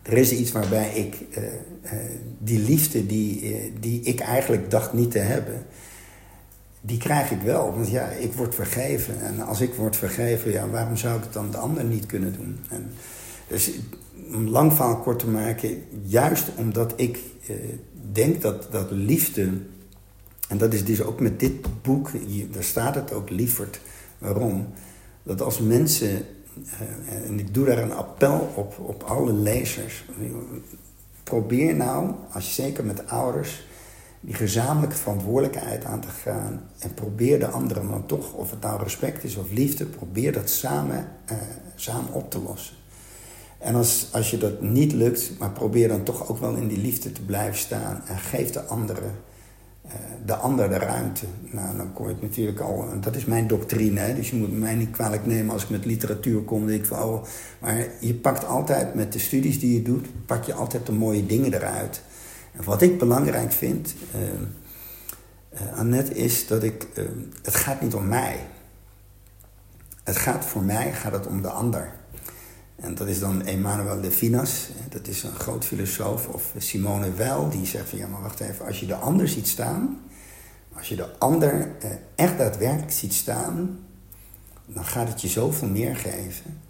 er 0.02 0.18
is 0.18 0.32
iets 0.32 0.52
waarbij 0.52 0.90
ik 0.90 1.38
uh, 1.38 1.44
uh, 1.44 1.92
die 2.38 2.60
liefde 2.60 3.06
die, 3.06 3.74
die 3.80 4.02
ik 4.02 4.20
eigenlijk 4.20 4.72
dacht 4.72 4.94
niet 4.94 5.12
te 5.12 5.20
hebben, 5.20 5.66
die 6.82 6.98
krijg 6.98 7.32
ik 7.32 7.42
wel. 7.42 7.74
Want 7.74 7.90
ja, 7.90 8.08
ik 8.08 8.34
word 8.34 8.56
vergeven. 8.56 9.22
En 9.22 9.42
als 9.42 9.62
ik 9.62 9.74
word 9.74 9.96
vergeven, 9.96 10.52
ja, 10.52 10.70
waarom 10.70 10.98
zou 10.98 11.18
ik 11.18 11.24
het 11.24 11.34
dan 11.34 11.52
de 11.52 11.58
ander 11.58 11.84
niet 11.84 12.06
kunnen 12.06 12.34
doen? 12.34 12.60
En 12.70 12.92
dus 13.48 13.72
om 14.36 14.48
lang 14.48 14.74
verhaal 14.74 14.98
kort 14.98 15.20
te 15.20 15.28
maken, 15.28 15.84
juist 16.04 16.52
omdat 16.56 16.94
ik 16.96 17.20
denk 18.12 18.42
dat, 18.42 18.68
dat 18.72 18.92
liefde, 18.92 19.52
en 20.48 20.58
dat 20.58 20.74
is 20.74 20.86
dus 20.86 21.02
ook 21.02 21.20
met 21.20 21.40
dit 21.40 21.82
boek, 21.82 22.10
hier, 22.28 22.52
daar 22.52 22.64
staat 22.64 22.96
het 22.96 23.14
ook 23.14 23.30
lieverd. 23.30 23.82
Waarom? 24.18 24.68
Dat 25.24 25.42
als 25.42 25.60
mensen 25.60 26.26
eh, 26.56 27.30
en 27.30 27.40
ik 27.40 27.54
doe 27.54 27.66
daar 27.66 27.78
een 27.78 27.94
appel 27.94 28.52
op, 28.56 28.80
op 28.80 29.04
alle 29.04 29.34
lezers. 29.34 30.06
Probeer 31.24 31.76
nou, 31.76 32.12
als 32.32 32.56
je 32.56 32.62
zeker 32.62 32.86
met 32.86 33.08
ouders, 33.08 33.68
die 34.22 34.34
gezamenlijke 34.34 34.96
verantwoordelijkheid 34.96 35.86
aan 35.86 36.00
te 36.00 36.08
gaan. 36.08 36.70
En 36.80 36.94
probeer 36.94 37.40
de 37.40 37.48
anderen 37.48 37.90
dan 37.90 38.06
toch, 38.06 38.34
of 38.34 38.52
het 38.52 38.62
nou 38.62 38.84
respect 38.84 39.24
is 39.24 39.36
of 39.36 39.52
liefde, 39.52 39.86
probeer 39.86 40.32
dat 40.32 40.50
samen, 40.50 41.08
uh, 41.32 41.38
samen 41.76 42.14
op 42.14 42.32
te 42.32 42.40
lossen. 42.42 42.76
En 43.60 43.76
als, 43.76 44.08
als 44.12 44.32
je 44.32 44.38
dat 44.38 44.62
niet 44.62 44.94
lukt, 44.94 45.32
maar 45.40 45.52
probeer 45.52 45.88
dan 45.88 46.04
toch 46.04 46.30
ook 46.30 46.38
wel 46.38 46.56
in 46.56 46.68
die 46.68 46.82
liefde 46.82 47.12
te 47.12 47.22
blijven 47.22 47.58
staan. 47.58 48.02
En 48.08 48.18
geef 48.18 48.50
de 48.50 48.64
anderen 48.64 49.14
eh, 49.90 49.96
de 50.26 50.36
ander 50.36 50.70
de 50.70 50.78
ruimte. 50.78 51.26
Nou, 51.42 51.78
dan 51.78 51.94
kom 51.94 52.10
ik 52.10 52.22
natuurlijk 52.22 52.60
al... 52.60 52.86
Dat 53.02 53.16
is 53.16 53.26
mijn 53.26 53.48
doctrine, 53.48 54.00
hè? 54.00 54.16
dus 54.16 54.30
je 54.30 54.36
moet 54.36 54.60
mij 54.60 54.76
niet 54.76 54.92
kwalijk 54.92 55.26
nemen 55.26 55.54
als 55.54 55.64
ik 55.64 55.70
met 55.70 55.86
literatuur 55.86 56.42
kom. 56.42 56.68
Denk 56.68 56.80
ik 56.80 56.86
van, 56.86 57.04
oh, 57.04 57.24
maar 57.60 57.88
je 58.00 58.14
pakt 58.14 58.46
altijd 58.46 58.94
met 58.94 59.14
de 59.14 59.20
studies 59.20 59.60
die 59.60 59.74
je 59.74 59.82
doet... 59.82 60.08
pak 60.26 60.44
je 60.44 60.54
altijd 60.54 60.86
de 60.86 60.92
mooie 60.92 61.26
dingen 61.26 61.54
eruit. 61.54 62.02
En 62.52 62.64
wat 62.64 62.82
ik 62.82 63.00
belangrijk 63.00 63.52
vind, 63.52 63.94
uh, 64.16 65.78
Annette, 65.78 66.14
is 66.14 66.48
dat 66.48 66.64
ik... 66.64 66.88
het 67.44 67.56
gaat 67.56 67.82
niet 67.82 67.94
om 67.94 68.08
mij. 68.08 68.48
Het 70.04 70.18
gaat 70.18 70.46
voor 70.46 70.64
mij 70.64 70.94
gaat 70.94 71.12
het 71.12 71.28
om 71.28 71.42
de 71.42 71.50
ander. 71.50 71.99
En 72.80 72.96
dat 72.96 73.08
is 73.08 73.20
dan 73.20 73.46
Emmanuel 73.46 74.00
Levinas, 74.00 74.70
dat 74.90 75.08
is 75.08 75.24
een 75.24 75.36
groot 75.36 75.66
filosoof, 75.66 76.28
of 76.28 76.54
Simone 76.58 77.14
Weil, 77.14 77.50
die 77.50 77.66
zegt 77.66 77.90
van 77.90 77.98
ja, 77.98 78.08
maar 78.08 78.22
wacht 78.22 78.40
even, 78.40 78.66
als 78.66 78.80
je 78.80 78.86
de 78.86 78.96
ander 78.96 79.28
ziet 79.28 79.48
staan, 79.48 80.00
als 80.74 80.90
je 80.90 80.96
de 80.96 81.18
ander 81.18 81.72
eh, 81.80 81.90
echt 82.16 82.38
daadwerkelijk 82.38 82.92
ziet 82.92 83.14
staan, 83.14 83.80
dan 84.66 84.86
gaat 84.86 85.08
het 85.08 85.22
je 85.22 85.28
zoveel 85.28 85.68
meer 85.68 85.96
geven. 85.96 86.62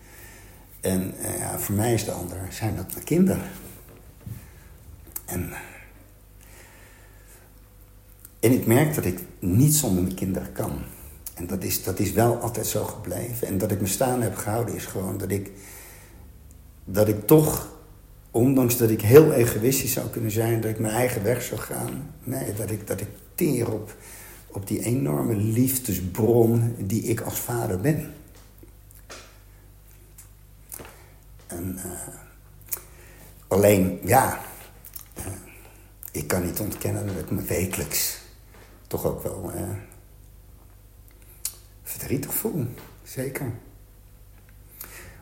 En 0.81 1.13
eh, 1.17 1.37
ja, 1.37 1.59
voor 1.59 1.75
mij 1.75 1.93
is 1.93 2.05
de 2.05 2.11
ander, 2.11 2.37
zijn 2.49 2.75
dat 2.75 2.93
mijn 2.93 3.05
kinderen. 3.05 3.43
En, 5.25 5.49
en 8.39 8.51
ik 8.51 8.65
merk 8.65 8.95
dat 8.95 9.05
ik 9.05 9.19
niet 9.39 9.75
zonder 9.75 10.03
mijn 10.03 10.15
kinderen 10.15 10.51
kan. 10.51 10.81
En 11.33 11.47
dat 11.47 11.63
is, 11.63 11.83
dat 11.83 11.99
is 11.99 12.11
wel 12.11 12.37
altijd 12.37 12.67
zo 12.67 12.83
gebleven. 12.83 13.47
En 13.47 13.57
dat 13.57 13.71
ik 13.71 13.81
me 13.81 13.87
staan 13.87 14.21
heb 14.21 14.35
gehouden 14.35 14.75
is 14.75 14.85
gewoon 14.85 15.17
dat 15.17 15.31
ik 15.31 15.51
dat 16.91 17.07
ik 17.07 17.27
toch, 17.27 17.67
ondanks 18.31 18.77
dat 18.77 18.89
ik 18.89 19.01
heel 19.01 19.33
egoïstisch 19.33 19.93
zou 19.93 20.09
kunnen 20.09 20.31
zijn, 20.31 20.61
dat 20.61 20.71
ik 20.71 20.79
mijn 20.79 20.93
eigen 20.93 21.23
weg 21.23 21.41
zou 21.41 21.59
gaan. 21.59 22.13
Nee, 22.23 22.53
dat 22.53 22.71
ik, 22.71 22.87
dat 22.87 23.01
ik 23.01 23.07
teer 23.35 23.71
op, 23.71 23.95
op 24.47 24.67
die 24.67 24.83
enorme 24.83 25.35
liefdesbron 25.35 26.75
die 26.77 27.01
ik 27.01 27.21
als 27.21 27.39
vader 27.39 27.79
ben. 27.79 28.13
En, 31.47 31.75
uh, 31.77 32.07
alleen, 33.47 33.99
ja, 34.03 34.39
uh, 35.17 35.25
ik 36.11 36.27
kan 36.27 36.45
niet 36.45 36.59
ontkennen 36.59 37.07
dat 37.07 37.17
ik 37.17 37.31
me 37.31 37.41
wekelijks 37.41 38.17
toch 38.87 39.05
ook 39.05 39.23
wel 39.23 39.51
uh, 39.55 39.61
verdrietig 41.83 42.33
voel. 42.33 42.65
Zeker. 43.03 43.51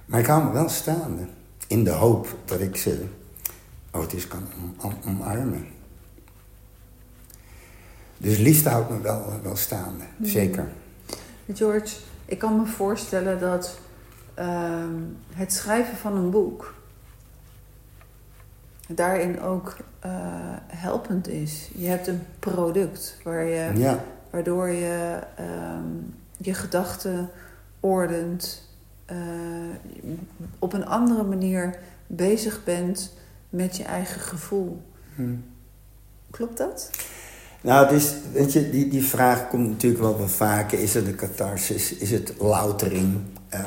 Maar 0.06 0.20
ik 0.20 0.26
hou 0.26 0.44
me 0.44 0.52
wel 0.52 0.70
staande. 0.70 1.28
In 1.68 1.84
de 1.84 1.92
hoop 1.92 2.36
dat 2.46 2.60
ik 2.60 2.76
ze 2.76 3.06
ooit 3.92 4.14
eens 4.14 4.28
kan 4.28 4.48
omarmen. 5.06 5.68
Dus 8.18 8.38
liefde 8.38 8.70
houdt 8.70 8.90
me 8.90 9.02
wel, 9.02 9.40
wel 9.44 9.56
staande, 9.56 10.04
mhm. 10.18 10.30
zeker. 10.30 10.68
George, 11.54 11.96
ik 12.26 12.38
kan 12.38 12.58
me 12.58 12.66
voorstellen 12.66 13.40
dat 13.40 13.80
ehm, 14.34 15.02
het 15.34 15.54
schrijven 15.54 15.98
van 15.98 16.18
een 16.18 16.30
boek 16.30 16.74
daarin 18.88 19.42
ook 19.42 19.78
uh, 20.06 20.12
helpend 20.68 21.28
is. 21.28 21.70
Je 21.76 21.88
hebt 21.88 22.08
een 22.08 22.22
product 22.40 23.18
waar 23.24 23.44
je, 23.44 23.98
waardoor 24.30 24.70
je 24.70 25.20
um, 25.40 26.16
je 26.38 26.54
gedachten 26.54 27.30
ordent, 27.80 28.67
uh, 29.12 30.18
op 30.60 30.74
een 30.74 30.86
andere 30.86 31.24
manier 31.24 31.80
bezig 32.08 32.64
bent 32.64 33.14
met 33.50 33.78
je 33.78 33.84
eigen 33.84 34.22
gevoel. 34.22 34.82
Hmm. 35.16 35.44
Klopt 36.30 36.58
dat? 36.58 36.90
Nou, 37.62 37.90
dus, 37.90 38.14
weet 38.34 38.54
je, 38.54 38.70
die, 38.70 38.88
die 38.88 39.04
vraag 39.04 39.48
komt 39.48 39.70
natuurlijk 39.70 40.02
wel 40.02 40.18
wel 40.18 40.28
vaker. 40.28 40.80
Is 40.80 40.94
het 40.94 41.08
een 41.08 41.16
catharsis? 41.16 41.94
Is 41.94 42.12
het 42.12 42.34
loutering? 42.40 43.18
Uh, 43.54 43.60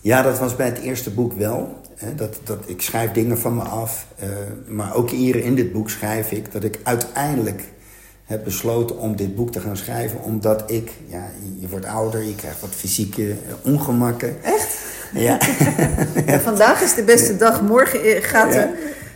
ja, 0.00 0.22
dat 0.22 0.38
was 0.38 0.56
bij 0.56 0.66
het 0.66 0.78
eerste 0.78 1.10
boek 1.10 1.32
wel. 1.32 1.80
Hè, 1.94 2.14
dat, 2.14 2.40
dat, 2.44 2.68
ik 2.68 2.82
schrijf 2.82 3.12
dingen 3.12 3.38
van 3.38 3.54
me 3.54 3.62
af. 3.62 4.06
Uh, 4.22 4.28
maar 4.66 4.94
ook 4.94 5.10
hier 5.10 5.36
in 5.36 5.54
dit 5.54 5.72
boek 5.72 5.90
schrijf 5.90 6.30
ik 6.30 6.52
dat 6.52 6.64
ik 6.64 6.80
uiteindelijk 6.82 7.72
heb 8.26 8.44
besloten 8.44 8.98
om 8.98 9.16
dit 9.16 9.34
boek 9.34 9.52
te 9.52 9.60
gaan 9.60 9.76
schrijven. 9.76 10.22
Omdat 10.22 10.70
ik, 10.70 10.90
ja, 11.06 11.30
je 11.58 11.68
wordt 11.68 11.86
ouder, 11.86 12.22
je 12.22 12.34
krijgt 12.34 12.60
wat 12.60 12.74
fysieke 12.74 13.30
eh, 13.30 13.36
ongemakken. 13.72 14.36
Echt? 14.42 14.78
Ja. 15.12 15.38
Vandaag 16.50 16.82
is 16.82 16.94
de 16.94 17.02
beste 17.02 17.36
dag, 17.36 17.62
morgen 17.62 18.02
eh, 18.02 18.22
gaat, 18.22 18.54
ja. 18.54 18.70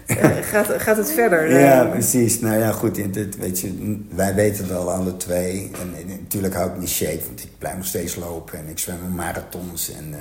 uh, 0.06 0.16
gaat, 0.42 0.66
gaat 0.76 0.96
het 0.96 1.10
verder. 1.10 1.60
Ja, 1.60 1.84
precies. 1.84 2.40
Nou 2.40 2.58
ja, 2.58 2.72
goed, 2.72 2.94
dit, 3.14 3.36
weet 3.36 3.60
je, 3.60 3.98
wij 4.14 4.34
weten 4.34 4.64
het 4.64 4.76
al 4.76 4.90
alle 4.90 5.16
twee. 5.16 5.70
En, 5.80 5.94
en, 6.00 6.06
natuurlijk 6.06 6.54
hou 6.54 6.70
ik 6.70 6.78
niet 6.78 6.88
shape, 6.88 7.24
want 7.26 7.42
ik 7.42 7.50
blijf 7.58 7.76
nog 7.76 7.86
steeds 7.86 8.16
lopen 8.16 8.58
en 8.58 8.68
ik 8.68 8.78
zwem 8.78 9.14
marathons. 9.14 9.92
En, 9.92 10.08
uh, 10.10 10.18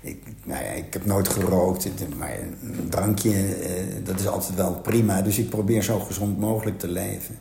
ik, 0.00 0.22
nou 0.44 0.64
ja, 0.64 0.70
ik 0.70 0.92
heb 0.92 1.04
nooit 1.04 1.28
gerookt, 1.28 1.88
maar 2.18 2.38
een 2.62 2.88
drankje, 2.88 3.32
dat 4.04 4.20
is 4.20 4.26
altijd 4.26 4.54
wel 4.54 4.74
prima. 4.74 5.22
Dus 5.22 5.38
ik 5.38 5.50
probeer 5.50 5.82
zo 5.82 5.98
gezond 5.98 6.38
mogelijk 6.38 6.78
te 6.78 6.88
leven. 6.88 7.38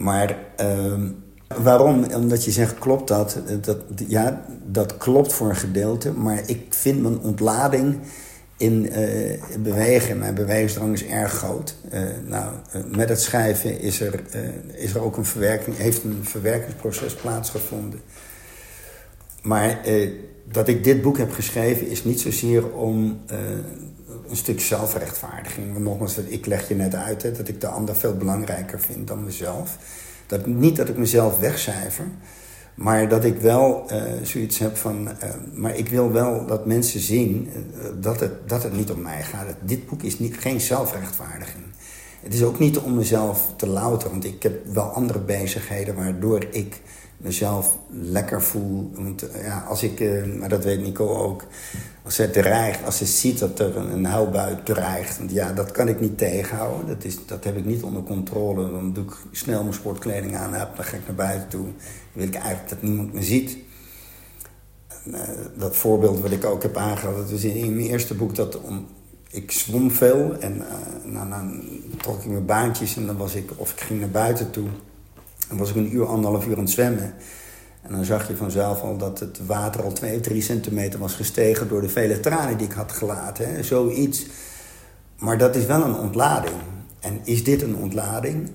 Maar 0.00 0.38
uh, 0.60 0.94
waarom? 1.62 2.04
Omdat 2.14 2.44
je 2.44 2.50
zegt, 2.50 2.78
klopt 2.78 3.08
dat? 3.08 3.38
dat? 3.60 3.78
Ja, 4.08 4.44
dat 4.66 4.96
klopt 4.96 5.32
voor 5.32 5.48
een 5.48 5.56
gedeelte. 5.56 6.12
Maar 6.12 6.42
ik 6.46 6.66
vind 6.68 7.02
mijn 7.02 7.18
ontlading 7.18 7.98
in 8.56 8.88
uh, 8.98 9.58
bewegen, 9.58 10.18
mijn 10.18 10.34
bewegingsdrang 10.34 10.92
is 10.92 11.06
erg 11.06 11.32
groot. 11.32 11.76
Uh, 11.92 12.00
nou, 12.26 12.54
uh, 12.76 12.96
met 12.96 13.08
het 13.08 13.20
schrijven 13.20 13.80
is 13.80 14.00
er, 14.00 14.22
is 14.74 14.94
er 14.94 15.02
ook 15.02 15.16
een 15.16 15.24
verwerking, 15.24 15.76
heeft 15.76 16.04
een 16.04 16.18
verwerkingsproces 16.22 17.14
plaatsgevonden. 17.14 18.00
Maar 19.42 19.80
dat 20.52 20.68
ik 20.68 20.84
dit 20.84 21.02
boek 21.02 21.18
heb 21.18 21.32
geschreven 21.32 21.88
is 21.88 22.04
niet 22.04 22.20
zozeer 22.20 22.72
om 22.72 23.20
een 24.30 24.36
stuk 24.36 24.60
zelfrechtvaardiging. 24.60 25.78
Nogmaals, 25.78 26.16
ik 26.18 26.46
leg 26.46 26.68
je 26.68 26.74
net 26.74 26.94
uit 26.94 27.22
hè, 27.22 27.32
dat 27.32 27.48
ik 27.48 27.60
de 27.60 27.68
ander 27.68 27.96
veel 27.96 28.16
belangrijker 28.16 28.80
vind 28.80 29.08
dan 29.08 29.24
mezelf. 29.24 29.78
Dat, 30.26 30.46
niet 30.46 30.76
dat 30.76 30.88
ik 30.88 30.96
mezelf 30.96 31.38
wegcijfer, 31.38 32.04
maar 32.74 33.08
dat 33.08 33.24
ik 33.24 33.38
wel 33.38 33.86
uh, 33.92 34.02
zoiets 34.22 34.58
heb 34.58 34.76
van. 34.76 35.08
Uh, 35.08 35.12
maar 35.52 35.76
ik 35.76 35.88
wil 35.88 36.12
wel 36.12 36.46
dat 36.46 36.66
mensen 36.66 37.00
zien 37.00 37.50
uh, 37.54 37.84
dat, 38.00 38.20
het, 38.20 38.48
dat 38.48 38.62
het 38.62 38.76
niet 38.76 38.90
om 38.90 39.02
mij 39.02 39.22
gaat. 39.22 39.46
Dit 39.60 39.86
boek 39.86 40.02
is 40.02 40.18
niet, 40.18 40.36
geen 40.38 40.60
zelfrechtvaardiging. 40.60 41.64
Het 42.20 42.34
is 42.34 42.42
ook 42.42 42.58
niet 42.58 42.78
om 42.78 42.94
mezelf 42.94 43.52
te 43.56 43.66
louteren, 43.66 44.12
want 44.12 44.24
ik 44.24 44.42
heb 44.42 44.66
wel 44.72 44.84
andere 44.84 45.18
bezigheden 45.18 45.94
waardoor 45.94 46.46
ik 46.50 46.80
mezelf 47.16 47.76
lekker 47.90 48.42
voel. 48.42 48.90
Want 48.94 49.24
ja, 49.42 49.64
als 49.68 49.82
ik, 49.82 50.24
maar 50.38 50.48
dat 50.48 50.64
weet 50.64 50.80
Nico 50.80 51.08
ook, 51.08 51.44
als 52.02 52.14
ze 52.14 52.30
dreigt, 52.30 52.84
als 52.84 52.96
ze 52.96 53.06
ziet 53.06 53.38
dat 53.38 53.58
er 53.58 53.76
een, 53.76 53.92
een 53.92 54.04
huilbui 54.04 54.56
dreigt, 54.64 55.20
ja, 55.28 55.52
dat 55.52 55.70
kan 55.70 55.88
ik 55.88 56.00
niet 56.00 56.18
tegenhouden. 56.18 56.86
Dat, 56.86 57.04
is, 57.04 57.26
dat 57.26 57.44
heb 57.44 57.56
ik 57.56 57.64
niet 57.64 57.82
onder 57.82 58.02
controle. 58.02 58.70
Dan 58.70 58.92
doe 58.92 59.04
ik 59.04 59.16
snel 59.30 59.62
mijn 59.62 59.74
sportkleding 59.74 60.36
aan, 60.36 60.54
heb, 60.54 60.76
dan 60.76 60.84
ga 60.84 60.96
ik 60.96 61.06
naar 61.06 61.16
buiten 61.16 61.48
toe. 61.48 61.62
Dan 61.62 61.72
wil 62.12 62.26
ik 62.26 62.34
eigenlijk 62.34 62.68
dat 62.68 62.82
niemand 62.82 63.12
me 63.12 63.22
ziet. 63.22 63.56
En, 65.04 65.14
uh, 65.14 65.20
dat 65.58 65.76
voorbeeld 65.76 66.20
wat 66.20 66.30
ik 66.30 66.44
ook 66.44 66.62
heb 66.62 66.76
aangehaald, 66.76 67.16
dat 67.16 67.30
was 67.30 67.44
in, 67.44 67.54
in 67.54 67.74
mijn 67.74 67.88
eerste 67.88 68.14
boek 68.14 68.34
dat 68.34 68.60
om, 68.60 68.86
ik 69.30 69.50
zwom 69.50 69.90
veel 69.90 70.36
en 70.38 70.56
uh, 70.56 71.12
nou, 71.12 71.28
dan 71.28 71.62
trok 71.96 72.22
ik 72.22 72.30
mijn 72.30 72.46
baantjes 72.46 72.96
en 72.96 73.06
dan 73.06 73.16
was 73.16 73.34
ik, 73.34 73.50
of 73.56 73.72
ik 73.72 73.80
ging 73.80 74.00
naar 74.00 74.10
buiten 74.10 74.50
toe. 74.50 74.68
Dan 75.48 75.58
was 75.58 75.70
ik 75.70 75.76
een 75.76 75.94
uur, 75.94 76.06
anderhalf 76.06 76.46
uur 76.46 76.56
aan 76.56 76.62
het 76.62 76.70
zwemmen. 76.70 77.14
En 77.82 77.92
dan 77.92 78.04
zag 78.04 78.28
je 78.28 78.36
vanzelf 78.36 78.82
al 78.82 78.96
dat 78.96 79.20
het 79.20 79.46
water 79.46 79.82
al 79.82 79.92
2, 79.92 80.20
3 80.20 80.42
centimeter 80.42 80.98
was 80.98 81.14
gestegen 81.14 81.68
door 81.68 81.80
de 81.80 81.88
vele 81.88 82.20
tranen 82.20 82.56
die 82.56 82.66
ik 82.66 82.72
had 82.72 82.92
gelaten. 82.92 83.54
Hè? 83.54 83.62
Zoiets. 83.62 84.26
Maar 85.18 85.38
dat 85.38 85.56
is 85.56 85.66
wel 85.66 85.82
een 85.82 85.98
ontlading. 85.98 86.54
En 87.00 87.20
is 87.24 87.44
dit 87.44 87.62
een 87.62 87.76
ontlading? 87.76 88.50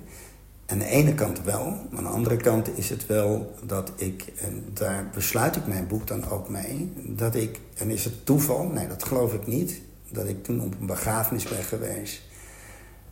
Aan 0.66 0.78
de 0.78 0.86
ene 0.86 1.14
kant 1.14 1.44
wel, 1.44 1.64
maar 1.90 1.98
aan 1.98 2.04
de 2.04 2.10
andere 2.10 2.38
kant 2.38 2.78
is 2.78 2.90
het 2.90 3.06
wel 3.06 3.56
dat 3.64 3.92
ik, 3.96 4.26
en 4.42 4.64
daar 4.74 5.10
besluit 5.14 5.56
ik 5.56 5.68
mijn 5.68 5.88
boek 5.88 6.08
dan 6.08 6.30
ook 6.30 6.50
mee, 6.50 6.94
dat 6.96 7.36
ik, 7.36 7.60
en 7.78 7.90
is 7.90 8.04
het 8.04 8.26
toeval? 8.26 8.64
Nee, 8.64 8.88
dat 8.88 9.04
geloof 9.04 9.34
ik 9.34 9.48
niet, 9.48 9.82
dat 10.12 10.28
ik 10.28 10.44
toen 10.44 10.62
op 10.62 10.76
een 10.80 10.86
begrafenis 10.86 11.44
ben 11.44 11.64
geweest. 11.64 12.22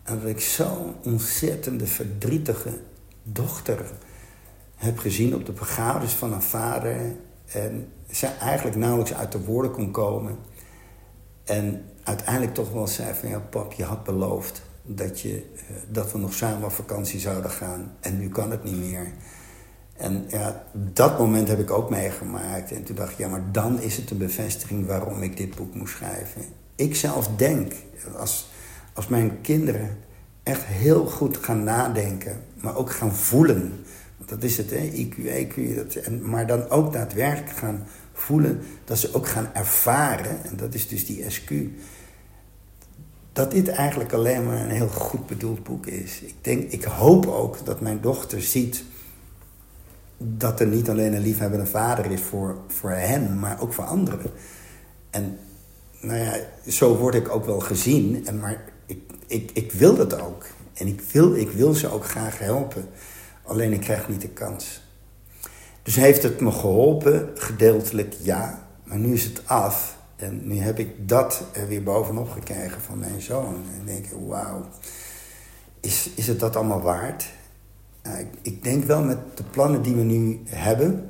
En 0.03 0.19
dat 0.19 0.29
ik 0.29 0.39
zo'n 0.39 0.95
ontzettende 1.03 1.87
verdrietige 1.87 2.79
dochter 3.23 3.91
heb 4.83 4.97
gezien 4.97 5.35
op 5.35 5.45
de 5.45 5.51
begrafenis 5.51 6.13
van 6.13 6.31
haar 6.31 6.43
vader. 6.43 6.95
En 7.45 7.87
zij 8.09 8.37
eigenlijk 8.39 8.77
nauwelijks 8.77 9.13
uit 9.13 9.31
de 9.31 9.43
woorden 9.43 9.71
kon 9.71 9.91
komen. 9.91 10.37
En 11.43 11.85
uiteindelijk 12.03 12.53
toch 12.53 12.71
wel 12.71 12.87
zei 12.87 13.13
van 13.13 13.29
ja 13.29 13.39
pap, 13.39 13.73
je 13.73 13.83
had 13.83 14.03
beloofd 14.03 14.61
dat, 14.81 15.21
je, 15.21 15.45
dat 15.89 16.11
we 16.11 16.17
nog 16.17 16.33
samen 16.33 16.63
op 16.63 16.71
vakantie 16.71 17.19
zouden 17.19 17.51
gaan. 17.51 17.91
En 17.99 18.17
nu 18.19 18.29
kan 18.29 18.51
het 18.51 18.63
niet 18.63 18.77
meer. 18.77 19.11
En 19.93 20.25
ja, 20.27 20.63
dat 20.73 21.19
moment 21.19 21.47
heb 21.47 21.59
ik 21.59 21.71
ook 21.71 21.89
meegemaakt. 21.89 22.71
En 22.71 22.83
toen 22.83 22.95
dacht 22.95 23.11
ik, 23.11 23.17
ja, 23.17 23.27
maar 23.27 23.51
dan 23.51 23.81
is 23.81 23.97
het 23.97 24.11
een 24.11 24.17
bevestiging 24.17 24.85
waarom 24.87 25.21
ik 25.21 25.37
dit 25.37 25.55
boek 25.55 25.75
moest 25.75 25.95
schrijven. 25.95 26.41
Ik 26.75 26.95
zelf 26.95 27.27
denk, 27.35 27.73
als, 28.17 28.49
als 28.93 29.07
mijn 29.07 29.41
kinderen 29.41 29.97
echt 30.43 30.63
heel 30.63 31.05
goed 31.05 31.37
gaan 31.37 31.63
nadenken, 31.63 32.41
maar 32.61 32.75
ook 32.75 32.91
gaan 32.91 33.15
voelen 33.15 33.85
dat 34.25 34.43
is 34.43 34.57
het, 34.57 34.69
hè? 34.69 34.91
IQ. 34.91 35.75
Dat, 35.75 35.95
en, 35.95 36.29
maar 36.29 36.47
dan 36.47 36.69
ook 36.69 36.93
daadwerkelijk 36.93 37.57
gaan 37.57 37.87
voelen 38.13 38.61
dat 38.85 38.97
ze 38.97 39.13
ook 39.13 39.27
gaan 39.27 39.49
ervaren. 39.53 40.43
En 40.43 40.57
dat 40.57 40.73
is 40.73 40.87
dus 40.87 41.05
die 41.05 41.29
SQ. 41.29 41.51
Dat 43.33 43.51
dit 43.51 43.67
eigenlijk 43.67 44.13
alleen 44.13 44.45
maar 44.45 44.61
een 44.61 44.69
heel 44.69 44.87
goed 44.87 45.27
bedoeld 45.27 45.63
boek 45.63 45.85
is. 45.85 46.21
Ik, 46.21 46.35
denk, 46.41 46.71
ik 46.71 46.83
hoop 46.83 47.27
ook 47.27 47.65
dat 47.65 47.81
mijn 47.81 48.01
dochter 48.01 48.41
ziet 48.41 48.83
dat 50.17 50.59
er 50.59 50.67
niet 50.67 50.89
alleen 50.89 51.13
een 51.13 51.21
liefhebbende 51.21 51.65
vader 51.65 52.11
is 52.11 52.21
voor, 52.21 52.57
voor 52.67 52.91
hen, 52.91 53.39
maar 53.39 53.61
ook 53.61 53.73
voor 53.73 53.83
anderen. 53.83 54.31
En 55.09 55.37
nou 56.01 56.19
ja, 56.19 56.35
zo 56.67 56.97
word 56.97 57.15
ik 57.15 57.29
ook 57.29 57.45
wel 57.45 57.59
gezien. 57.59 58.27
En, 58.27 58.39
maar 58.39 58.63
ik, 58.85 58.99
ik, 59.27 59.51
ik 59.53 59.71
wil 59.71 59.95
dat 59.95 60.21
ook. 60.21 60.45
En 60.73 60.87
ik 60.87 61.01
wil, 61.11 61.35
ik 61.35 61.49
wil 61.49 61.73
ze 61.73 61.91
ook 61.91 62.05
graag 62.05 62.39
helpen. 62.39 62.85
Alleen 63.43 63.73
ik 63.73 63.81
krijg 63.81 64.09
niet 64.09 64.21
de 64.21 64.29
kans. 64.29 64.81
Dus 65.83 65.95
heeft 65.95 66.23
het 66.23 66.39
me 66.39 66.51
geholpen? 66.51 67.29
Gedeeltelijk 67.35 68.13
ja. 68.21 68.67
Maar 68.83 68.97
nu 68.97 69.13
is 69.13 69.23
het 69.23 69.41
af. 69.45 69.97
En 70.15 70.47
nu 70.47 70.57
heb 70.57 70.79
ik 70.79 71.07
dat 71.07 71.43
er 71.51 71.67
weer 71.67 71.83
bovenop 71.83 72.29
gekregen 72.29 72.81
van 72.81 72.99
mijn 72.99 73.21
zoon. 73.21 73.55
En 73.55 73.85
denk 73.85 74.05
ik, 74.05 74.11
wauw, 74.27 74.65
is, 75.79 76.09
is 76.15 76.27
het 76.27 76.39
dat 76.39 76.55
allemaal 76.55 76.81
waard? 76.81 77.25
Nou, 78.03 78.19
ik, 78.19 78.27
ik, 78.41 78.63
denk 78.63 78.83
wel 78.83 79.03
met 79.03 79.17
de 79.35 79.43
plannen 79.43 79.81
die 79.81 79.95
we 79.95 80.01
nu 80.01 80.41
hebben. 80.45 81.09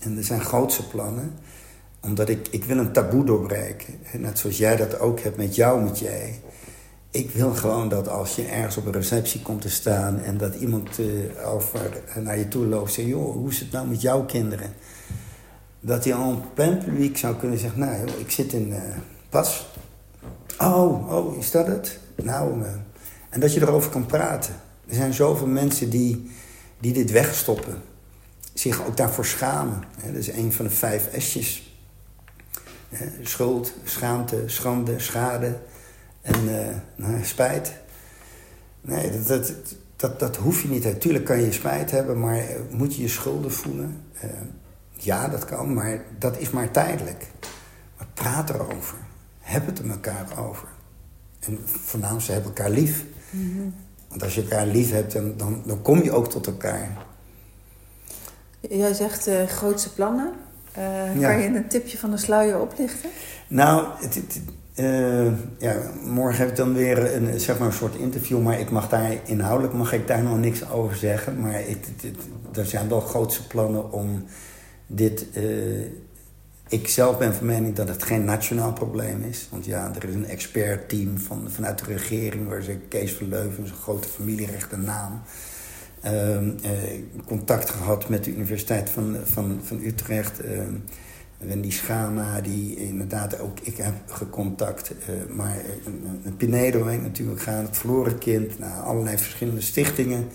En 0.00 0.16
er 0.16 0.24
zijn 0.24 0.40
grootse 0.40 0.88
plannen. 0.88 1.34
Omdat 2.00 2.28
ik, 2.28 2.48
ik 2.50 2.64
wil 2.64 2.78
een 2.78 2.92
taboe 2.92 3.24
doorbreken. 3.24 3.94
Net 4.12 4.38
zoals 4.38 4.58
jij 4.58 4.76
dat 4.76 4.98
ook 4.98 5.20
hebt 5.20 5.36
met 5.36 5.54
jou, 5.54 5.82
met 5.82 5.98
jij 5.98 6.40
ik 7.12 7.30
wil 7.30 7.54
gewoon 7.54 7.88
dat 7.88 8.08
als 8.08 8.34
je 8.34 8.44
ergens 8.44 8.76
op 8.76 8.86
een 8.86 8.92
receptie 8.92 9.42
komt 9.42 9.60
te 9.60 9.70
staan 9.70 10.20
en 10.20 10.38
dat 10.38 10.54
iemand 10.54 10.98
uh, 10.98 11.48
over, 11.52 12.02
naar 12.20 12.38
je 12.38 12.48
toe 12.48 12.66
loopt 12.66 12.86
en 12.86 12.92
zegt: 12.92 13.08
Joh, 13.08 13.32
hoe 13.32 13.50
is 13.50 13.60
het 13.60 13.72
nou 13.72 13.86
met 13.86 14.00
jouw 14.00 14.24
kinderen? 14.24 14.72
Dat 15.80 16.04
hij 16.04 16.14
al 16.14 16.30
een 16.30 16.52
plein 16.54 16.78
publiek 16.78 17.16
zou 17.16 17.36
kunnen 17.36 17.58
zeggen: 17.58 17.80
Nou, 17.80 18.06
joh, 18.06 18.20
ik 18.20 18.30
zit 18.30 18.52
in 18.52 18.68
uh, 18.68 18.78
Pas. 19.28 19.66
Oh, 20.58 21.12
oh, 21.12 21.38
is 21.38 21.50
dat 21.50 21.66
het? 21.66 21.98
Nou, 22.22 22.60
uh, 22.60 22.66
en 23.28 23.40
dat 23.40 23.54
je 23.54 23.60
erover 23.60 23.90
kan 23.90 24.06
praten. 24.06 24.54
Er 24.88 24.94
zijn 24.94 25.12
zoveel 25.12 25.46
mensen 25.46 25.90
die, 25.90 26.30
die 26.80 26.92
dit 26.92 27.10
wegstoppen, 27.10 27.82
zich 28.52 28.86
ook 28.86 28.96
daarvoor 28.96 29.26
schamen. 29.26 29.84
dat 30.04 30.14
is 30.14 30.28
een 30.28 30.52
van 30.52 30.64
de 30.64 30.70
vijf 30.70 31.08
S'jes. 31.16 31.76
Schuld, 33.22 33.72
schaamte, 33.84 34.42
schande, 34.46 34.98
schade 34.98 35.58
en 36.22 36.44
uh, 36.44 36.66
nou, 36.96 37.24
spijt. 37.24 37.72
Nee, 38.80 39.10
dat, 39.10 39.26
dat, 39.26 39.52
dat, 39.96 40.20
dat 40.20 40.36
hoef 40.36 40.62
je 40.62 40.68
niet. 40.68 40.84
Natuurlijk 40.84 41.24
kan 41.24 41.40
je 41.40 41.52
spijt 41.52 41.90
hebben, 41.90 42.20
maar 42.20 42.38
eh, 42.38 42.56
moet 42.70 42.94
je 42.94 43.02
je 43.02 43.08
schulden 43.08 43.52
voelen? 43.52 44.04
Uh, 44.24 44.30
ja, 44.92 45.28
dat 45.28 45.44
kan, 45.44 45.72
maar 45.72 46.04
dat 46.18 46.38
is 46.38 46.50
maar 46.50 46.70
tijdelijk. 46.70 47.26
Maar 47.98 48.06
praat 48.14 48.50
erover. 48.50 48.96
Heb 49.38 49.66
het 49.66 49.78
er 49.78 49.90
elkaar 49.90 50.26
over. 50.38 50.68
En 51.40 51.58
voornamelijk, 51.64 52.24
ze 52.24 52.32
hebben 52.32 52.50
elkaar 52.50 52.70
lief. 52.70 53.04
Mm 53.30 53.56
-hmm. 53.56 53.74
Want 54.08 54.22
als 54.22 54.34
je 54.34 54.42
elkaar 54.42 54.66
lief 54.66 54.90
hebt, 54.90 55.12
dan, 55.12 55.36
dan, 55.36 55.62
dan 55.66 55.82
kom 55.82 56.02
je 56.02 56.12
ook 56.12 56.30
tot 56.30 56.46
elkaar. 56.46 57.06
Jij 58.60 58.94
zegt 58.94 59.28
uh, 59.28 59.46
grootste 59.46 59.92
plannen. 59.92 60.32
Uh, 60.78 61.20
ja. 61.20 61.28
Kan 61.28 61.40
je 61.40 61.48
een 61.48 61.68
tipje 61.68 61.98
van 61.98 62.10
de 62.10 62.16
sluier 62.16 62.60
oplichten? 62.60 63.10
Nou, 63.48 63.86
het, 64.00 64.14
het, 64.14 64.40
uh, 64.76 65.32
ja, 65.58 65.76
morgen 66.04 66.38
heb 66.38 66.48
ik 66.48 66.56
dan 66.56 66.74
weer 66.74 67.14
een, 67.14 67.40
zeg 67.40 67.58
maar 67.58 67.68
een 67.68 67.74
soort 67.74 67.94
interview, 67.94 68.42
maar 68.42 68.60
ik 68.60 68.70
mag 68.70 68.88
daar 68.88 69.12
inhoudelijk 69.24 69.74
mag 69.74 69.92
ik 69.92 70.06
daar 70.06 70.22
nog 70.22 70.38
niks 70.38 70.70
over 70.70 70.96
zeggen. 70.96 71.40
Maar 71.40 71.62
er 72.52 72.66
zijn 72.66 72.88
wel 72.88 73.00
grootste 73.00 73.46
plannen 73.46 73.92
om 73.92 74.24
dit. 74.86 75.26
Uh, 75.36 75.86
ik 76.68 76.88
zelf 76.88 77.18
ben 77.18 77.34
van 77.34 77.46
mening 77.46 77.74
dat 77.74 77.88
het 77.88 78.02
geen 78.02 78.24
nationaal 78.24 78.72
probleem 78.72 79.22
is. 79.22 79.48
Want 79.50 79.64
ja, 79.64 79.92
er 79.94 80.08
is 80.08 80.14
een 80.14 80.26
expertteam 80.28 81.18
van, 81.18 81.46
vanuit 81.50 81.78
de 81.78 81.84
regering, 81.84 82.48
waar 82.48 82.62
ze 82.62 82.76
Kees 82.88 83.12
van 83.12 83.28
Leuven, 83.28 83.64
een 83.64 83.72
grote 83.82 84.08
familierechte 84.08 84.76
naam. 84.76 85.22
Uh, 86.04 86.38
contact 87.26 87.70
gehad 87.70 88.08
met 88.08 88.24
de 88.24 88.30
Universiteit 88.34 88.90
van, 88.90 89.16
van, 89.24 89.60
van 89.62 89.80
Utrecht. 89.84 90.40
Wendy 91.46 91.70
Schama, 91.70 92.40
die 92.40 92.76
inderdaad 92.76 93.40
ook 93.40 93.58
ik 93.60 93.76
heb 93.76 93.94
gecontact. 94.06 94.90
Uh, 94.90 95.34
maar 95.34 95.56
een 96.24 96.36
Pinedo 96.36 96.84
ben 96.84 96.94
ik 96.94 97.02
natuurlijk 97.02 97.40
gaan, 97.40 97.64
het 97.64 97.76
Verloren 97.76 98.18
Kind, 98.18 98.58
nou, 98.58 98.84
allerlei 98.84 99.18
verschillende 99.18 99.60
stichtingen 99.60 100.28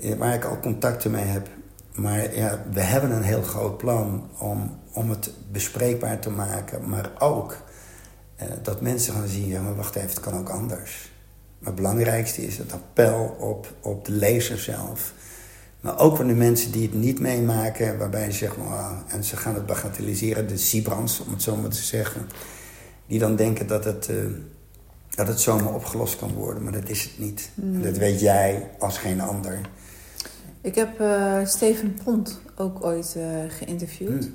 uh, 0.00 0.14
waar 0.14 0.34
ik 0.34 0.44
al 0.44 0.60
contacten 0.60 1.10
mee 1.10 1.24
heb. 1.24 1.48
Maar 1.94 2.36
ja, 2.36 2.64
we 2.72 2.80
hebben 2.80 3.10
een 3.10 3.22
heel 3.22 3.42
groot 3.42 3.76
plan 3.76 4.28
om, 4.38 4.78
om 4.92 5.10
het 5.10 5.30
bespreekbaar 5.50 6.18
te 6.18 6.30
maken, 6.30 6.88
maar 6.88 7.10
ook 7.18 7.56
uh, 8.42 8.48
dat 8.62 8.80
mensen 8.80 9.14
gaan 9.14 9.28
zien, 9.28 9.46
ja 9.46 9.62
maar 9.62 9.76
wacht 9.76 9.94
even, 9.94 10.08
het 10.08 10.20
kan 10.20 10.38
ook 10.38 10.48
anders. 10.48 11.10
Maar 11.58 11.72
het 11.72 11.82
belangrijkste 11.82 12.46
is 12.46 12.58
het 12.58 12.72
appel 12.72 13.36
op, 13.38 13.74
op 13.80 14.04
de 14.04 14.12
lezer 14.12 14.58
zelf 14.58 15.12
maar 15.82 15.98
ook 15.98 16.16
van 16.16 16.26
de 16.26 16.34
mensen 16.34 16.72
die 16.72 16.82
het 16.82 16.94
niet 16.94 17.20
meemaken, 17.20 17.98
waarbij 17.98 18.30
ze 18.30 18.36
zeggen, 18.36 18.62
oh, 18.62 18.90
en 19.08 19.24
ze 19.24 19.36
gaan 19.36 19.54
het 19.54 19.66
bagatelliseren, 19.66 20.48
de 20.48 20.56
Sibrands, 20.56 21.20
om 21.20 21.32
het 21.32 21.42
zo 21.42 21.56
maar 21.56 21.70
te 21.70 21.82
zeggen. 21.82 22.28
Die 23.06 23.18
dan 23.18 23.36
denken 23.36 23.66
dat 23.66 23.84
het, 23.84 24.08
uh, 24.08 24.16
dat 25.10 25.28
het 25.28 25.40
zomaar 25.40 25.74
opgelost 25.74 26.16
kan 26.16 26.32
worden, 26.32 26.62
maar 26.62 26.72
dat 26.72 26.88
is 26.88 27.02
het 27.02 27.18
niet. 27.18 27.50
Mm. 27.54 27.82
Dat 27.82 27.96
weet 27.96 28.20
jij 28.20 28.70
als 28.78 28.98
geen 28.98 29.20
ander. 29.20 29.60
Ik 30.60 30.74
heb 30.74 31.00
uh, 31.00 31.46
Steven 31.46 31.98
Pont 32.04 32.40
ook 32.56 32.84
ooit 32.84 33.14
uh, 33.16 33.24
geïnterviewd. 33.48 34.24
Mm. 34.24 34.34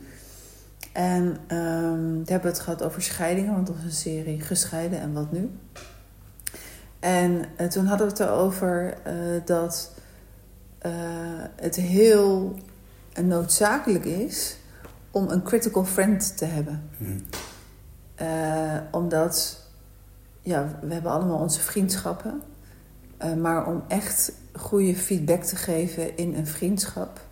En 0.91 1.23
um, 1.57 2.25
we 2.25 2.31
hebben 2.31 2.51
het 2.51 2.59
gehad 2.59 2.83
over 2.83 3.01
scheidingen, 3.01 3.53
want 3.53 3.67
dat 3.67 3.75
was 3.75 3.85
een 3.85 3.91
serie 3.91 4.41
gescheiden 4.41 4.99
en 4.99 5.13
wat 5.13 5.31
nu. 5.31 5.49
En 6.99 7.45
toen 7.69 7.85
hadden 7.85 8.07
we 8.07 8.13
het 8.13 8.21
erover 8.21 8.97
dat 9.45 9.91
uh, 10.85 10.91
het 11.55 11.75
heel 11.75 12.55
noodzakelijk 13.23 14.05
is 14.05 14.57
om 15.11 15.29
een 15.29 15.43
critical 15.43 15.85
friend 15.85 16.37
te 16.37 16.45
hebben. 16.45 16.89
Hmm. 16.97 17.21
omdat 18.91 19.65
ja, 20.41 20.79
we 20.81 20.93
hebben 20.93 21.11
allemaal 21.11 21.39
onze 21.39 21.59
vriendschappen. 21.59 22.41
maar 23.41 23.67
om 23.67 23.83
echt 23.87 24.31
goede 24.53 24.95
feedback 24.95 25.43
te 25.43 25.55
geven 25.55 26.17
in 26.17 26.33
een 26.35 26.47
vriendschap 26.47 27.27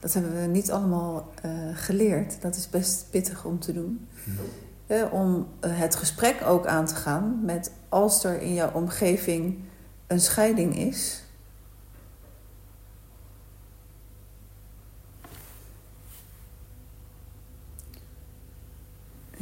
dat 0.00 0.12
hebben 0.12 0.40
we 0.40 0.46
niet 0.46 0.70
allemaal 0.70 1.32
uh, 1.44 1.52
geleerd. 1.74 2.42
Dat 2.42 2.56
is 2.56 2.68
best 2.68 3.06
pittig 3.10 3.44
om 3.44 3.58
te 3.58 3.72
doen. 3.72 4.08
Hmm. 4.24 5.08
om 5.10 5.46
uh, 5.60 5.78
het 5.78 5.96
gesprek 5.96 6.42
ook 6.44 6.66
aan 6.66 6.86
te 6.86 6.94
gaan 6.94 7.44
met 7.44 7.72
als 7.88 8.24
er 8.24 8.40
in 8.40 8.54
jouw 8.54 8.72
omgeving 8.72 9.58
een 10.06 10.20
scheiding 10.20 10.76
is. 10.76 11.22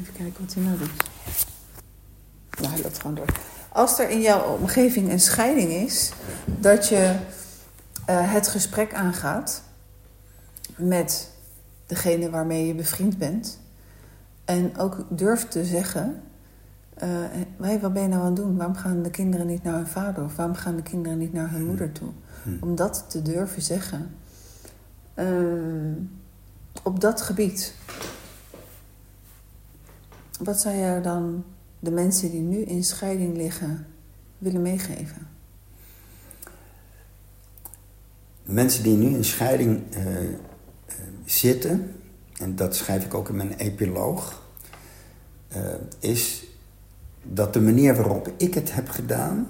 Even 0.00 0.14
kijken 0.14 0.44
wat 0.44 0.54
hij 0.54 0.62
nou 0.62 0.78
doet. 0.78 1.04
Nou, 2.60 2.72
hij 2.72 2.82
loopt 2.82 2.98
gewoon 2.98 3.16
door. 3.16 3.32
Als 3.72 3.98
er 3.98 4.10
in 4.10 4.20
jouw 4.20 4.56
omgeving 4.56 5.10
een 5.10 5.20
scheiding 5.20 5.70
is, 5.70 6.12
dat 6.44 6.88
je 6.88 7.16
uh, 8.10 8.32
het 8.32 8.48
gesprek 8.48 8.94
aangaat 8.94 9.62
met 10.76 11.30
degene 11.86 12.30
waarmee 12.30 12.66
je 12.66 12.74
bevriend 12.74 13.18
bent. 13.18 13.60
En 14.44 14.78
ook 14.78 15.04
durft 15.08 15.50
te 15.50 15.64
zeggen: 15.64 16.22
uh, 17.02 17.80
wat 17.80 17.92
ben 17.92 18.02
je 18.02 18.08
nou 18.08 18.20
aan 18.20 18.26
het 18.26 18.36
doen? 18.36 18.56
Waarom 18.56 18.76
gaan 18.76 19.02
de 19.02 19.10
kinderen 19.10 19.46
niet 19.46 19.62
naar 19.62 19.74
hun 19.74 19.86
vader? 19.86 20.24
Of 20.24 20.36
waarom 20.36 20.54
gaan 20.54 20.76
de 20.76 20.82
kinderen 20.82 21.18
niet 21.18 21.32
naar 21.32 21.50
hun 21.50 21.66
moeder 21.66 21.92
toe? 21.92 22.08
Hm. 22.42 22.50
Om 22.60 22.74
dat 22.74 23.04
te 23.08 23.22
durven 23.22 23.62
zeggen. 23.62 24.10
Uh, 25.14 25.96
op 26.82 27.00
dat 27.00 27.20
gebied. 27.20 27.74
Wat 30.38 30.60
zou 30.60 30.76
jij 30.76 31.02
dan 31.02 31.44
de 31.80 31.90
mensen 31.90 32.30
die 32.30 32.40
nu 32.40 32.58
in 32.58 32.84
scheiding 32.84 33.36
liggen 33.36 33.86
willen 34.38 34.62
meegeven? 34.62 35.28
Mensen 38.42 38.82
die 38.82 38.96
nu 38.96 39.06
in 39.06 39.24
scheiding 39.24 39.96
uh, 39.96 40.38
zitten, 41.24 41.94
en 42.38 42.56
dat 42.56 42.76
schrijf 42.76 43.04
ik 43.04 43.14
ook 43.14 43.28
in 43.28 43.36
mijn 43.36 43.52
epiloog, 43.52 44.42
uh, 45.56 45.74
is 45.98 46.46
dat 47.22 47.52
de 47.52 47.60
manier 47.60 47.94
waarop 47.94 48.32
ik 48.36 48.54
het 48.54 48.74
heb 48.74 48.88
gedaan, 48.88 49.46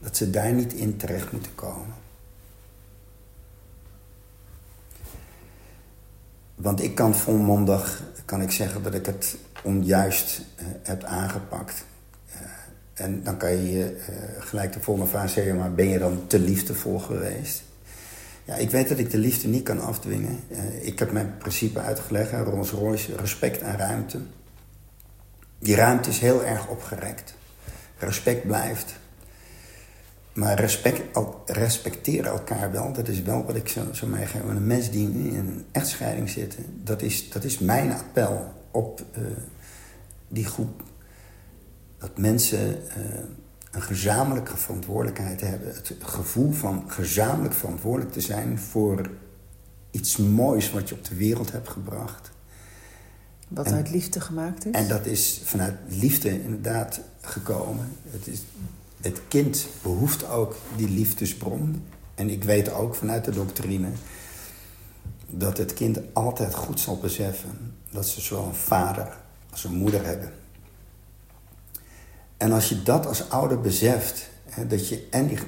dat 0.00 0.16
ze 0.16 0.30
daar 0.30 0.52
niet 0.52 0.72
in 0.72 0.96
terecht 0.96 1.32
moeten 1.32 1.54
komen. 1.54 1.94
Want 6.62 6.82
ik 6.82 6.94
kan 6.94 7.14
volmondig 7.14 8.02
kan 8.24 8.42
ik 8.42 8.50
zeggen 8.50 8.82
dat 8.82 8.94
ik 8.94 9.06
het 9.06 9.36
onjuist 9.62 10.40
uh, 10.60 10.66
heb 10.82 11.02
aangepakt. 11.04 11.84
Uh, 12.34 12.40
en 12.94 13.22
dan 13.22 13.36
kan 13.36 13.50
je 13.50 13.72
je 13.72 13.96
gelijk 14.38 14.72
de 14.72 14.80
volgende 14.80 15.10
vraag 15.10 15.30
zeggen, 15.30 15.56
maar 15.56 15.72
ben 15.72 15.88
je 15.88 15.98
dan 15.98 16.26
te 16.26 16.38
liefdevol 16.38 16.98
geweest? 16.98 17.62
Ja, 18.44 18.54
ik 18.54 18.70
weet 18.70 18.88
dat 18.88 18.98
ik 18.98 19.10
de 19.10 19.18
liefde 19.18 19.48
niet 19.48 19.62
kan 19.62 19.80
afdwingen. 19.80 20.40
Ik 20.80 20.98
heb 20.98 21.12
mijn 21.12 21.34
principe 21.38 21.80
uitgelegd, 21.80 22.32
Rolls 22.32 22.70
Royce, 22.70 23.16
respect 23.16 23.60
en 23.60 23.76
ruimte. 23.76 24.18
Die 25.58 25.74
ruimte 25.74 26.08
is 26.08 26.18
heel 26.18 26.44
erg 26.44 26.68
opgerekt. 26.68 27.34
Respect 27.98 28.46
blijft. 28.46 28.94
Maar 30.32 30.60
respect, 30.60 31.18
respecteren 31.46 32.30
elkaar 32.30 32.72
wel, 32.72 32.92
dat 32.92 33.08
is 33.08 33.22
wel 33.22 33.44
wat 33.44 33.56
ik 33.56 33.68
zo, 33.68 33.92
zo 33.92 34.06
meegeef. 34.06 34.42
Een 34.42 34.66
mens 34.66 34.90
die 34.90 35.08
in 35.08 35.36
een 35.36 35.64
echtscheiding 35.72 36.30
zit, 36.30 36.56
dat 36.82 37.02
is, 37.02 37.30
dat 37.30 37.44
is 37.44 37.58
mijn 37.58 37.92
appel 37.92 38.52
op 38.70 39.04
uh, 39.18 39.24
die 40.28 40.44
groep. 40.44 40.82
Dat 41.98 42.18
mensen... 42.18 42.82
Uh, 42.98 43.04
een 43.72 43.82
gezamenlijke 43.82 44.56
verantwoordelijkheid 44.56 45.40
hebben. 45.40 45.68
Het 45.68 45.94
gevoel 46.00 46.52
van 46.52 46.84
gezamenlijk 46.86 47.54
verantwoordelijk 47.54 48.12
te 48.12 48.20
zijn 48.20 48.58
voor 48.58 49.10
iets 49.90 50.16
moois 50.16 50.70
wat 50.70 50.88
je 50.88 50.94
op 50.94 51.04
de 51.04 51.14
wereld 51.14 51.52
hebt 51.52 51.68
gebracht. 51.68 52.30
Wat 53.48 53.72
uit 53.72 53.90
liefde 53.90 54.20
gemaakt 54.20 54.66
is? 54.66 54.72
En 54.72 54.88
dat 54.88 55.06
is 55.06 55.40
vanuit 55.44 55.74
liefde 55.88 56.42
inderdaad 56.42 57.00
gekomen. 57.20 57.88
Het, 58.10 58.26
is, 58.26 58.42
het 59.02 59.20
kind 59.28 59.66
behoeft 59.82 60.28
ook 60.28 60.56
die 60.76 60.88
liefdesbron. 60.88 61.84
En 62.14 62.30
ik 62.30 62.44
weet 62.44 62.72
ook 62.72 62.94
vanuit 62.94 63.24
de 63.24 63.30
doctrine 63.30 63.88
dat 65.30 65.58
het 65.58 65.74
kind 65.74 65.98
altijd 66.12 66.54
goed 66.54 66.80
zal 66.80 66.98
beseffen 66.98 67.74
dat 67.90 68.06
ze 68.06 68.20
zowel 68.20 68.44
een 68.44 68.54
vader 68.54 69.16
als 69.50 69.64
een 69.64 69.74
moeder 69.74 70.04
hebben. 70.04 70.32
En 72.36 72.52
als 72.52 72.68
je 72.68 72.82
dat 72.82 73.06
als 73.06 73.30
ouder 73.30 73.60
beseft, 73.60 74.30
hè, 74.44 74.66
dat 74.66 74.88
je 74.88 75.06
en 75.10 75.26
die, 75.26 75.38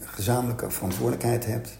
gezamenlijke 0.00 0.70
verantwoordelijkheid 0.70 1.46
hebt, 1.46 1.78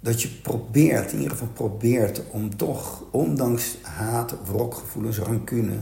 dat 0.00 0.22
je 0.22 0.28
probeert, 0.28 1.12
in 1.12 1.18
ieder 1.18 1.32
geval 1.32 1.52
probeert 1.52 2.22
om 2.30 2.56
toch, 2.56 3.02
ondanks 3.10 3.76
haat, 3.82 4.34
wrokgevoelens, 4.44 5.18
rancune, 5.18 5.78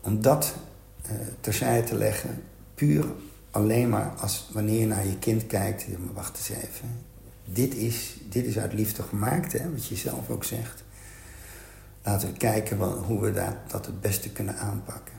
om 0.00 0.22
dat 0.22 0.54
eh, 1.02 1.10
terzijde 1.40 1.86
te 1.86 1.96
leggen, 1.96 2.42
puur 2.74 3.04
alleen 3.50 3.88
maar 3.88 4.12
als 4.20 4.48
wanneer 4.52 4.80
je 4.80 4.86
naar 4.86 5.06
je 5.06 5.18
kind 5.18 5.46
kijkt, 5.46 5.88
maar 5.88 6.14
wacht 6.14 6.36
eens 6.36 6.62
even, 6.62 6.88
dit 7.44 7.74
is, 7.74 8.16
dit 8.28 8.46
is 8.46 8.58
uit 8.58 8.72
liefde 8.72 9.02
gemaakt, 9.02 9.52
hè, 9.52 9.70
wat 9.70 9.86
je 9.86 9.96
zelf 9.96 10.30
ook 10.30 10.44
zegt. 10.44 10.84
Laten 12.02 12.32
we 12.32 12.36
kijken 12.36 12.78
hoe 12.78 13.20
we 13.20 13.32
dat, 13.32 13.54
dat 13.66 13.86
het 13.86 14.00
beste 14.00 14.30
kunnen 14.30 14.56
aanpakken. 14.56 15.16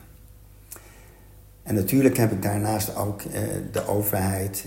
En 1.62 1.74
natuurlijk 1.74 2.16
heb 2.16 2.32
ik 2.32 2.42
daarnaast 2.42 2.96
ook 2.96 3.22
eh, 3.22 3.42
de 3.72 3.86
overheid, 3.86 4.64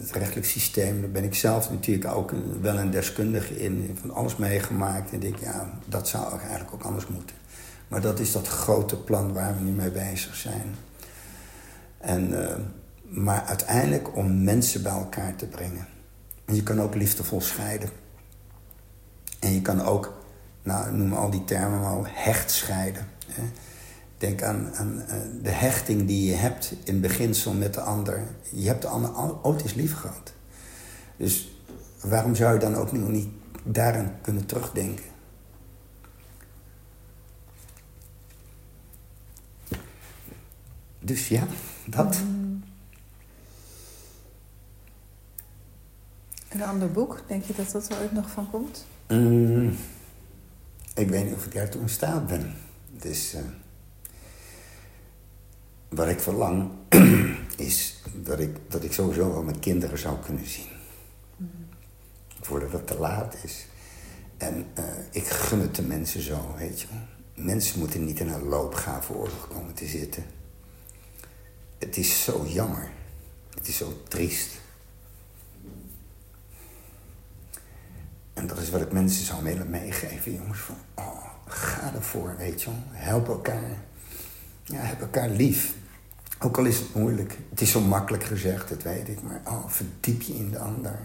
het 0.00 0.10
rechtelijk 0.10 0.46
systeem. 0.46 1.00
Daar 1.00 1.10
ben 1.10 1.24
ik 1.24 1.34
zelf 1.34 1.70
natuurlijk 1.70 2.14
ook 2.14 2.32
wel 2.60 2.78
een 2.78 2.90
deskundige 2.90 3.60
in, 3.60 3.98
van 4.00 4.10
alles 4.10 4.36
meegemaakt. 4.36 5.12
En 5.12 5.20
denk, 5.20 5.38
ja, 5.38 5.70
dat 5.86 6.08
zou 6.08 6.38
eigenlijk 6.38 6.74
ook 6.74 6.82
anders 6.82 7.06
moeten. 7.06 7.36
Maar 7.88 8.00
dat 8.00 8.18
is 8.18 8.32
dat 8.32 8.48
grote 8.48 8.96
plan 8.96 9.32
waar 9.32 9.56
we 9.56 9.62
nu 9.64 9.70
mee 9.70 9.90
bezig 9.90 10.34
zijn. 10.34 10.74
En, 11.98 12.30
uh, 12.30 12.54
maar 13.14 13.42
uiteindelijk 13.42 14.16
om 14.16 14.44
mensen 14.44 14.82
bij 14.82 14.92
elkaar 14.92 15.36
te 15.36 15.46
brengen. 15.46 15.86
En 16.44 16.54
je 16.54 16.62
kan 16.62 16.80
ook 16.80 16.94
liefdevol 16.94 17.40
scheiden. 17.40 17.88
En 19.40 19.52
je 19.52 19.62
kan 19.62 19.82
ook, 19.82 20.24
nou, 20.62 20.96
noem 20.96 21.12
al 21.12 21.30
die 21.30 21.44
termen 21.44 21.80
maar, 21.80 22.10
hecht 22.12 22.50
scheiden. 22.50 23.06
Denk 24.18 24.42
aan, 24.42 24.74
aan 24.74 25.02
uh, 25.08 25.14
de 25.42 25.50
hechting 25.50 26.06
die 26.06 26.30
je 26.30 26.34
hebt 26.34 26.74
in 26.84 27.00
beginsel 27.00 27.52
met 27.52 27.74
de 27.74 27.80
ander. 27.80 28.22
Je 28.50 28.66
hebt 28.66 28.82
de 28.82 28.88
ander 28.88 29.42
ooit 29.42 29.62
eens 29.62 29.74
lief 29.74 29.94
gehad. 29.94 30.32
Dus 31.16 31.58
waarom 32.00 32.34
zou 32.34 32.54
je 32.54 32.60
dan 32.60 32.74
ook 32.74 32.92
nu 32.92 32.98
niet 32.98 33.28
daaraan 33.62 34.12
kunnen 34.20 34.46
terugdenken? 34.46 35.04
Dus 40.98 41.28
ja, 41.28 41.46
dat. 41.86 42.16
Een 46.54 46.62
ander 46.62 46.90
boek, 46.90 47.22
denk 47.26 47.44
je 47.44 47.54
dat 47.54 47.70
dat 47.70 47.88
er 47.88 48.00
ooit 48.00 48.12
nog 48.12 48.30
van 48.30 48.50
komt? 48.50 48.86
Mm, 49.08 49.76
ik 50.94 51.08
weet 51.08 51.24
niet 51.24 51.34
of 51.34 51.46
ik 51.46 51.54
daartoe 51.54 51.80
in 51.80 51.88
staat 51.88 52.26
ben. 52.26 52.54
Dus... 52.90 53.34
Uh, 53.34 53.40
Wat 55.88 56.08
ik 56.08 56.20
verlang 56.20 56.70
is 57.56 58.02
dat 58.14 58.40
ik, 58.40 58.56
dat 58.68 58.84
ik 58.84 58.92
sowieso 58.92 59.32
wel 59.32 59.42
mijn 59.42 59.58
kinderen 59.58 59.98
zou 59.98 60.18
kunnen 60.24 60.46
zien. 60.46 60.68
Mm. 61.36 61.48
Voordat 62.40 62.72
het 62.72 62.86
te 62.86 62.98
laat 62.98 63.36
is. 63.42 63.66
En 64.36 64.66
uh, 64.78 64.84
ik 65.10 65.26
gun 65.26 65.60
het 65.60 65.74
de 65.74 65.82
mensen 65.82 66.22
zo, 66.22 66.54
weet 66.58 66.80
je 66.80 66.86
Mensen 67.34 67.78
moeten 67.78 68.04
niet 68.04 68.20
in 68.20 68.28
een 68.28 68.44
loopgave-oorlog 68.44 69.48
komen 69.48 69.74
te 69.74 69.86
zitten. 69.86 70.24
Het 71.78 71.96
is 71.96 72.24
zo 72.24 72.46
jammer. 72.46 72.90
Het 73.54 73.68
is 73.68 73.76
zo 73.76 74.02
triest. 74.08 74.62
En 78.44 78.50
dat 78.50 78.58
is 78.58 78.70
wat 78.70 78.80
ik 78.80 78.92
mensen 78.92 79.24
zou 79.24 79.42
willen 79.42 79.70
meegeven, 79.70 80.32
jongens. 80.32 80.58
Van, 80.58 80.76
oh, 80.94 81.24
ga 81.46 81.94
ervoor, 81.94 82.36
weet 82.36 82.62
je 82.62 82.70
wel. 82.70 82.78
Help 82.90 83.28
elkaar. 83.28 83.78
Ja, 84.64 84.80
heb 84.80 85.00
elkaar 85.00 85.28
lief. 85.28 85.74
Ook 86.38 86.58
al 86.58 86.64
is 86.64 86.78
het 86.78 86.94
moeilijk. 86.94 87.38
Het 87.50 87.60
is 87.60 87.70
zo 87.70 87.80
makkelijk 87.80 88.24
gezegd, 88.24 88.68
dat 88.68 88.82
weet 88.82 89.08
ik. 89.08 89.22
Maar 89.22 89.40
oh, 89.44 89.68
verdiep 89.68 90.22
je 90.22 90.34
in 90.34 90.50
de 90.50 90.58
ander. 90.58 90.98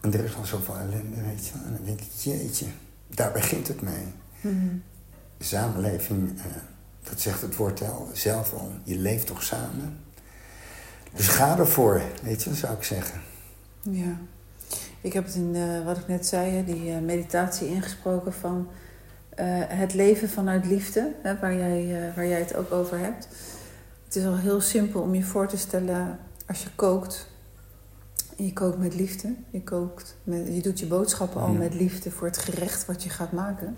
En 0.00 0.12
er 0.12 0.24
is 0.24 0.34
al 0.34 0.44
zoveel 0.44 0.76
ellende, 0.76 1.22
weet 1.22 1.46
je 1.46 1.52
En 1.52 1.72
dan 1.76 1.84
denk 1.84 2.00
ik, 2.00 2.10
jeetje. 2.12 2.66
daar 3.06 3.32
begint 3.32 3.68
het 3.68 3.82
mee. 3.82 4.06
Mhm. 4.40 4.76
De 5.36 5.44
samenleving, 5.44 6.38
eh, 6.38 6.44
dat 7.02 7.20
zegt 7.20 7.40
het 7.40 7.56
woord 7.56 7.82
al, 7.82 8.10
zelf 8.12 8.52
al, 8.52 8.72
je 8.84 8.96
leeft 8.96 9.26
toch 9.26 9.42
samen? 9.42 9.98
Dus 11.14 11.28
ga 11.28 11.58
ervoor, 11.58 12.02
weet 12.22 12.42
je, 12.42 12.54
zou 12.54 12.76
ik 12.76 12.82
zeggen. 12.82 13.20
Ja. 13.82 14.20
Ik 15.02 15.12
heb 15.12 15.24
het 15.24 15.34
in, 15.34 15.54
eh, 15.54 15.84
wat 15.84 15.96
ik 15.96 16.08
net 16.08 16.26
zei, 16.26 16.64
die 16.64 16.90
eh, 16.92 16.98
meditatie 17.00 17.68
ingesproken 17.68 18.32
van 18.32 18.68
eh, 19.28 19.46
het 19.68 19.94
leven 19.94 20.28
vanuit 20.28 20.66
liefde, 20.66 21.12
hè, 21.22 21.38
waar, 21.38 21.54
jij, 21.56 22.12
waar 22.16 22.26
jij 22.26 22.38
het 22.38 22.54
ook 22.56 22.72
over 22.72 22.98
hebt. 22.98 23.28
Het 24.04 24.16
is 24.16 24.24
al 24.24 24.36
heel 24.36 24.60
simpel 24.60 25.00
om 25.00 25.14
je 25.14 25.22
voor 25.22 25.46
te 25.48 25.56
stellen 25.56 26.18
als 26.46 26.62
je 26.62 26.68
kookt. 26.74 27.30
En 28.38 28.44
je 28.44 28.52
kookt 28.52 28.78
met 28.78 28.94
liefde. 28.94 29.34
Je, 29.50 29.62
kookt 29.62 30.16
met, 30.24 30.46
je 30.54 30.62
doet 30.62 30.78
je 30.80 30.86
boodschappen 30.86 31.40
al 31.40 31.52
Ja. 31.52 31.58
met 31.58 31.74
liefde 31.74 32.10
voor 32.10 32.26
het 32.26 32.38
gerecht 32.38 32.86
wat 32.86 33.02
je 33.02 33.10
gaat 33.10 33.32
maken. 33.32 33.76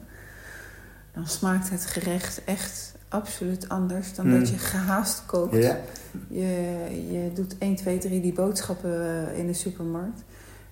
Dan 1.14 1.26
smaakt 1.26 1.70
het 1.70 1.86
gerecht 1.86 2.44
echt 2.44 2.94
absoluut 3.08 3.68
anders 3.68 4.14
dan 4.14 4.26
Mm. 4.28 4.38
dat 4.38 4.48
je 4.48 4.58
gehaast 4.58 5.26
kookt. 5.26 5.54
Ja, 5.62 5.78
Je, 6.28 6.46
je 7.12 7.30
doet 7.34 7.58
1, 7.58 7.74
2, 7.76 7.98
3 7.98 8.20
die 8.20 8.32
boodschappen 8.32 9.34
in 9.34 9.46
de 9.46 9.52
supermarkt. 9.52 10.22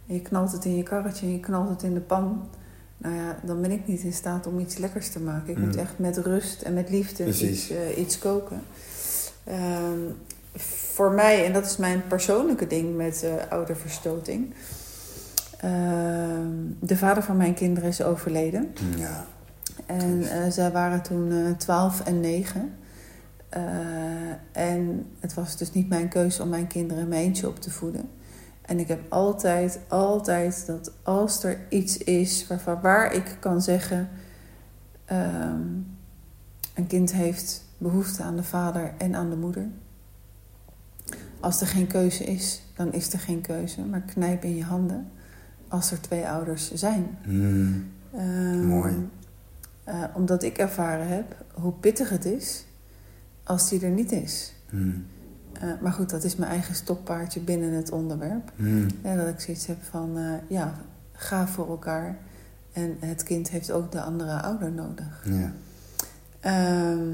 En 0.07 0.15
je 0.15 0.21
knalt 0.23 0.53
het 0.53 0.65
in 0.65 0.77
je 0.77 0.83
karretje 0.83 1.27
en 1.27 1.33
je 1.33 1.41
knalt 1.41 1.69
het 1.69 1.83
in 1.83 1.95
de 1.95 2.01
pan. 2.01 2.49
Nou 2.97 3.15
ja, 3.15 3.37
dan 3.43 3.61
ben 3.61 3.71
ik 3.71 3.87
niet 3.87 4.01
in 4.03 4.13
staat 4.13 4.47
om 4.47 4.59
iets 4.59 4.77
lekkers 4.79 5.09
te 5.09 5.21
maken. 5.21 5.51
Ik 5.53 5.59
moet 5.59 5.73
Mm. 5.75 5.79
echt 5.81 5.99
met 5.99 6.17
rust 6.17 6.63
en 6.63 6.75
met 6.75 6.91
liefde 6.91 7.27
iets, 7.27 7.71
eh, 7.71 7.99
iets 7.99 8.19
koken. 8.19 8.63
Ehm, 9.45 9.99
voor 10.95 11.13
mij, 11.13 11.47
en 11.47 11.53
dat 11.53 11.65
is 11.67 11.77
mijn 11.77 12.03
persoonlijke 12.07 12.67
ding 12.67 12.97
met 12.97 13.23
eh 13.23 13.33
ouderverstoting. 13.53 14.55
Ehm, 15.61 16.49
de 16.81 16.97
vader 16.97 17.23
van 17.23 17.37
mijn 17.37 17.55
kinderen 17.55 17.89
is 17.89 18.03
overleden. 18.03 18.73
ja. 18.97 19.25
En 19.87 20.23
eh, 20.23 20.51
zij 20.51 20.71
waren 20.71 21.03
toen 21.03 21.31
eh 21.33 21.51
12 21.57 22.01
en 22.01 22.21
9. 22.21 22.73
Eh, 23.49 23.63
en 24.53 25.07
het 25.21 25.35
was 25.35 25.57
dus 25.57 25.73
niet 25.73 25.89
mijn 25.89 26.09
keuze 26.09 26.43
om 26.43 26.49
mijn 26.49 26.67
kinderen 26.67 27.03
in 27.03 27.09
mijn 27.09 27.23
eentje 27.25 27.49
op 27.49 27.61
te 27.61 27.71
voeden. 27.71 28.09
En 28.63 28.79
ik 28.79 28.89
heb 28.89 29.13
altijd, 29.13 29.79
altijd 29.89 30.67
dat 30.67 30.93
als 31.03 31.45
er 31.45 31.59
iets 31.69 31.99
is 31.99 32.47
waarvan, 32.47 32.81
waar 32.81 33.13
ik 33.13 33.37
kan 33.41 33.63
zeggen... 33.63 34.09
ehm, 35.05 35.61
een 36.75 36.87
kind 36.87 37.13
heeft 37.13 37.65
behoefte 37.79 38.23
aan 38.23 38.37
de 38.37 38.43
vader 38.43 38.93
en 38.99 39.15
aan 39.15 39.31
de 39.31 39.37
moeder. 39.37 39.67
Als 41.41 41.61
er 41.61 41.67
geen 41.67 41.87
keuze 41.87 42.25
is, 42.25 42.63
dan 42.77 42.93
is 42.93 43.13
er 43.13 43.19
geen 43.19 43.41
keuze. 43.41 43.81
Maar 43.81 44.01
knijp 44.01 44.45
in 44.45 44.57
je 44.57 44.65
handen 44.65 45.11
als 45.69 45.91
er 45.91 46.01
twee 46.01 46.29
ouders 46.29 46.73
zijn. 46.73 47.19
Mm, 47.27 47.91
Ehm, 48.15 48.67
Mooi. 48.67 49.09
eh, 49.85 50.05
omdat 50.15 50.43
ik 50.43 50.59
ervaren 50.59 51.09
heb 51.09 51.45
hoe 51.55 51.73
pittig 51.73 52.09
het 52.11 52.25
is 52.25 52.65
als 53.45 53.69
die 53.69 53.81
er 53.85 53.91
niet 53.91 54.13
is. 54.13 54.55
mm, 54.71 55.07
Eh, 55.63 55.69
maar 55.81 55.93
goed, 55.93 56.11
dat 56.11 56.25
is 56.25 56.37
mijn 56.37 56.51
eigen 56.51 56.75
stokpaardje 56.75 57.41
binnen 57.41 57.73
het 57.73 57.91
onderwerp. 57.91 58.53
mm. 58.57 58.87
Ja, 59.05 59.17
dat 59.17 59.29
ik 59.29 59.41
zoiets 59.41 59.67
heb 59.67 59.83
van, 59.91 60.19
eh, 60.19 60.25
ja, 60.49 60.75
ga 61.13 61.47
voor 61.47 61.69
elkaar. 61.69 62.17
En 62.73 62.97
het 63.01 63.23
kind 63.23 63.51
heeft 63.51 63.71
ook 63.73 63.93
de 63.93 64.01
andere 64.01 64.43
ouder 64.43 64.73
nodig. 64.73 65.25
Ja. 65.25 65.53
Ehm, 66.41 67.07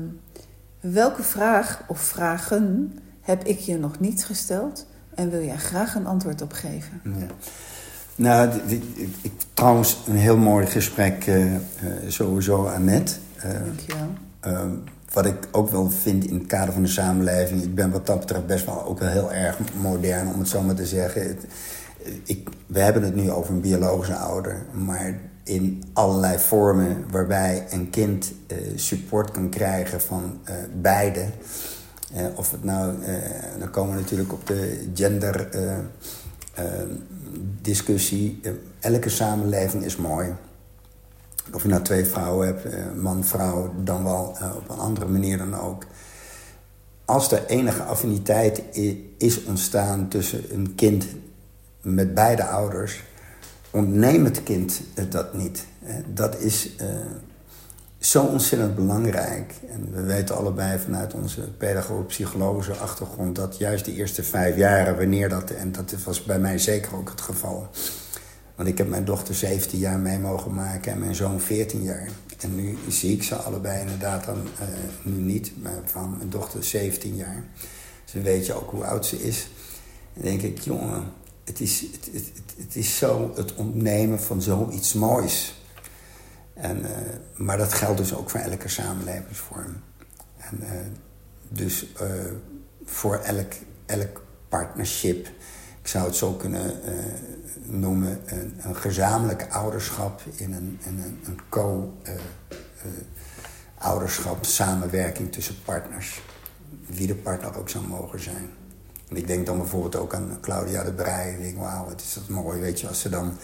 welke 0.80 1.22
vraag 1.22 1.82
of 1.88 2.00
vragen 2.00 2.92
heb 3.20 3.44
ik 3.44 3.58
je 3.58 3.78
nog 3.78 4.00
niet 4.00 4.24
gesteld? 4.24 4.86
En 5.14 5.30
wil 5.30 5.42
jij 5.44 5.56
graag 5.56 5.94
een 5.94 6.06
antwoord 6.06 6.42
op 6.42 6.52
geven? 6.52 7.00
Ja. 7.04 7.26
Nou, 8.14 8.50
ik, 9.22 9.32
trouwens, 9.54 9.98
een 10.06 10.16
heel 10.16 10.36
mooi 10.36 10.66
gesprek 10.66 11.26
eh, 11.26 11.52
sowieso, 12.06 12.66
Annette. 12.66 13.14
Eh, 13.36 13.50
Dankjewel. 13.52 14.08
Ehm, 14.40 14.70
wat 15.12 15.26
ik 15.26 15.48
ook 15.52 15.70
wel 15.70 15.90
vind 15.90 16.24
in 16.24 16.38
het 16.38 16.46
kader 16.46 16.72
van 16.72 16.82
de 16.82 16.88
samenleving... 16.88 17.62
ik 17.62 17.74
ben 17.74 17.90
wat 17.90 18.06
dat 18.06 18.18
betreft 18.18 18.46
best 18.46 18.64
wel 18.64 18.84
ook 18.84 18.98
wel 18.98 19.08
heel 19.08 19.32
erg 19.32 19.58
modern, 19.80 20.32
om 20.32 20.38
het 20.38 20.48
zo 20.48 20.62
maar 20.62 20.74
te 20.74 20.86
zeggen. 20.86 21.38
Ik, 22.24 22.48
we 22.66 22.80
hebben 22.80 23.02
het 23.02 23.14
nu 23.14 23.30
over 23.30 23.54
een 23.54 23.60
biologische 23.60 24.14
ouder... 24.14 24.66
maar 24.72 25.20
in 25.44 25.82
allerlei 25.92 26.38
vormen 26.38 27.04
waarbij 27.10 27.66
een 27.70 27.90
kind 27.90 28.32
eh, 28.46 28.56
support 28.74 29.30
kan 29.30 29.48
krijgen 29.48 30.00
van 30.00 30.38
eh, 30.44 30.54
beide... 30.80 31.24
Eh, 32.14 32.24
of 32.34 32.50
het 32.50 32.64
nou, 32.64 32.94
dan 33.58 33.70
komen 33.70 33.94
we 33.94 34.00
natuurlijk 34.00 34.32
op 34.32 34.46
de 34.46 34.90
gender 34.94 35.48
discussie. 37.62 38.40
Elke 38.80 39.08
samenleving 39.08 39.84
is 39.84 39.96
mooi. 39.96 40.34
Of 41.52 41.62
je 41.62 41.68
nou 41.68 41.82
twee 41.82 42.04
vrouwen 42.04 42.46
hebt, 42.46 42.64
eh, 42.64 42.84
man, 42.96 43.24
vrouw, 43.24 43.74
dan 43.84 44.04
wel 44.04 44.36
eh, 44.38 44.56
op 44.56 44.68
een 44.70 44.78
andere 44.78 45.06
manier 45.06 45.38
dan 45.38 45.60
ook. 45.60 45.84
Als 47.04 47.32
er 47.32 47.46
enige 47.46 47.82
affiniteit 47.82 48.62
is 49.18 49.44
ontstaan 49.44 50.08
tussen 50.08 50.54
een 50.54 50.74
kind 50.74 51.06
met 51.82 52.14
beide 52.14 52.44
ouders, 52.44 53.02
ontneem 53.70 54.24
het 54.24 54.42
kind 54.42 54.80
dat 55.08 55.34
niet. 55.34 55.66
Eh, 55.86 55.94
Dat 56.14 56.38
is 56.38 56.70
zo 57.98 58.22
ontzettend 58.22 58.74
belangrijk. 58.74 59.54
En 59.70 59.92
we 59.92 60.02
weten 60.02 60.36
allebei 60.36 60.78
vanuit 60.78 61.14
onze 61.14 61.40
pedagogisch-psychologische 61.40 62.72
achtergrond 62.72 63.36
dat 63.36 63.58
juist 63.58 63.84
de 63.84 63.94
eerste 63.94 64.22
vijf 64.22 64.56
jaren, 64.56 64.96
wanneer 64.96 65.28
dat, 65.28 65.50
en 65.50 65.72
dat 65.72 65.94
was 66.04 66.24
bij 66.24 66.38
mij 66.38 66.58
zeker 66.58 66.94
ook 66.94 67.10
het 67.10 67.20
geval. 67.20 67.68
Want 68.58 68.70
ik 68.70 68.78
heb 68.78 68.88
mijn 68.88 69.04
dochter 69.04 69.34
17 69.34 69.78
jaar 69.78 69.98
mee 69.98 70.18
mogen 70.18 70.54
maken 70.54 70.92
en 70.92 70.98
mijn 70.98 71.14
zoon 71.14 71.40
14 71.40 71.82
jaar. 71.82 72.08
En 72.38 72.54
nu 72.54 72.78
zie 72.88 73.12
ik 73.12 73.22
ze 73.22 73.34
allebei 73.34 73.80
inderdaad 73.80 74.24
dan, 74.24 74.42
eh, 74.58 74.66
nu 75.02 75.20
niet, 75.20 75.62
maar 75.62 75.80
van 75.84 76.16
mijn 76.16 76.30
dochter 76.30 76.64
17 76.64 77.16
jaar. 77.16 77.44
Dan 78.12 78.22
weet 78.22 78.46
je 78.46 78.52
ook 78.52 78.70
hoe 78.70 78.84
oud 78.84 79.06
ze 79.06 79.22
is. 79.22 79.48
Dan 80.14 80.22
denk 80.22 80.42
ik, 80.42 80.58
jongen, 80.58 81.04
het 81.44 81.60
is, 81.60 81.80
het, 81.80 82.08
het, 82.12 82.32
het, 82.56 82.76
is 82.76 82.96
zo 82.96 83.32
het 83.34 83.54
ontnemen 83.54 84.20
van 84.20 84.42
zoiets 84.42 84.92
moois. 84.92 85.62
En, 86.54 86.84
eh, 86.84 87.16
maar 87.36 87.58
dat 87.58 87.72
geldt 87.72 87.98
dus 87.98 88.14
ook 88.14 88.30
voor 88.30 88.40
elke 88.40 88.68
samenlevingsvorm. 88.68 89.76
En, 90.38 90.62
eh, 90.62 90.86
dus 91.48 91.86
voor 92.84 93.16
elk, 93.16 93.52
elk 93.86 94.22
partnership, 94.48 95.28
ik 95.88 95.94
zou 95.94 96.06
het 96.06 96.16
zo 96.16 96.32
kunnen 96.32 96.82
eh, 96.82 96.92
noemen, 97.64 98.20
een, 98.26 98.60
een 98.62 98.76
gezamenlijk 98.76 99.46
ouderschap 99.50 100.22
in 100.36 100.52
een, 100.52 100.78
in 100.84 100.98
een, 100.98 101.20
een 101.24 101.38
co-ouderschap, 101.48 104.44
samenwerking 104.44 105.32
tussen 105.32 105.54
partners. 105.64 106.22
Wie 106.86 107.06
de 107.06 107.14
partner 107.14 107.58
ook 107.58 107.68
zou 107.68 107.86
mogen 107.86 108.20
zijn. 108.20 108.50
En 109.08 109.16
ik 109.16 109.26
denk 109.26 109.46
dan 109.46 109.58
bijvoorbeeld 109.58 109.96
ook 109.96 110.14
aan 110.14 110.38
Claudia 110.40 110.84
de 110.84 110.92
Breij. 110.92 111.32
Ik 111.32 111.42
denk, 111.42 111.58
wauw, 111.58 111.84
wat 111.84 112.00
is 112.00 112.14
dat 112.14 112.28
mooi, 112.28 112.60
weet 112.60 112.80
je, 112.80 112.88
als 112.88 113.00
ze 113.00 113.08
dan 113.08 113.36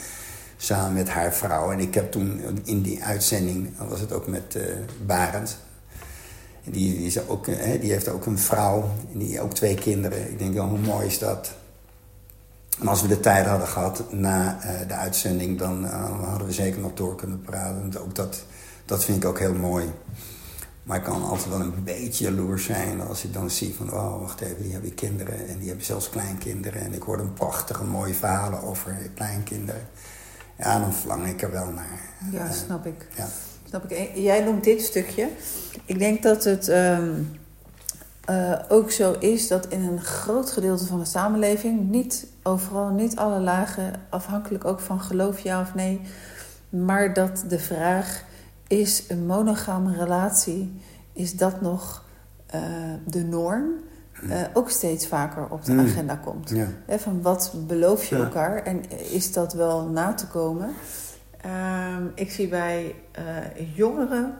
samen 0.57 0.93
met 0.93 1.09
haar 1.09 1.35
vrouw. 1.35 1.73
En 1.73 1.81
ik 1.81 1.95
heb 1.95 2.13
toen 2.13 2.41
in 2.65 2.83
die 2.83 3.05
uitzending, 3.05 3.77
dan 3.77 3.89
was 3.89 4.01
het 4.01 4.13
ook 4.13 4.27
met 4.27 4.55
eh 4.55 4.63
Barend. 5.07 5.59
En 6.65 6.73
die, 6.73 6.97
die, 6.97 7.07
is 7.07 7.29
ook, 7.29 7.47
eh, 7.47 7.81
die 7.81 7.93
heeft 7.93 8.09
ook 8.09 8.27
een 8.27 8.39
vrouw 8.39 8.91
die 9.13 9.41
ook 9.41 9.55
twee 9.55 9.75
kinderen. 9.75 10.31
Ik 10.31 10.39
denk, 10.39 10.59
oh, 10.59 10.69
hoe 10.69 10.79
mooi 10.79 11.07
is 11.07 11.19
dat? 11.19 11.63
En 12.81 12.89
als 12.89 13.03
we 13.03 13.09
de 13.09 13.21
tijd 13.21 13.47
hadden 13.47 13.69
gehad 13.69 14.13
na 14.13 14.59
eh, 14.63 14.89
de 14.89 14.95
uitzending, 14.95 15.59
dan 15.59 15.85
eh, 15.85 16.21
hadden 16.29 16.47
we 16.47 16.53
zeker 16.53 16.81
nog 16.81 16.95
door 16.95 17.17
kunnen 17.17 17.41
praten. 17.41 18.03
Ook 18.03 18.15
dat, 18.15 18.45
dat 18.85 19.05
vind 19.05 19.23
ik 19.23 19.29
ook 19.29 19.39
heel 19.39 19.55
mooi. 19.55 19.93
Maar 20.83 20.97
ik 20.97 21.03
kan 21.03 21.23
altijd 21.23 21.49
wel 21.49 21.61
een 21.61 21.85
beetje 21.85 22.25
jaloers 22.25 22.65
zijn 22.65 23.01
als 23.01 23.25
ik 23.25 23.33
dan 23.33 23.51
zie 23.51 23.75
van... 23.75 23.93
oh, 23.93 24.21
wacht 24.21 24.41
even, 24.41 24.63
die 24.63 24.73
hebben 24.73 24.95
kinderen 24.95 25.49
en 25.49 25.59
die 25.59 25.69
hebben 25.69 25.85
zelfs 25.87 26.11
kleinkinderen. 26.11 26.81
En 26.81 26.93
ik 26.93 27.03
hoor 27.03 27.19
een 27.19 27.33
prachtige 27.33 27.85
mooie 27.85 28.15
verhalen 28.15 28.63
over 28.63 28.97
kleinkinderen. 29.15 29.89
Ja, 30.59 30.79
dan 30.79 30.95
verlang 30.95 31.27
ik 31.27 31.43
er 31.43 31.51
wel 31.51 31.71
naar. 31.71 32.01
Ja, 32.31 32.53
snap 32.53 32.87
ik. 32.87 33.07
ja. 33.17 33.29
Snap 33.69 33.91
ik. 33.91 34.11
Jij 34.15 34.45
noemt 34.45 34.65
dit 34.65 34.83
stukje. 34.83 35.29
Ik 35.85 35.99
denk 35.99 36.23
dat 36.23 36.45
het 36.45 36.69
ehm, 36.69 37.13
eh, 38.27 38.53
ook 38.69 38.91
zo 38.91 39.13
is 39.19 39.49
dat 39.49 39.67
in 39.67 39.83
een 39.85 40.01
groot 40.01 40.51
gedeelte 40.51 40.87
van 40.87 40.99
de 40.99 41.05
samenleving, 41.05 41.91
niet 41.91 42.27
overal, 42.43 42.89
niet 42.89 43.17
alle 43.17 43.41
lagen, 43.41 43.93
afhankelijk 44.11 44.65
ook 44.65 44.81
van 44.81 45.01
geloof 45.01 45.39
ja 45.39 45.61
of 45.61 45.75
nee, 45.75 46.01
maar 46.69 47.15
dat 47.15 47.45
de 47.49 47.59
vraag 47.59 48.25
is 48.67 49.05
een 49.09 49.27
monogame 49.27 49.97
relatie, 49.97 50.81
is 51.13 51.37
dat 51.37 51.61
nog 51.61 52.03
eh, 52.47 52.61
de 53.07 53.23
norm, 53.25 53.65
eh, 54.29 54.41
ook 54.53 54.71
steeds 54.71 55.07
vaker 55.07 55.47
op 55.51 55.65
de 55.65 55.73
Mm. 55.73 55.79
agenda 55.81 56.17
komt. 56.17 56.51
Ja. 56.51 56.67
Van 56.99 57.23
wat 57.23 57.55
beloof 57.67 58.05
je 58.05 58.17
Ja. 58.17 58.23
elkaar 58.25 58.63
en 58.63 58.91
is 59.13 59.33
dat 59.33 59.53
wel 59.53 59.85
na 59.89 60.15
te 60.15 60.27
komen? 60.27 60.71
Ehm, 61.41 62.03
ik 62.15 62.31
zie 62.31 62.49
bij 62.49 62.95
jongeren 63.75 64.35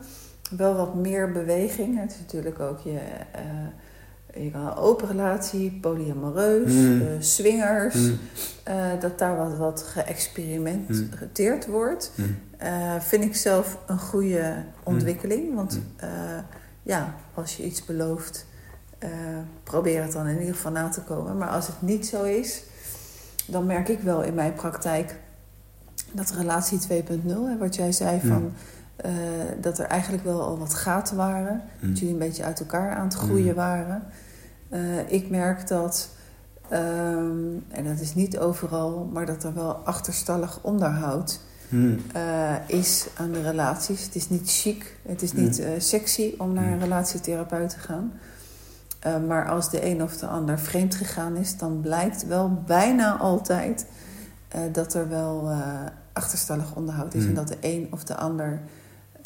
wel 0.57 0.75
wat 0.75 0.95
meer 0.95 1.31
beweging. 1.31 1.99
Het 1.99 2.11
is 2.11 2.19
natuurlijk 2.19 2.59
ook 2.59 2.79
je, 2.79 2.99
eh, 3.31 4.43
je 4.43 4.51
kan 4.51 4.61
een 4.67 4.75
open 4.75 5.07
relatie, 5.07 5.77
polyamoreus, 5.81 6.71
Mm. 6.73 7.01
eh, 7.01 7.07
swingers. 7.19 7.95
Mm. 7.95 8.17
eh, 8.63 8.85
dat 8.99 9.19
daar 9.19 9.37
wat, 9.37 9.57
wat 9.57 9.81
geëxperimenteerd 9.83 11.65
wordt. 11.67 12.11
Mm. 12.15 12.35
Vind 12.99 13.23
ik 13.23 13.35
zelf 13.35 13.77
een 13.87 13.99
goede 13.99 14.63
ontwikkeling. 14.83 15.55
Want 15.55 15.73
Mm. 15.75 15.81
ja, 16.83 17.15
als 17.33 17.57
je 17.57 17.63
iets 17.63 17.85
belooft, 17.85 18.45
probeer 19.63 20.01
het 20.03 20.11
dan 20.11 20.27
in 20.27 20.39
ieder 20.39 20.55
geval 20.55 20.71
na 20.71 20.89
te 20.89 21.01
komen. 21.01 21.37
Maar 21.37 21.49
als 21.49 21.67
het 21.67 21.81
niet 21.81 22.07
zo 22.07 22.23
is, 22.23 22.63
dan 23.47 23.65
merk 23.65 23.87
ik 23.89 23.99
wel 23.99 24.23
in 24.23 24.33
mijn 24.33 24.53
praktijk 24.53 25.15
dat 26.11 26.31
relatie 26.31 26.79
2.0, 26.79 27.47
hè, 27.47 27.57
wat 27.57 27.75
jij 27.75 27.91
zei 27.91 28.19
Mm. 28.23 28.29
van. 28.29 28.53
Eh, 28.95 29.11
dat 29.61 29.79
er 29.79 29.85
eigenlijk 29.85 30.23
wel 30.23 30.41
al 30.41 30.57
wat 30.57 30.73
gaten 30.73 31.15
waren. 31.17 31.61
Mm. 31.79 31.89
Dat 31.89 31.99
jullie 31.99 32.13
een 32.13 32.19
beetje 32.19 32.43
uit 32.43 32.59
elkaar 32.59 32.95
aan 32.95 33.05
het 33.05 33.13
groeien 33.13 33.47
Mm. 33.49 33.55
waren. 33.55 34.03
Eh, 34.69 35.11
ik 35.11 35.29
merk 35.29 35.67
dat, 35.67 36.09
ehm, 36.69 37.53
en 37.69 37.83
dat 37.83 37.99
is 37.99 38.15
niet 38.15 38.37
overal, 38.37 39.09
maar 39.13 39.25
dat 39.25 39.43
er 39.43 39.53
wel 39.53 39.73
achterstallig 39.73 40.59
onderhoud 40.61 41.39
Mm. 41.69 41.99
eh, 42.13 42.53
is 42.67 43.07
aan 43.17 43.31
de 43.31 43.41
relaties. 43.41 44.03
Het 44.03 44.15
is 44.15 44.29
niet 44.29 44.51
chic, 44.51 44.97
het 45.07 45.21
is 45.21 45.33
niet 45.33 45.63
sexy 45.77 46.33
om 46.37 46.53
naar 46.53 46.71
een 46.71 46.79
relatietherapeut 46.79 47.69
te 47.69 47.79
gaan. 47.79 48.11
Maar 49.27 49.49
als 49.49 49.69
de 49.69 49.85
een 49.85 50.03
of 50.03 50.17
de 50.17 50.27
ander 50.27 50.59
vreemd 50.59 50.95
gegaan 50.95 51.35
is, 51.35 51.57
dan 51.57 51.81
blijkt 51.81 52.27
wel 52.27 52.61
bijna 52.65 53.17
altijd 53.17 53.85
dat 54.71 54.93
er 54.93 55.09
wel 55.09 55.51
achterstallig 56.13 56.75
onderhoud 56.75 57.13
is. 57.13 57.25
En 57.25 57.33
dat 57.33 57.47
de 57.47 57.57
een 57.61 57.87
of 57.91 58.03
de 58.03 58.15
ander 58.15 58.61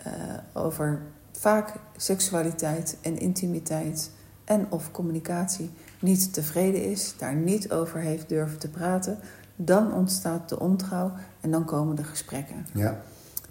eh, 0.04 0.14
over 0.54 1.02
vaak 1.32 1.74
seksualiteit 1.95 2.97
en 3.02 3.20
intimiteit 3.20 4.12
en 4.43 4.66
of 4.70 4.91
communicatie 4.91 5.70
niet 6.00 6.34
tevreden 6.34 6.84
is, 6.84 7.14
daar 7.18 7.36
niet 7.36 7.72
over 7.72 8.00
heeft 8.00 8.30
durven 8.30 8.60
te 8.60 8.70
praten, 8.70 9.18
dan 9.56 9.93
ontstaat 9.93 10.50
de 10.50 10.60
ontrouw 10.60 11.12
en 11.41 11.52
dan 11.52 11.66
komen 11.66 11.95
de 11.95 12.04
gesprekken. 12.04 12.66
Ja. 12.74 13.02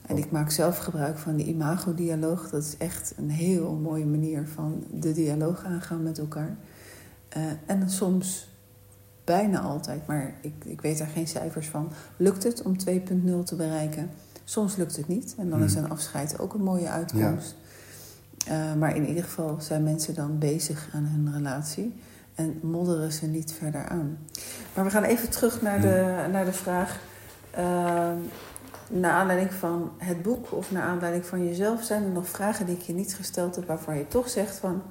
En 0.07 0.17
ik 0.17 0.31
maak 0.31 0.51
zelf 0.51 0.79
gebruik 0.79 1.19
van 1.19 1.37
de 1.37 1.45
imagodialoog. 1.45 2.51
Dat 2.51 2.63
is 2.63 2.77
echt 2.77 3.13
een 3.17 3.31
heel 3.31 3.73
mooie 3.73 4.07
manier 4.07 4.47
van 4.55 4.85
de 4.93 5.13
dialoog 5.13 5.65
aangaan 5.65 6.03
met 6.03 6.19
elkaar. 6.19 6.57
Eh, 7.29 7.43
en 7.67 7.91
soms, 7.91 8.49
bijna 9.25 9.61
altijd, 9.61 10.07
maar 10.07 10.35
ik, 10.41 10.65
ik 10.65 10.81
weet 10.81 10.99
daar 10.99 11.09
geen 11.09 11.29
cijfers 11.29 11.69
van, 11.69 11.93
lukt 12.17 12.43
het 12.43 12.63
om 12.63 12.77
2.0 12.79 13.43
te 13.45 13.57
bereiken. 13.57 14.11
Soms 14.49 14.77
lukt 14.77 14.97
het 14.97 15.09
niet 15.09 15.35
en 15.39 15.51
dan 15.51 15.63
is 15.63 15.75
Hmm. 15.75 15.85
een 15.85 15.91
afscheid 15.91 16.39
ook 16.39 16.55
een 16.55 16.63
mooie 16.63 16.89
uitkomst. 16.89 17.55
Eh, 18.47 18.75
maar 18.75 18.97
in 18.97 19.07
ieder 19.07 19.25
geval 19.25 19.57
zijn 19.61 19.83
mensen 19.83 20.15
dan 20.15 20.39
bezig 20.39 20.89
aan 20.95 21.05
hun 21.05 21.33
relatie 21.35 22.01
en 22.35 22.59
modderen 22.63 23.13
ze 23.13 23.27
niet 23.27 23.53
verder 23.53 23.87
aan. 23.89 24.19
Maar 24.75 24.85
we 24.85 24.91
gaan 24.91 25.03
even 25.03 25.31
terug 25.31 25.63
naar 25.63 25.81
de, 25.81 26.27
naar 26.33 26.45
de 26.45 26.53
vraag. 26.53 27.01
eh, 27.51 28.13
naar 28.91 29.13
aanleiding 29.13 29.53
van 29.53 29.91
het 29.99 30.23
boek 30.23 30.53
of 30.53 30.71
naar 30.73 30.83
aanleiding 30.83 31.27
van 31.27 31.45
jezelf, 31.47 31.83
zijn 31.83 32.03
er 32.05 32.11
nog 32.11 32.29
vragen 32.29 32.67
die 32.67 32.75
ik 32.77 32.81
je 32.83 32.93
niet 32.93 33.15
gesteld 33.15 33.57
heb 33.57 33.67
waarvan 33.67 33.97
je 33.97 34.09
toch 34.09 34.29
zegt 34.29 34.57
van 34.57 34.83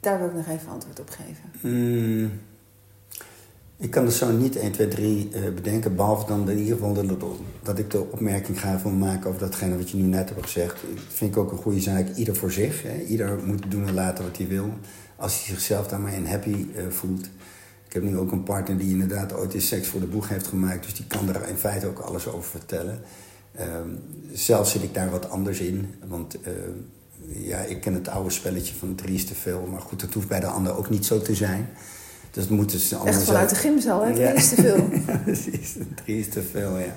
daar 0.00 0.18
wil 0.18 0.28
ik 0.28 0.34
nog 0.34 0.46
even 0.46 0.68
antwoord 0.68 1.00
op 1.00 1.08
geven. 1.10 1.50
Mm, 1.60 2.30
ik 3.82 3.90
kan 3.90 4.04
er 4.04 4.12
zo 4.12 4.32
niet 4.32 4.56
1, 4.56 4.72
2, 4.72 4.88
3 4.88 5.28
eh, 5.32 5.42
bedenken, 5.54 5.96
behalve 5.96 6.26
dan 6.26 6.50
in 6.50 6.58
ieder 6.58 6.74
geval 6.74 6.94
dat, 6.94 7.24
dat 7.62 7.78
ik 7.78 7.90
de 7.90 8.00
opmerking 8.00 8.60
ga 8.60 8.78
van 8.78 8.98
maken 8.98 9.28
over 9.28 9.40
datgene 9.40 9.76
wat 9.76 9.90
je 9.90 9.96
nu 9.96 10.02
net 10.02 10.28
hebt 10.28 10.42
gezegd. 10.42 10.80
Vind 11.08 11.30
ik 11.30 11.36
ook 11.36 11.52
een 11.52 11.58
goede 11.58 11.80
zaak, 11.80 12.14
ieder 12.14 12.36
voor 12.36 12.52
zich. 12.52 12.82
Hè. 12.82 13.02
Ieder 13.02 13.38
moet 13.44 13.70
doen 13.70 13.86
en 13.86 13.94
laten 13.94 14.24
wat 14.24 14.36
hij 14.36 14.48
wil, 14.48 14.72
als 15.16 15.34
hij 15.34 15.54
zichzelf 15.54 15.86
daarmee 15.86 16.16
in 16.16 16.26
happy 16.26 16.66
eh, 16.74 16.84
voelt. 16.88 17.24
Ik 17.86 17.92
heb 17.92 18.02
nu 18.02 18.18
ook 18.18 18.32
een 18.32 18.42
partner 18.42 18.78
die 18.78 18.90
inderdaad 18.90 19.32
ooit 19.32 19.54
eens 19.54 19.68
seks 19.68 19.88
voor 19.88 20.00
de 20.00 20.06
boeg 20.06 20.28
heeft 20.28 20.46
gemaakt, 20.46 20.84
dus 20.84 20.94
die 20.94 21.06
kan 21.06 21.28
er 21.28 21.48
in 21.48 21.56
feite 21.56 21.86
ook 21.86 21.98
alles 21.98 22.26
over 22.26 22.50
vertellen. 22.50 23.00
Ehm, 23.52 23.88
zelf 24.32 24.68
zit 24.68 24.82
ik 24.82 24.94
daar 24.94 25.10
wat 25.10 25.30
anders 25.30 25.60
in, 25.60 25.94
want 26.08 26.40
eh, 26.40 26.52
ja, 27.28 27.58
ik 27.58 27.80
ken 27.80 27.94
het 27.94 28.08
oude 28.08 28.30
spelletje 28.30 28.74
van 28.74 28.94
drie 28.94 29.14
is 29.14 29.24
te 29.24 29.34
veel, 29.34 29.66
maar 29.70 29.80
goed, 29.80 30.00
dat 30.00 30.14
hoeft 30.14 30.28
bij 30.28 30.40
de 30.40 30.46
ander 30.46 30.76
ook 30.76 30.90
niet 30.90 31.06
zo 31.06 31.20
te 31.20 31.34
zijn. 31.34 31.68
Dus 32.32 32.42
het 32.42 32.52
moet 32.52 32.70
dus 32.70 32.94
allemaal 32.94 33.12
Echt 33.12 33.22
vanuit 33.22 33.48
de 33.48 33.54
gymzaal, 33.54 34.04
hè? 34.04 34.10
Ja. 34.10 34.28
Dat 34.28 34.36
is 34.36 34.48
te 34.48 34.54
veel. 34.54 34.88
Ja, 35.06 35.16
precies. 35.16 35.76
Drie 36.04 36.18
is 36.18 36.28
te 36.28 36.42
veel, 36.42 36.78
ja. 36.78 36.94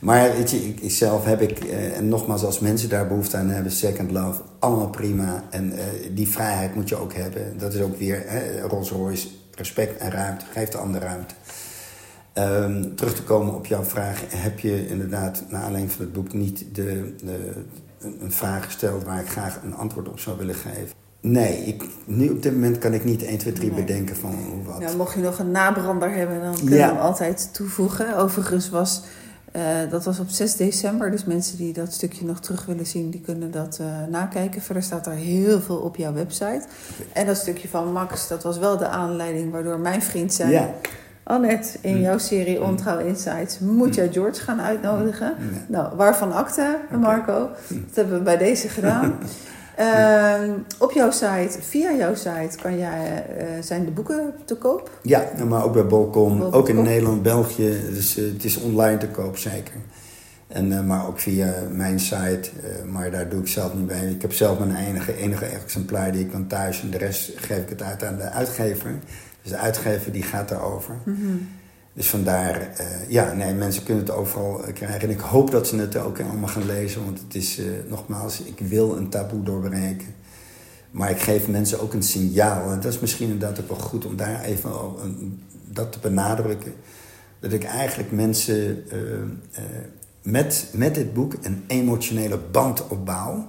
Maar 0.00 0.32
weet 0.36 0.50
je, 0.50 0.56
ik, 0.56 0.80
ik 0.80 0.90
zelf 0.90 1.24
heb 1.24 1.40
ik, 1.40 1.58
eh, 1.58 1.96
en 1.96 2.08
nogmaals, 2.08 2.44
als 2.44 2.58
mensen 2.58 2.88
daar 2.88 3.06
behoefte 3.06 3.36
aan 3.36 3.48
hebben, 3.48 3.72
second 3.72 4.10
love, 4.10 4.42
allemaal 4.58 4.88
prima. 4.88 5.44
En 5.50 5.72
eh, 5.78 5.84
die 6.14 6.28
vrijheid 6.28 6.74
moet 6.74 6.88
je 6.88 6.96
ook 6.96 7.12
hebben. 7.12 7.58
Dat 7.58 7.74
is 7.74 7.80
ook 7.80 7.98
weer 7.98 8.22
hè, 8.26 8.60
Rolls 8.60 8.90
Royce, 8.90 9.28
respect 9.54 10.00
en 10.00 10.10
ruimte. 10.10 10.44
Geef 10.52 10.68
de 10.68 10.78
ander 10.78 11.00
ruimte. 11.00 11.34
Ehm, 12.32 12.94
terug 12.94 13.14
te 13.14 13.22
komen 13.22 13.54
op 13.54 13.66
jouw 13.66 13.84
vraag, 13.84 14.22
heb 14.28 14.58
je 14.58 14.88
inderdaad, 14.88 15.44
naar 15.48 15.62
aanleiding 15.62 15.92
van 15.92 16.04
het 16.04 16.12
boek, 16.12 16.32
niet 16.32 16.64
de, 16.72 17.14
een 18.20 18.32
vraag 18.32 18.64
gesteld 18.64 19.04
waar 19.04 19.20
ik 19.20 19.28
graag 19.28 19.62
een 19.62 19.74
antwoord 19.74 20.08
op 20.08 20.18
zou 20.18 20.38
willen 20.38 20.54
geven? 20.54 20.99
Nee, 21.20 21.56
ik, 21.64 21.82
nu 22.04 22.28
op 22.30 22.42
dit 22.42 22.52
moment 22.52 22.78
kan 22.78 22.92
ik 22.94 23.04
niet 23.04 23.24
1, 23.24 23.38
2, 23.38 23.52
3 23.52 23.70
Nee. 23.72 23.84
bedenken 23.84 24.16
van 24.16 24.30
hoe 24.30 24.64
wat. 24.64 24.78
Nou, 24.80 24.96
mocht 24.96 25.14
je 25.14 25.20
nog 25.20 25.38
een 25.38 25.50
nabrander 25.50 26.10
hebben, 26.14 26.40
dan 26.42 26.54
kunnen 26.54 26.78
Ja. 26.78 26.86
we 26.88 26.92
hem 26.94 27.02
altijd 27.02 27.48
toevoegen. 27.52 28.16
Overigens 28.16 28.68
was 28.70 29.02
eh, 29.52 29.62
dat 29.90 30.04
was 30.04 30.18
op 30.18 30.28
6 30.28 30.56
december. 30.56 31.10
Dus 31.10 31.24
mensen 31.24 31.56
die 31.56 31.72
dat 31.72 31.92
stukje 31.92 32.24
nog 32.24 32.40
terug 32.40 32.64
willen 32.66 32.86
zien, 32.86 33.10
die 33.10 33.20
kunnen 33.20 33.50
dat 33.50 33.78
eh, 33.80 33.86
nakijken. 34.10 34.62
Verder 34.62 34.82
staat 34.82 35.06
er 35.06 35.12
heel 35.12 35.60
veel 35.60 35.76
op 35.76 35.96
jouw 35.96 36.12
website. 36.12 36.62
En 37.12 37.26
dat 37.26 37.36
stukje 37.36 37.68
van 37.68 37.92
Max, 37.92 38.28
dat 38.28 38.42
was 38.42 38.58
wel 38.58 38.76
de 38.76 38.88
aanleiding 38.88 39.52
waardoor 39.52 39.78
mijn 39.78 40.02
vriend 40.02 40.32
zei... 40.32 40.50
Ja. 40.52 40.70
Annette, 41.22 41.68
in 41.80 41.94
Hm. 41.96 42.00
jouw 42.02 42.18
serie 42.18 42.62
Ontrouw 42.62 42.98
Insights 42.98 43.58
moet 43.58 43.94
jij 43.94 44.12
George 44.12 44.40
gaan 44.40 44.60
uitnodigen. 44.60 45.26
Ja. 45.26 45.34
Nou, 45.68 45.96
waarvan 45.96 46.32
akte, 46.32 46.78
Marco? 47.00 47.48
Dat 47.68 47.94
hebben 47.94 48.18
we 48.18 48.22
bij 48.24 48.36
deze 48.38 48.68
gedaan. 48.68 49.14
Ehm, 49.80 50.50
op 50.78 50.92
jouw 50.92 51.10
site, 51.10 51.58
via 51.60 51.92
jouw 51.92 52.14
site, 52.14 52.58
kan 52.62 52.78
jij, 52.78 53.24
eh, 53.38 53.46
zijn 53.60 53.84
de 53.84 53.90
boeken 53.90 54.34
te 54.44 54.54
koop. 54.54 54.90
Ja, 55.02 55.30
maar 55.48 55.64
ook 55.64 55.72
bij 55.72 55.86
Bolcom. 55.86 56.42
Ook 56.42 56.68
in 56.68 56.82
Nederland, 56.82 57.22
België. 57.22 57.80
Dus 57.90 58.16
eh, 58.16 58.24
het 58.24 58.44
is 58.44 58.56
online 58.56 58.98
te 58.98 59.08
koop, 59.08 59.36
zeker. 59.36 59.74
En, 60.48 60.72
eh, 60.72 60.84
maar 60.84 61.06
ook 61.06 61.20
via 61.20 61.54
mijn 61.70 62.00
site. 62.00 62.50
maar 62.86 63.10
daar 63.10 63.28
doe 63.28 63.40
ik 63.40 63.48
zelf 63.48 63.74
niet 63.74 63.86
bij. 63.86 64.10
Ik 64.10 64.22
heb 64.22 64.32
zelf 64.32 64.58
mijn 64.58 64.76
enige, 64.76 65.16
enige 65.16 65.44
exemplaar 65.44 66.12
die 66.12 66.20
ik 66.20 66.32
dan 66.32 66.46
thuis. 66.46 66.82
En 66.82 66.90
de 66.90 66.98
rest 66.98 67.32
geef 67.36 67.58
ik 67.58 67.68
het 67.68 67.82
uit 67.82 68.04
aan 68.04 68.16
de 68.16 68.30
uitgever. 68.30 68.90
Dus 69.42 69.50
de 69.50 69.58
uitgever 69.58 70.12
die 70.12 70.22
gaat 70.22 70.48
daarover. 70.48 70.94
Dus 71.92 72.08
vandaar, 72.08 72.70
eh, 72.76 72.86
ja, 73.08 73.32
nee, 73.32 73.54
mensen 73.54 73.82
kunnen 73.82 74.04
het 74.04 74.12
overal 74.14 74.64
eh, 74.64 74.74
krijgen. 74.74 75.00
En 75.00 75.10
ik 75.10 75.20
hoop 75.20 75.50
dat 75.50 75.66
ze 75.66 75.76
het 75.76 75.96
ook 75.96 76.20
allemaal 76.20 76.48
gaan 76.48 76.66
lezen. 76.66 77.04
Want 77.04 77.20
het 77.20 77.34
is, 77.34 77.58
eh, 77.58 77.66
nogmaals, 77.88 78.40
ik 78.42 78.58
wil 78.58 78.96
een 78.96 79.08
taboe 79.08 79.42
doorbreken. 79.42 80.14
Maar 80.90 81.10
ik 81.10 81.20
geef 81.20 81.48
mensen 81.48 81.80
ook 81.80 81.92
een 81.92 82.02
signaal. 82.02 82.70
En 82.70 82.80
dat 82.80 82.92
is 82.92 82.98
misschien 83.00 83.30
inderdaad 83.30 83.60
ook 83.60 83.68
wel 83.68 83.78
goed 83.78 84.06
om 84.06 84.16
daar 84.16 84.40
even 84.44 84.70
een- 85.02 85.42
dat 85.64 85.92
te 85.92 85.98
benadrukken. 85.98 86.72
Dat 87.40 87.52
ik 87.52 87.64
eigenlijk 87.64 88.12
mensen 88.12 88.84
met, 90.22 90.66
met 90.72 90.94
dit 90.94 91.14
boek 91.14 91.34
een 91.42 91.64
emotionele 91.66 92.38
band 92.50 92.88
opbouw. 92.88 93.48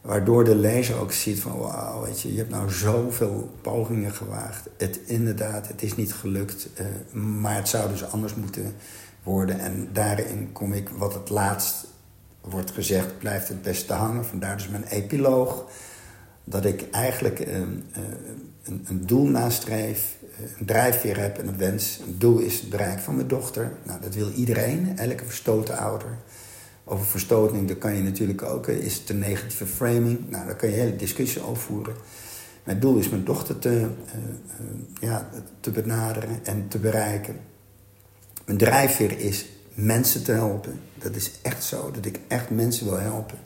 Waardoor 0.00 0.44
de 0.44 0.54
lezer 0.54 0.98
ook 0.98 1.12
ziet 1.12 1.40
van 1.40 1.58
wauw, 1.58 2.02
weet 2.02 2.20
je, 2.20 2.32
je 2.32 2.38
hebt 2.38 2.50
nou 2.50 2.70
zoveel 2.70 3.50
pogingen 3.60 4.12
gewaagd. 4.12 4.68
Het 4.78 5.00
inderdaad, 5.04 5.68
het 5.68 5.82
is 5.82 5.96
niet 5.96 6.14
gelukt, 6.14 6.68
eh, 6.74 6.86
maar 7.20 7.56
het 7.56 7.68
zou 7.68 7.90
dus 7.90 8.04
anders 8.04 8.34
moeten 8.34 8.74
worden. 9.22 9.58
En 9.58 9.88
daarin 9.92 10.52
kom 10.52 10.72
ik, 10.72 10.88
wat 10.88 11.14
het 11.14 11.28
laatst 11.28 11.86
wordt 12.40 12.70
gezegd, 12.70 13.18
blijft 13.18 13.48
het 13.48 13.62
beste 13.62 13.92
hangen. 13.92 14.24
Vandaar 14.24 14.56
dus 14.56 14.68
mijn 14.68 14.84
epiloog. 14.84 15.64
Dat 16.44 16.64
ik 16.64 16.90
eigenlijk 16.90 17.40
eh, 17.40 17.56
eh, 17.56 17.66
een, 18.62 18.86
een 18.88 19.06
doel 19.06 19.26
nastreef, 19.26 20.16
een 20.58 20.66
drijfveer 20.66 21.18
heb 21.18 21.38
en 21.38 21.48
een 21.48 21.58
wens. 21.58 22.00
Een 22.06 22.18
doel 22.18 22.38
is 22.38 22.60
het 22.60 22.70
bereik 22.70 22.98
van 22.98 23.14
mijn 23.14 23.28
dochter. 23.28 23.72
Nou, 23.82 24.00
dat 24.00 24.14
wil 24.14 24.30
iedereen, 24.30 24.98
elke 24.98 25.24
verstoten 25.24 25.78
ouder. 25.78 26.18
Over 26.92 27.06
verstoting, 27.06 27.66
daar 27.66 27.76
kan 27.76 27.96
je 27.96 28.02
natuurlijk 28.02 28.42
ook. 28.42 28.66
eh, 28.66 28.76
Is 28.76 28.94
het 28.98 29.08
een 29.10 29.18
negatieve 29.18 29.66
framing? 29.66 30.18
Nou, 30.28 30.46
daar 30.46 30.56
kan 30.56 30.68
je 30.68 30.74
hele 30.74 30.96
discussie 30.96 31.42
over 31.42 31.62
voeren. 31.62 31.94
Mijn 32.64 32.80
doel 32.80 32.96
is 32.98 33.08
mijn 33.08 33.24
dochter 33.24 33.58
te, 33.58 33.68
eh, 33.70 33.84
eh, 33.84 33.90
ja, 35.00 35.30
te 35.60 35.70
benaderen 35.70 36.38
en 36.44 36.68
te 36.68 36.78
bereiken. 36.78 37.36
Mijn 38.46 38.58
drijfveer 38.58 39.18
is 39.18 39.46
mensen 39.74 40.24
te 40.24 40.32
helpen. 40.32 40.80
Dat 40.98 41.14
is 41.14 41.30
echt 41.42 41.64
zo, 41.64 41.90
dat 41.90 42.04
ik 42.06 42.20
echt 42.28 42.50
mensen 42.50 42.86
wil 42.86 42.98
helpen. 42.98 43.38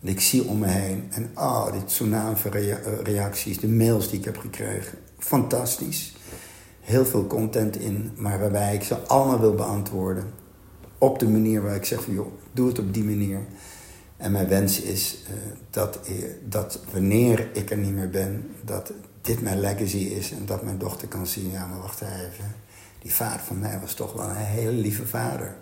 Ik 0.00 0.20
zie 0.20 0.44
om 0.44 0.58
me 0.58 0.66
heen 0.68 1.04
en 1.10 1.30
oh, 1.34 1.72
die 1.72 1.84
tsunami 1.84 2.36
van 2.36 2.50
rea- 2.50 2.78
eh, 2.78 2.92
reacties, 3.02 3.58
de 3.60 3.68
mails 3.68 4.10
die 4.10 4.18
ik 4.18 4.24
heb 4.24 4.36
gekregen. 4.38 4.98
Fantastisch. 5.18 6.14
Heel 6.80 7.04
veel 7.04 7.26
content 7.26 7.78
in, 7.80 8.10
maar 8.16 8.40
waarbij 8.40 8.74
ik 8.74 8.82
ze 8.82 8.96
allemaal 8.98 9.40
wil 9.40 9.54
beantwoorden. 9.54 10.24
Op 10.98 11.18
de 11.18 11.28
manier 11.28 11.62
waar 11.62 11.74
ik 11.74 11.84
zeg 11.84 12.02
van 12.02 12.14
joh, 12.14 12.32
doe 12.52 12.68
het 12.68 12.78
op 12.78 12.94
die 12.94 13.04
manier. 13.04 13.40
En 14.16 14.32
mijn 14.32 14.48
wens 14.48 14.80
is 14.80 15.18
eh, 15.28 15.34
dat, 15.70 16.00
eh, 16.06 16.14
dat 16.44 16.80
wanneer 16.92 17.48
ik 17.52 17.70
er 17.70 17.76
niet 17.76 17.94
meer 17.94 18.10
ben, 18.10 18.50
dat 18.64 18.92
dit 19.20 19.42
mijn 19.42 19.60
legacy 19.60 19.96
is 19.96 20.32
en 20.32 20.46
dat 20.46 20.62
mijn 20.62 20.78
dochter 20.78 21.08
kan 21.08 21.26
zien, 21.26 21.50
ja, 21.50 21.66
maar 21.66 21.80
wacht 21.80 22.00
even. 22.00 22.54
Die 22.98 23.14
vader 23.14 23.40
van 23.40 23.58
mij 23.58 23.78
was 23.80 23.94
toch 23.94 24.12
wel 24.12 24.28
een 24.28 24.36
hele 24.36 24.72
lieve 24.72 25.06
vader. 25.06 25.54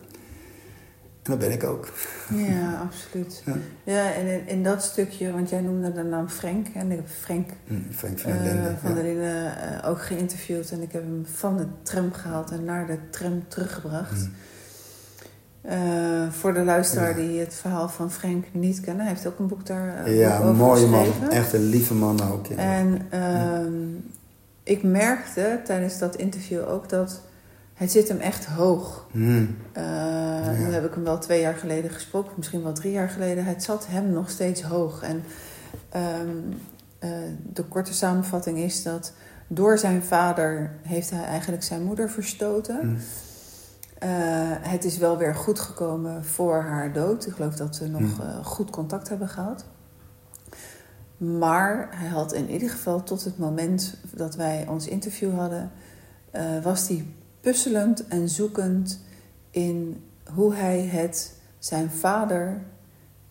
En 1.24 1.30
dat 1.30 1.38
ben 1.38 1.52
ik 1.52 1.64
ook. 1.64 1.92
Ja, 2.30 2.78
absoluut. 2.90 3.42
Ja, 3.46 3.56
ja 3.84 4.12
en 4.12 4.26
in, 4.26 4.46
in, 4.46 4.62
dat 4.62 4.82
stukje, 4.82 5.32
want 5.32 5.50
jij 5.50 5.60
noemde 5.60 5.92
de 5.92 6.02
naam 6.02 6.28
Frank. 6.28 6.66
En 6.74 6.90
ik 6.90 6.96
heb 6.96 7.08
Frank, 7.08 7.50
mm, 7.66 7.86
Frank 7.90 8.18
van 8.18 8.32
der 8.32 8.42
Linden, 8.42 8.70
uh, 8.70 8.78
van 8.82 8.94
der 8.94 9.02
Linden 9.02 9.44
uh, 9.44 9.88
ook 9.88 10.02
geïnterviewd. 10.02 10.70
En 10.70 10.82
ik 10.82 10.92
heb 10.92 11.02
hem 11.02 11.26
van 11.26 11.56
de 11.56 11.66
tram 11.82 12.12
gehaald 12.12 12.50
en 12.50 12.64
naar 12.64 12.86
de 12.86 12.98
tram 13.10 13.44
teruggebracht. 13.48 14.20
Mm. 14.20 14.32
Uh, 15.70 16.30
voor 16.30 16.54
de 16.54 16.64
luisteraar 16.64 17.14
die 17.14 17.40
het 17.40 17.54
verhaal 17.54 17.88
van 17.88 18.10
Frank 18.10 18.44
niet 18.52 18.80
kennen. 18.80 19.04
Hij 19.04 19.14
heeft 19.14 19.26
ook 19.26 19.38
een 19.38 19.46
boek 19.46 19.66
daar 19.66 20.08
uh, 20.08 20.18
Ja, 20.18 20.40
een 20.40 20.56
mooie 20.56 20.86
man. 20.86 21.30
Echt 21.30 21.52
een 21.52 21.68
lieve 21.68 21.94
man 21.94 22.20
ook. 22.32 22.46
Ja. 22.46 22.56
En 22.56 23.00
uh, 23.14 23.90
ik 24.62 24.82
merkte 24.82 25.60
tijdens 25.64 25.98
dat 25.98 26.16
interview 26.16 26.68
ook 26.68 26.88
dat 26.88 27.20
het 27.74 27.90
zit 27.90 28.08
hem 28.08 28.18
echt 28.18 28.44
hoog. 28.44 29.06
Mm. 29.12 29.56
Ja. 29.74 30.50
Nu 30.50 30.72
heb 30.72 30.84
ik 30.84 30.94
hem 30.94 31.04
wel 31.04 31.18
twee 31.18 31.40
jaar 31.40 31.54
geleden 31.54 31.90
gesproken, 31.90 32.32
misschien 32.36 32.62
wel 32.62 32.72
drie 32.72 32.92
jaar 32.92 33.08
geleden. 33.08 33.44
Het 33.44 33.62
zat 33.62 33.86
hem 33.88 34.10
nog 34.10 34.30
steeds 34.30 34.62
hoog. 34.62 35.02
En 35.02 35.22
um, 36.26 36.60
de 37.52 37.62
korte 37.62 37.94
samenvatting 37.94 38.58
is 38.58 38.82
dat 38.82 39.12
door 39.48 39.78
zijn 39.78 40.02
vader 40.02 40.70
heeft 40.82 41.10
hij 41.10 41.24
eigenlijk 41.24 41.62
zijn 41.62 41.82
moeder 41.82 42.10
verstoten. 42.10 42.80
Mm. 42.82 42.96
Uh, 44.02 44.08
het 44.60 44.84
is 44.84 44.98
wel 44.98 45.18
weer 45.18 45.34
goed 45.34 45.60
gekomen 45.60 46.24
voor 46.24 46.62
haar 46.62 46.92
dood. 46.92 47.26
Ik 47.26 47.32
geloof 47.32 47.54
dat 47.54 47.76
ze 47.76 47.88
nog 47.88 48.20
uh, 48.20 48.44
goed 48.44 48.70
contact 48.70 49.08
hebben 49.08 49.28
gehad. 49.28 49.64
Maar 51.16 51.88
hij 51.90 52.08
had 52.08 52.32
in 52.32 52.50
ieder 52.50 52.70
geval 52.70 53.02
tot 53.02 53.24
het 53.24 53.38
moment 53.38 53.96
dat 54.14 54.34
wij 54.34 54.66
ons 54.68 54.86
interview 54.86 55.34
hadden, 55.34 55.70
uh, 56.32 56.62
was 56.62 56.88
hij 56.88 57.06
puzzelend 57.40 58.06
en 58.08 58.28
zoekend 58.28 59.00
in 59.50 60.02
hoe 60.34 60.54
hij 60.54 60.80
het 60.80 61.32
zijn 61.58 61.90
vader 61.90 62.60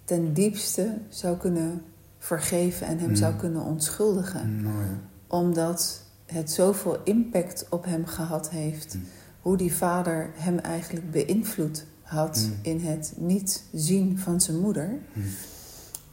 ten 0.04 0.34
diepste 0.34 0.98
zou 1.10 1.38
kunnen 1.38 1.82
vergeven 2.20 2.88
en 2.88 3.00
hem 3.00 3.10
Mm. 3.10 3.16
zou 3.16 3.36
kunnen 3.36 3.62
onschuldigen. 3.62 4.62
Mooi. 4.64 4.88
Omdat 5.28 6.02
het 6.26 6.52
zoveel 6.52 6.98
impact 7.04 7.66
op 7.70 7.86
hem 7.86 8.06
gehad 8.06 8.50
heeft. 8.50 8.94
Mm. 8.96 9.06
Hoe 9.44 9.58
die 9.58 9.74
vader 9.76 10.30
hem 10.34 10.60
eigenlijk 10.60 11.12
beïnvloed 11.12 11.86
had 12.02 12.38
Mm. 12.48 12.60
in 12.62 12.86
het 12.86 13.14
niet 13.18 13.64
zien 13.74 14.20
van 14.20 14.42
zijn 14.42 14.60
moeder. 14.60 14.90
Mm. 15.14 15.24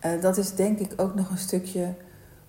Uh, 0.04 0.20
dat 0.22 0.36
is 0.38 0.54
denk 0.54 0.78
ik 0.78 0.92
ook 0.96 1.14
nog 1.14 1.30
een 1.30 1.38
stukje 1.38 1.94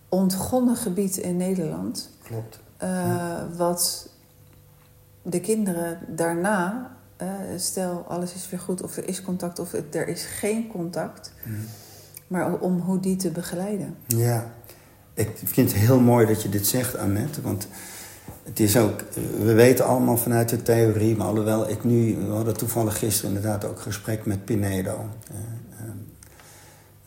ontgonnen 0.09 0.75
gebied 0.75 1.17
in 1.17 1.38
Nederland. 1.38 2.09
Klopt. 2.23 2.59
Uh, 2.84 2.88
Ja. 2.89 3.47
Wat 3.57 4.09
de 5.21 5.39
kinderen 5.39 5.99
daarna, 6.15 6.91
uh, 7.21 7.27
stel 7.57 8.05
alles 8.07 8.34
is 8.34 8.49
weer 8.49 8.59
goed 8.59 8.84
of 8.84 8.97
er 8.97 9.07
is 9.07 9.21
contact 9.21 9.59
of 9.59 9.73
er 9.91 10.07
is 10.07 10.23
geen 10.23 10.67
contact, 10.67 11.32
Mm. 11.43 11.55
maar 12.27 12.59
om 12.59 12.79
hoe 12.79 12.99
die 12.99 13.15
te 13.15 13.29
begeleiden. 13.32 13.95
Ja, 14.07 14.51
ik 15.13 15.29
vind 15.43 15.71
het 15.71 15.79
heel 15.82 15.99
mooi 15.99 16.25
dat 16.25 16.41
je 16.41 16.49
dit 16.49 16.67
zegt, 16.67 16.97
Annette. 16.97 17.41
Want 17.41 17.67
het 18.43 18.59
is 18.59 18.77
ook, 18.77 18.99
we 19.43 19.53
weten 19.53 19.85
allemaal 19.85 20.17
vanuit 20.17 20.49
de 20.49 20.61
theorie, 20.61 21.15
maar 21.15 21.27
alhoewel 21.27 21.69
ik 21.69 21.83
nu, 21.83 22.15
we 22.15 22.33
hadden 22.33 22.57
toevallig 22.57 22.97
gisteren 22.97 23.35
inderdaad 23.35 23.65
ook 23.65 23.81
gesprek 23.81 24.25
met 24.25 24.45
Pinedo. 24.45 25.09
Uh, 25.31 25.37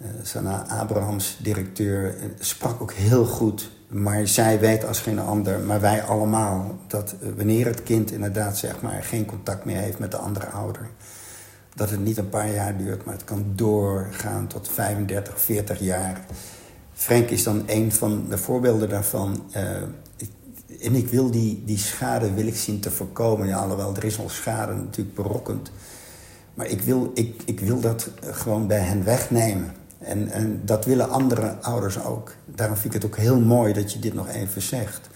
uh, 0.03 0.09
Sana 0.22 0.66
Abrahams, 0.68 1.39
directeur, 1.43 2.14
sprak 2.39 2.82
ook 2.82 2.93
heel 2.93 3.24
goed. 3.24 3.70
Maar 3.89 4.28
zij 4.28 4.61
weet 4.61 4.87
als 4.87 5.01
geen 5.01 5.18
ander, 5.18 5.61
maar 5.61 5.80
wij 5.80 6.03
allemaal, 6.03 6.78
dat 6.87 7.14
wanneer 7.37 7.66
het 7.66 7.82
kind 7.82 8.11
inderdaad 8.11 8.59
zeg 8.59 8.80
maar 8.80 9.03
geen 9.03 9.24
contact 9.24 9.64
meer 9.64 9.76
heeft 9.76 9.99
met 9.99 10.11
de 10.11 10.16
andere 10.16 10.47
ouder, 10.47 10.89
dat 11.74 11.91
het 11.91 12.05
niet 12.05 12.16
een 12.16 12.28
paar 12.28 12.53
jaar 12.53 12.76
duurt, 12.76 13.05
maar 13.05 13.14
het 13.14 13.24
kan 13.24 13.53
doorgaan 13.55 14.47
tot 14.47 14.68
35, 14.68 15.41
40 15.41 15.80
jaar. 15.80 16.24
Frank 16.93 17.30
is 17.30 17.43
dan 17.43 17.62
een 17.66 17.93
van 17.93 18.26
de 18.28 18.39
voorbeelden 18.39 18.89
daarvan. 18.89 19.45
En 20.85 20.95
ik 20.95 21.09
wil 21.09 21.30
die, 21.30 21.62
die 21.64 21.78
schade 21.78 22.35
wil 22.35 22.47
ik 22.47 22.57
zien 22.57 22.80
te 22.80 22.91
voorkomen. 22.91 23.47
Ja, 23.47 23.57
alhoewel, 23.57 23.97
er 23.97 24.05
is 24.05 24.18
al 24.18 24.28
schade 24.28 24.74
natuurlijk 24.74 25.16
berokkend. 25.16 25.70
Maar 26.55 26.66
ik 26.66 26.82
wil, 26.82 27.11
ik, 27.14 27.43
ik 27.45 27.61
wil 27.61 27.80
dat 27.80 28.11
gewoon 28.20 28.66
bij 28.66 28.80
hen 28.80 29.05
wegnemen. 29.05 29.72
En, 29.99 30.30
en 30.30 30.61
dat 30.64 30.85
willen 30.85 31.11
andere 31.11 31.57
ouders 31.61 32.05
ook. 32.05 32.35
Daarom 32.45 32.76
vind 32.76 32.95
ik 32.95 33.03
het 33.03 33.11
ook 33.11 33.18
heel 33.18 33.41
mooi 33.41 33.72
dat 33.72 33.93
je 33.93 33.99
dit 33.99 34.14
nog 34.14 34.28
even 34.28 34.62
zegt. 34.62 35.09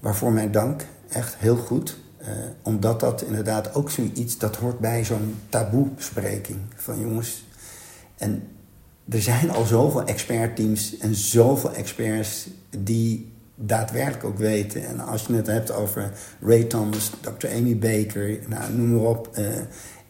Waarvoor 0.00 0.32
mijn 0.32 0.52
dank, 0.52 0.86
echt 1.08 1.36
heel 1.36 1.56
goed. 1.56 1.96
Uh, 2.20 2.28
omdat 2.62 3.00
dat 3.00 3.22
inderdaad 3.22 3.74
ook 3.74 3.90
zoiets, 3.90 4.38
dat 4.38 4.56
hoort 4.56 4.78
bij 4.78 5.04
zo'n 5.04 5.34
taboe-bespreking. 5.48 6.58
Van 6.74 7.00
jongens, 7.00 7.44
en 8.16 8.48
er 9.08 9.22
zijn 9.22 9.50
al 9.50 9.64
zoveel 9.64 10.04
expertteams 10.04 10.98
en 10.98 11.14
zoveel 11.14 11.72
experts 11.72 12.48
die 12.78 13.32
daadwerkelijk 13.56 14.24
ook 14.24 14.38
weten. 14.38 14.86
En 14.86 15.00
als 15.00 15.26
je 15.26 15.34
het 15.34 15.46
hebt 15.46 15.72
over 15.72 16.12
Ray 16.40 16.64
Thomas, 16.64 17.10
Dr. 17.20 17.48
Amy 17.48 17.78
Baker, 17.78 18.38
nou, 18.46 18.72
noem 18.72 18.94
maar 18.94 19.10
op. 19.10 19.30
Uh, 19.38 19.46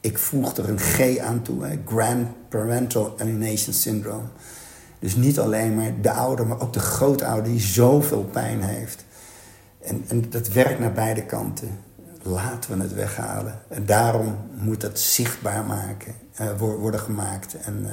ik 0.01 0.19
voeg 0.19 0.57
er 0.57 0.69
een 0.69 0.79
G 0.79 1.19
aan 1.19 1.43
toe, 1.43 1.79
Grand 1.85 2.29
Parental 2.49 3.15
Alienation 3.19 3.75
Syndrome. 3.75 4.29
Dus 4.99 5.17
niet 5.17 5.39
alleen 5.39 5.75
maar 5.75 6.01
de 6.01 6.11
ouder, 6.11 6.47
maar 6.47 6.61
ook 6.61 6.73
de 6.73 6.81
grootouder 6.81 7.45
die 7.45 7.61
zoveel 7.61 8.25
pijn 8.25 8.63
heeft. 8.63 9.05
En, 9.81 10.05
en 10.09 10.31
dat 10.31 10.49
werkt 10.49 10.79
naar 10.79 10.93
beide 10.93 11.25
kanten. 11.25 11.79
Laten 12.23 12.77
we 12.77 12.83
het 12.83 12.95
weghalen. 12.95 13.59
En 13.69 13.87
daarom 13.87 14.37
moet 14.55 14.81
dat 14.81 14.99
zichtbaar 14.99 15.65
maken, 15.65 16.15
uh, 16.41 16.59
worden 16.59 17.01
gemaakt. 17.01 17.57
En 17.65 17.83
uh, 17.83 17.93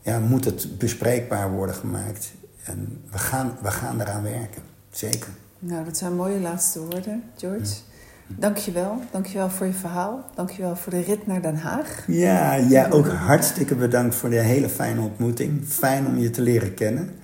ja, 0.00 0.18
moet 0.18 0.44
het 0.44 0.78
bespreekbaar 0.78 1.50
worden 1.50 1.74
gemaakt. 1.74 2.32
En 2.64 3.02
we 3.10 3.18
gaan, 3.18 3.56
we 3.62 3.70
gaan 3.70 4.00
eraan 4.00 4.22
werken, 4.22 4.62
zeker. 4.90 5.28
Nou, 5.58 5.84
dat 5.84 5.96
zijn 5.96 6.14
mooie 6.14 6.40
laatste 6.40 6.80
woorden, 6.80 7.22
George. 7.36 7.74
Ja. 8.26 8.34
Dank 8.38 8.56
je 8.56 8.72
wel. 8.72 9.02
Dank 9.10 9.26
je 9.26 9.38
wel 9.38 9.50
voor 9.50 9.66
je 9.66 9.72
verhaal. 9.72 10.24
Dank 10.34 10.50
je 10.50 10.62
wel 10.62 10.76
voor 10.76 10.92
de 10.92 11.00
rit 11.00 11.26
naar 11.26 11.42
Den 11.42 11.56
Haag. 11.56 12.04
Ja, 12.06 12.54
ja, 12.54 12.88
ook 12.88 13.08
hartstikke 13.08 13.74
bedankt 13.74 14.14
voor 14.14 14.30
de 14.30 14.40
hele 14.40 14.68
fijne 14.68 15.00
ontmoeting. 15.00 15.64
Fijn 15.68 16.06
om 16.06 16.18
je 16.18 16.30
te 16.30 16.40
leren 16.42 16.74
kennen. 16.74 17.14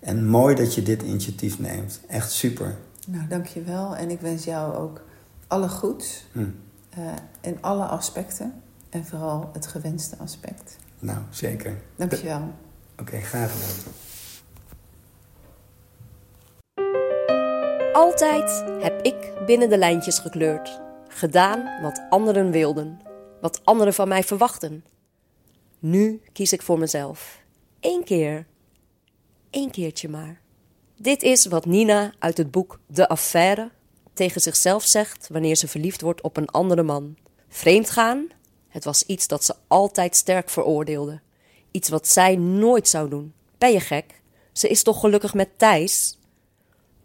En 0.00 0.26
mooi 0.26 0.54
dat 0.54 0.74
je 0.74 0.82
dit 0.82 1.02
initiatief 1.02 1.58
neemt. 1.58 2.00
Echt 2.08 2.30
super. 2.30 2.76
Nou, 3.06 3.26
dank 3.28 3.46
je 3.46 3.62
wel. 3.62 3.96
En 3.96 4.10
ik 4.10 4.20
wens 4.20 4.44
jou 4.44 4.74
ook 4.74 5.02
alle 5.46 5.68
goeds. 5.68 6.26
Hm. 6.32 6.40
Uh, 6.40 7.04
in 7.40 7.58
alle 7.60 7.84
aspecten. 7.84 8.52
En 8.90 9.04
vooral 9.04 9.50
het 9.52 9.66
gewenste 9.66 10.16
aspect. 10.18 10.76
Nou, 10.98 11.18
zeker. 11.30 11.76
Dank 11.96 12.12
je 12.12 12.26
wel. 12.26 12.54
Oké, 12.92 13.02
okay, 13.02 13.20
graag 13.20 13.50
gedaan. 13.52 13.92
Altijd 17.94 18.64
heb 18.82 19.02
ik 19.02 19.32
binnen 19.46 19.68
de 19.68 19.78
lijntjes 19.78 20.18
gekleurd. 20.18 20.80
Gedaan 21.08 21.82
wat 21.82 22.02
anderen 22.10 22.50
wilden. 22.50 23.00
Wat 23.40 23.60
anderen 23.64 23.94
van 23.94 24.08
mij 24.08 24.22
verwachten. 24.22 24.84
Nu 25.78 26.22
kies 26.32 26.52
ik 26.52 26.62
voor 26.62 26.78
mezelf. 26.78 27.42
Eén 27.80 28.04
keer. 28.04 28.46
Eén 29.50 29.70
keertje 29.70 30.08
maar. 30.08 30.40
Dit 30.96 31.22
is 31.22 31.46
wat 31.46 31.66
Nina 31.66 32.12
uit 32.18 32.36
het 32.36 32.50
boek 32.50 32.80
De 32.86 33.08
Affaire 33.08 33.70
tegen 34.12 34.40
zichzelf 34.40 34.84
zegt 34.84 35.28
wanneer 35.28 35.56
ze 35.56 35.68
verliefd 35.68 36.00
wordt 36.00 36.20
op 36.20 36.36
een 36.36 36.48
andere 36.48 36.82
man. 36.82 37.16
Vreemdgaan, 37.48 38.28
het 38.68 38.84
was 38.84 39.02
iets 39.02 39.26
dat 39.26 39.44
ze 39.44 39.54
altijd 39.66 40.16
sterk 40.16 40.50
veroordeelde. 40.50 41.20
Iets 41.70 41.88
wat 41.88 42.08
zij 42.08 42.36
nooit 42.36 42.88
zou 42.88 43.08
doen. 43.08 43.34
Ben 43.58 43.72
je 43.72 43.80
gek? 43.80 44.22
Ze 44.52 44.68
is 44.68 44.82
toch 44.82 45.00
gelukkig 45.00 45.34
met 45.34 45.58
Thijs? 45.58 46.18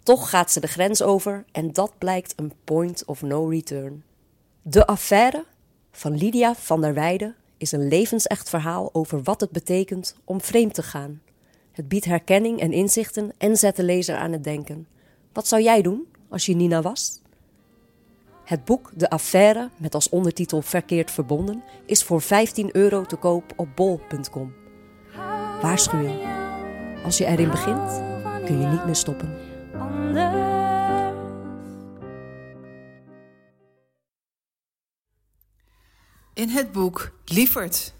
Toch 0.09 0.29
gaat 0.29 0.51
ze 0.51 0.59
de 0.59 0.67
grens 0.67 1.01
over 1.01 1.45
en 1.51 1.73
dat 1.73 1.93
blijkt 1.97 2.33
een 2.35 2.53
point 2.63 3.05
of 3.05 3.21
no 3.21 3.47
return. 3.47 4.03
De 4.61 4.87
affaire 4.87 5.45
van 5.91 6.17
Lydia 6.17 6.55
van 6.55 6.81
der 6.81 6.93
Weijden 6.93 7.35
is 7.57 7.71
een 7.71 7.87
levensecht 7.87 8.49
verhaal 8.49 8.89
over 8.93 9.23
wat 9.23 9.41
het 9.41 9.51
betekent 9.51 10.15
om 10.23 10.41
vreemd 10.41 10.73
te 10.73 10.83
gaan. 10.83 11.21
Het 11.71 11.87
biedt 11.87 12.05
herkenning 12.05 12.59
en 12.59 12.71
inzichten 12.71 13.31
en 13.37 13.57
zet 13.57 13.75
de 13.75 13.83
lezer 13.83 14.15
aan 14.15 14.31
het 14.31 14.43
denken. 14.43 14.87
Wat 15.33 15.47
zou 15.47 15.61
jij 15.61 15.81
doen 15.81 16.07
als 16.29 16.45
je 16.45 16.55
Nina 16.55 16.81
was? 16.81 17.21
Het 18.43 18.65
boek 18.65 18.91
De 18.95 19.09
Affaire, 19.09 19.69
met 19.77 19.93
als 19.95 20.09
ondertitel 20.09 20.61
Verkeerd 20.61 21.11
Verbonden, 21.11 21.63
is 21.85 22.03
voor 22.03 22.21
15 22.21 22.69
euro 22.75 23.05
te 23.05 23.15
koop 23.15 23.53
op 23.55 23.67
bol.com. 23.75 24.53
Waarschuwing. 25.61 26.19
Als 27.03 27.17
je 27.17 27.25
erin 27.25 27.49
begint, 27.49 28.01
kun 28.45 28.61
je 28.61 28.67
niet 28.67 28.85
meer 28.85 28.95
stoppen. 28.95 29.48
In 36.33 36.49
het 36.49 36.71
boek 36.71 37.11
Lieverd. 37.25 37.93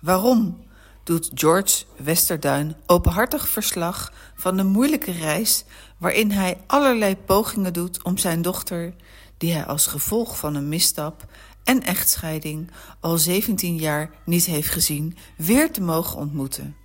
Waarom? 0.00 0.68
doet 1.04 1.30
George 1.34 1.84
Westerduin 1.96 2.76
openhartig 2.86 3.48
verslag 3.48 4.12
van 4.34 4.56
de 4.56 4.64
moeilijke 4.64 5.12
reis 5.12 5.64
waarin 5.98 6.30
hij 6.30 6.58
allerlei 6.66 7.16
pogingen 7.16 7.72
doet 7.72 8.02
om 8.02 8.18
zijn 8.18 8.42
dochter, 8.42 8.94
die 9.36 9.52
hij 9.52 9.64
als 9.64 9.86
gevolg 9.86 10.38
van 10.38 10.54
een 10.54 10.68
misstap 10.68 11.24
en 11.64 11.82
echtscheiding 11.82 12.70
al 13.00 13.18
17 13.18 13.76
jaar 13.76 14.10
niet 14.24 14.44
heeft 14.44 14.68
gezien, 14.70 15.16
weer 15.36 15.72
te 15.72 15.80
mogen 15.80 16.18
ontmoeten. 16.18 16.76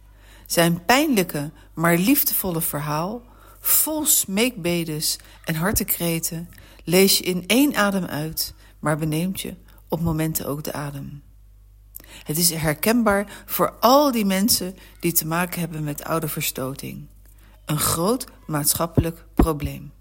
Zijn 0.46 0.86
pijnlijke, 0.86 1.52
maar 1.74 1.98
liefdevolle 1.98 2.62
verhaal, 2.62 3.22
vol 3.66 4.06
smeekbedes 4.06 5.18
en 5.44 5.56
hartekreten, 5.56 6.50
lees 6.84 7.18
je 7.18 7.24
in 7.24 7.44
één 7.48 7.76
adem 7.76 8.06
uit, 8.06 8.54
maar 8.80 8.98
beneemt 8.98 9.42
je 9.42 9.56
op 9.88 10.02
momenten 10.02 10.48
ook 10.48 10.64
de 10.64 10.74
adem. 10.74 11.24
Het 12.24 12.38
is 12.38 12.50
herkenbaar 12.50 13.44
voor 13.46 13.72
al 13.80 14.12
die 14.12 14.26
mensen 14.26 14.76
die 15.00 15.12
te 15.12 15.28
maken 15.28 15.60
hebben 15.60 15.84
met 15.84 16.04
ouderverstoting. 16.04 17.08
Een 17.66 17.80
groot 17.80 18.26
maatschappelijk 18.48 19.26
probleem. 19.34 19.92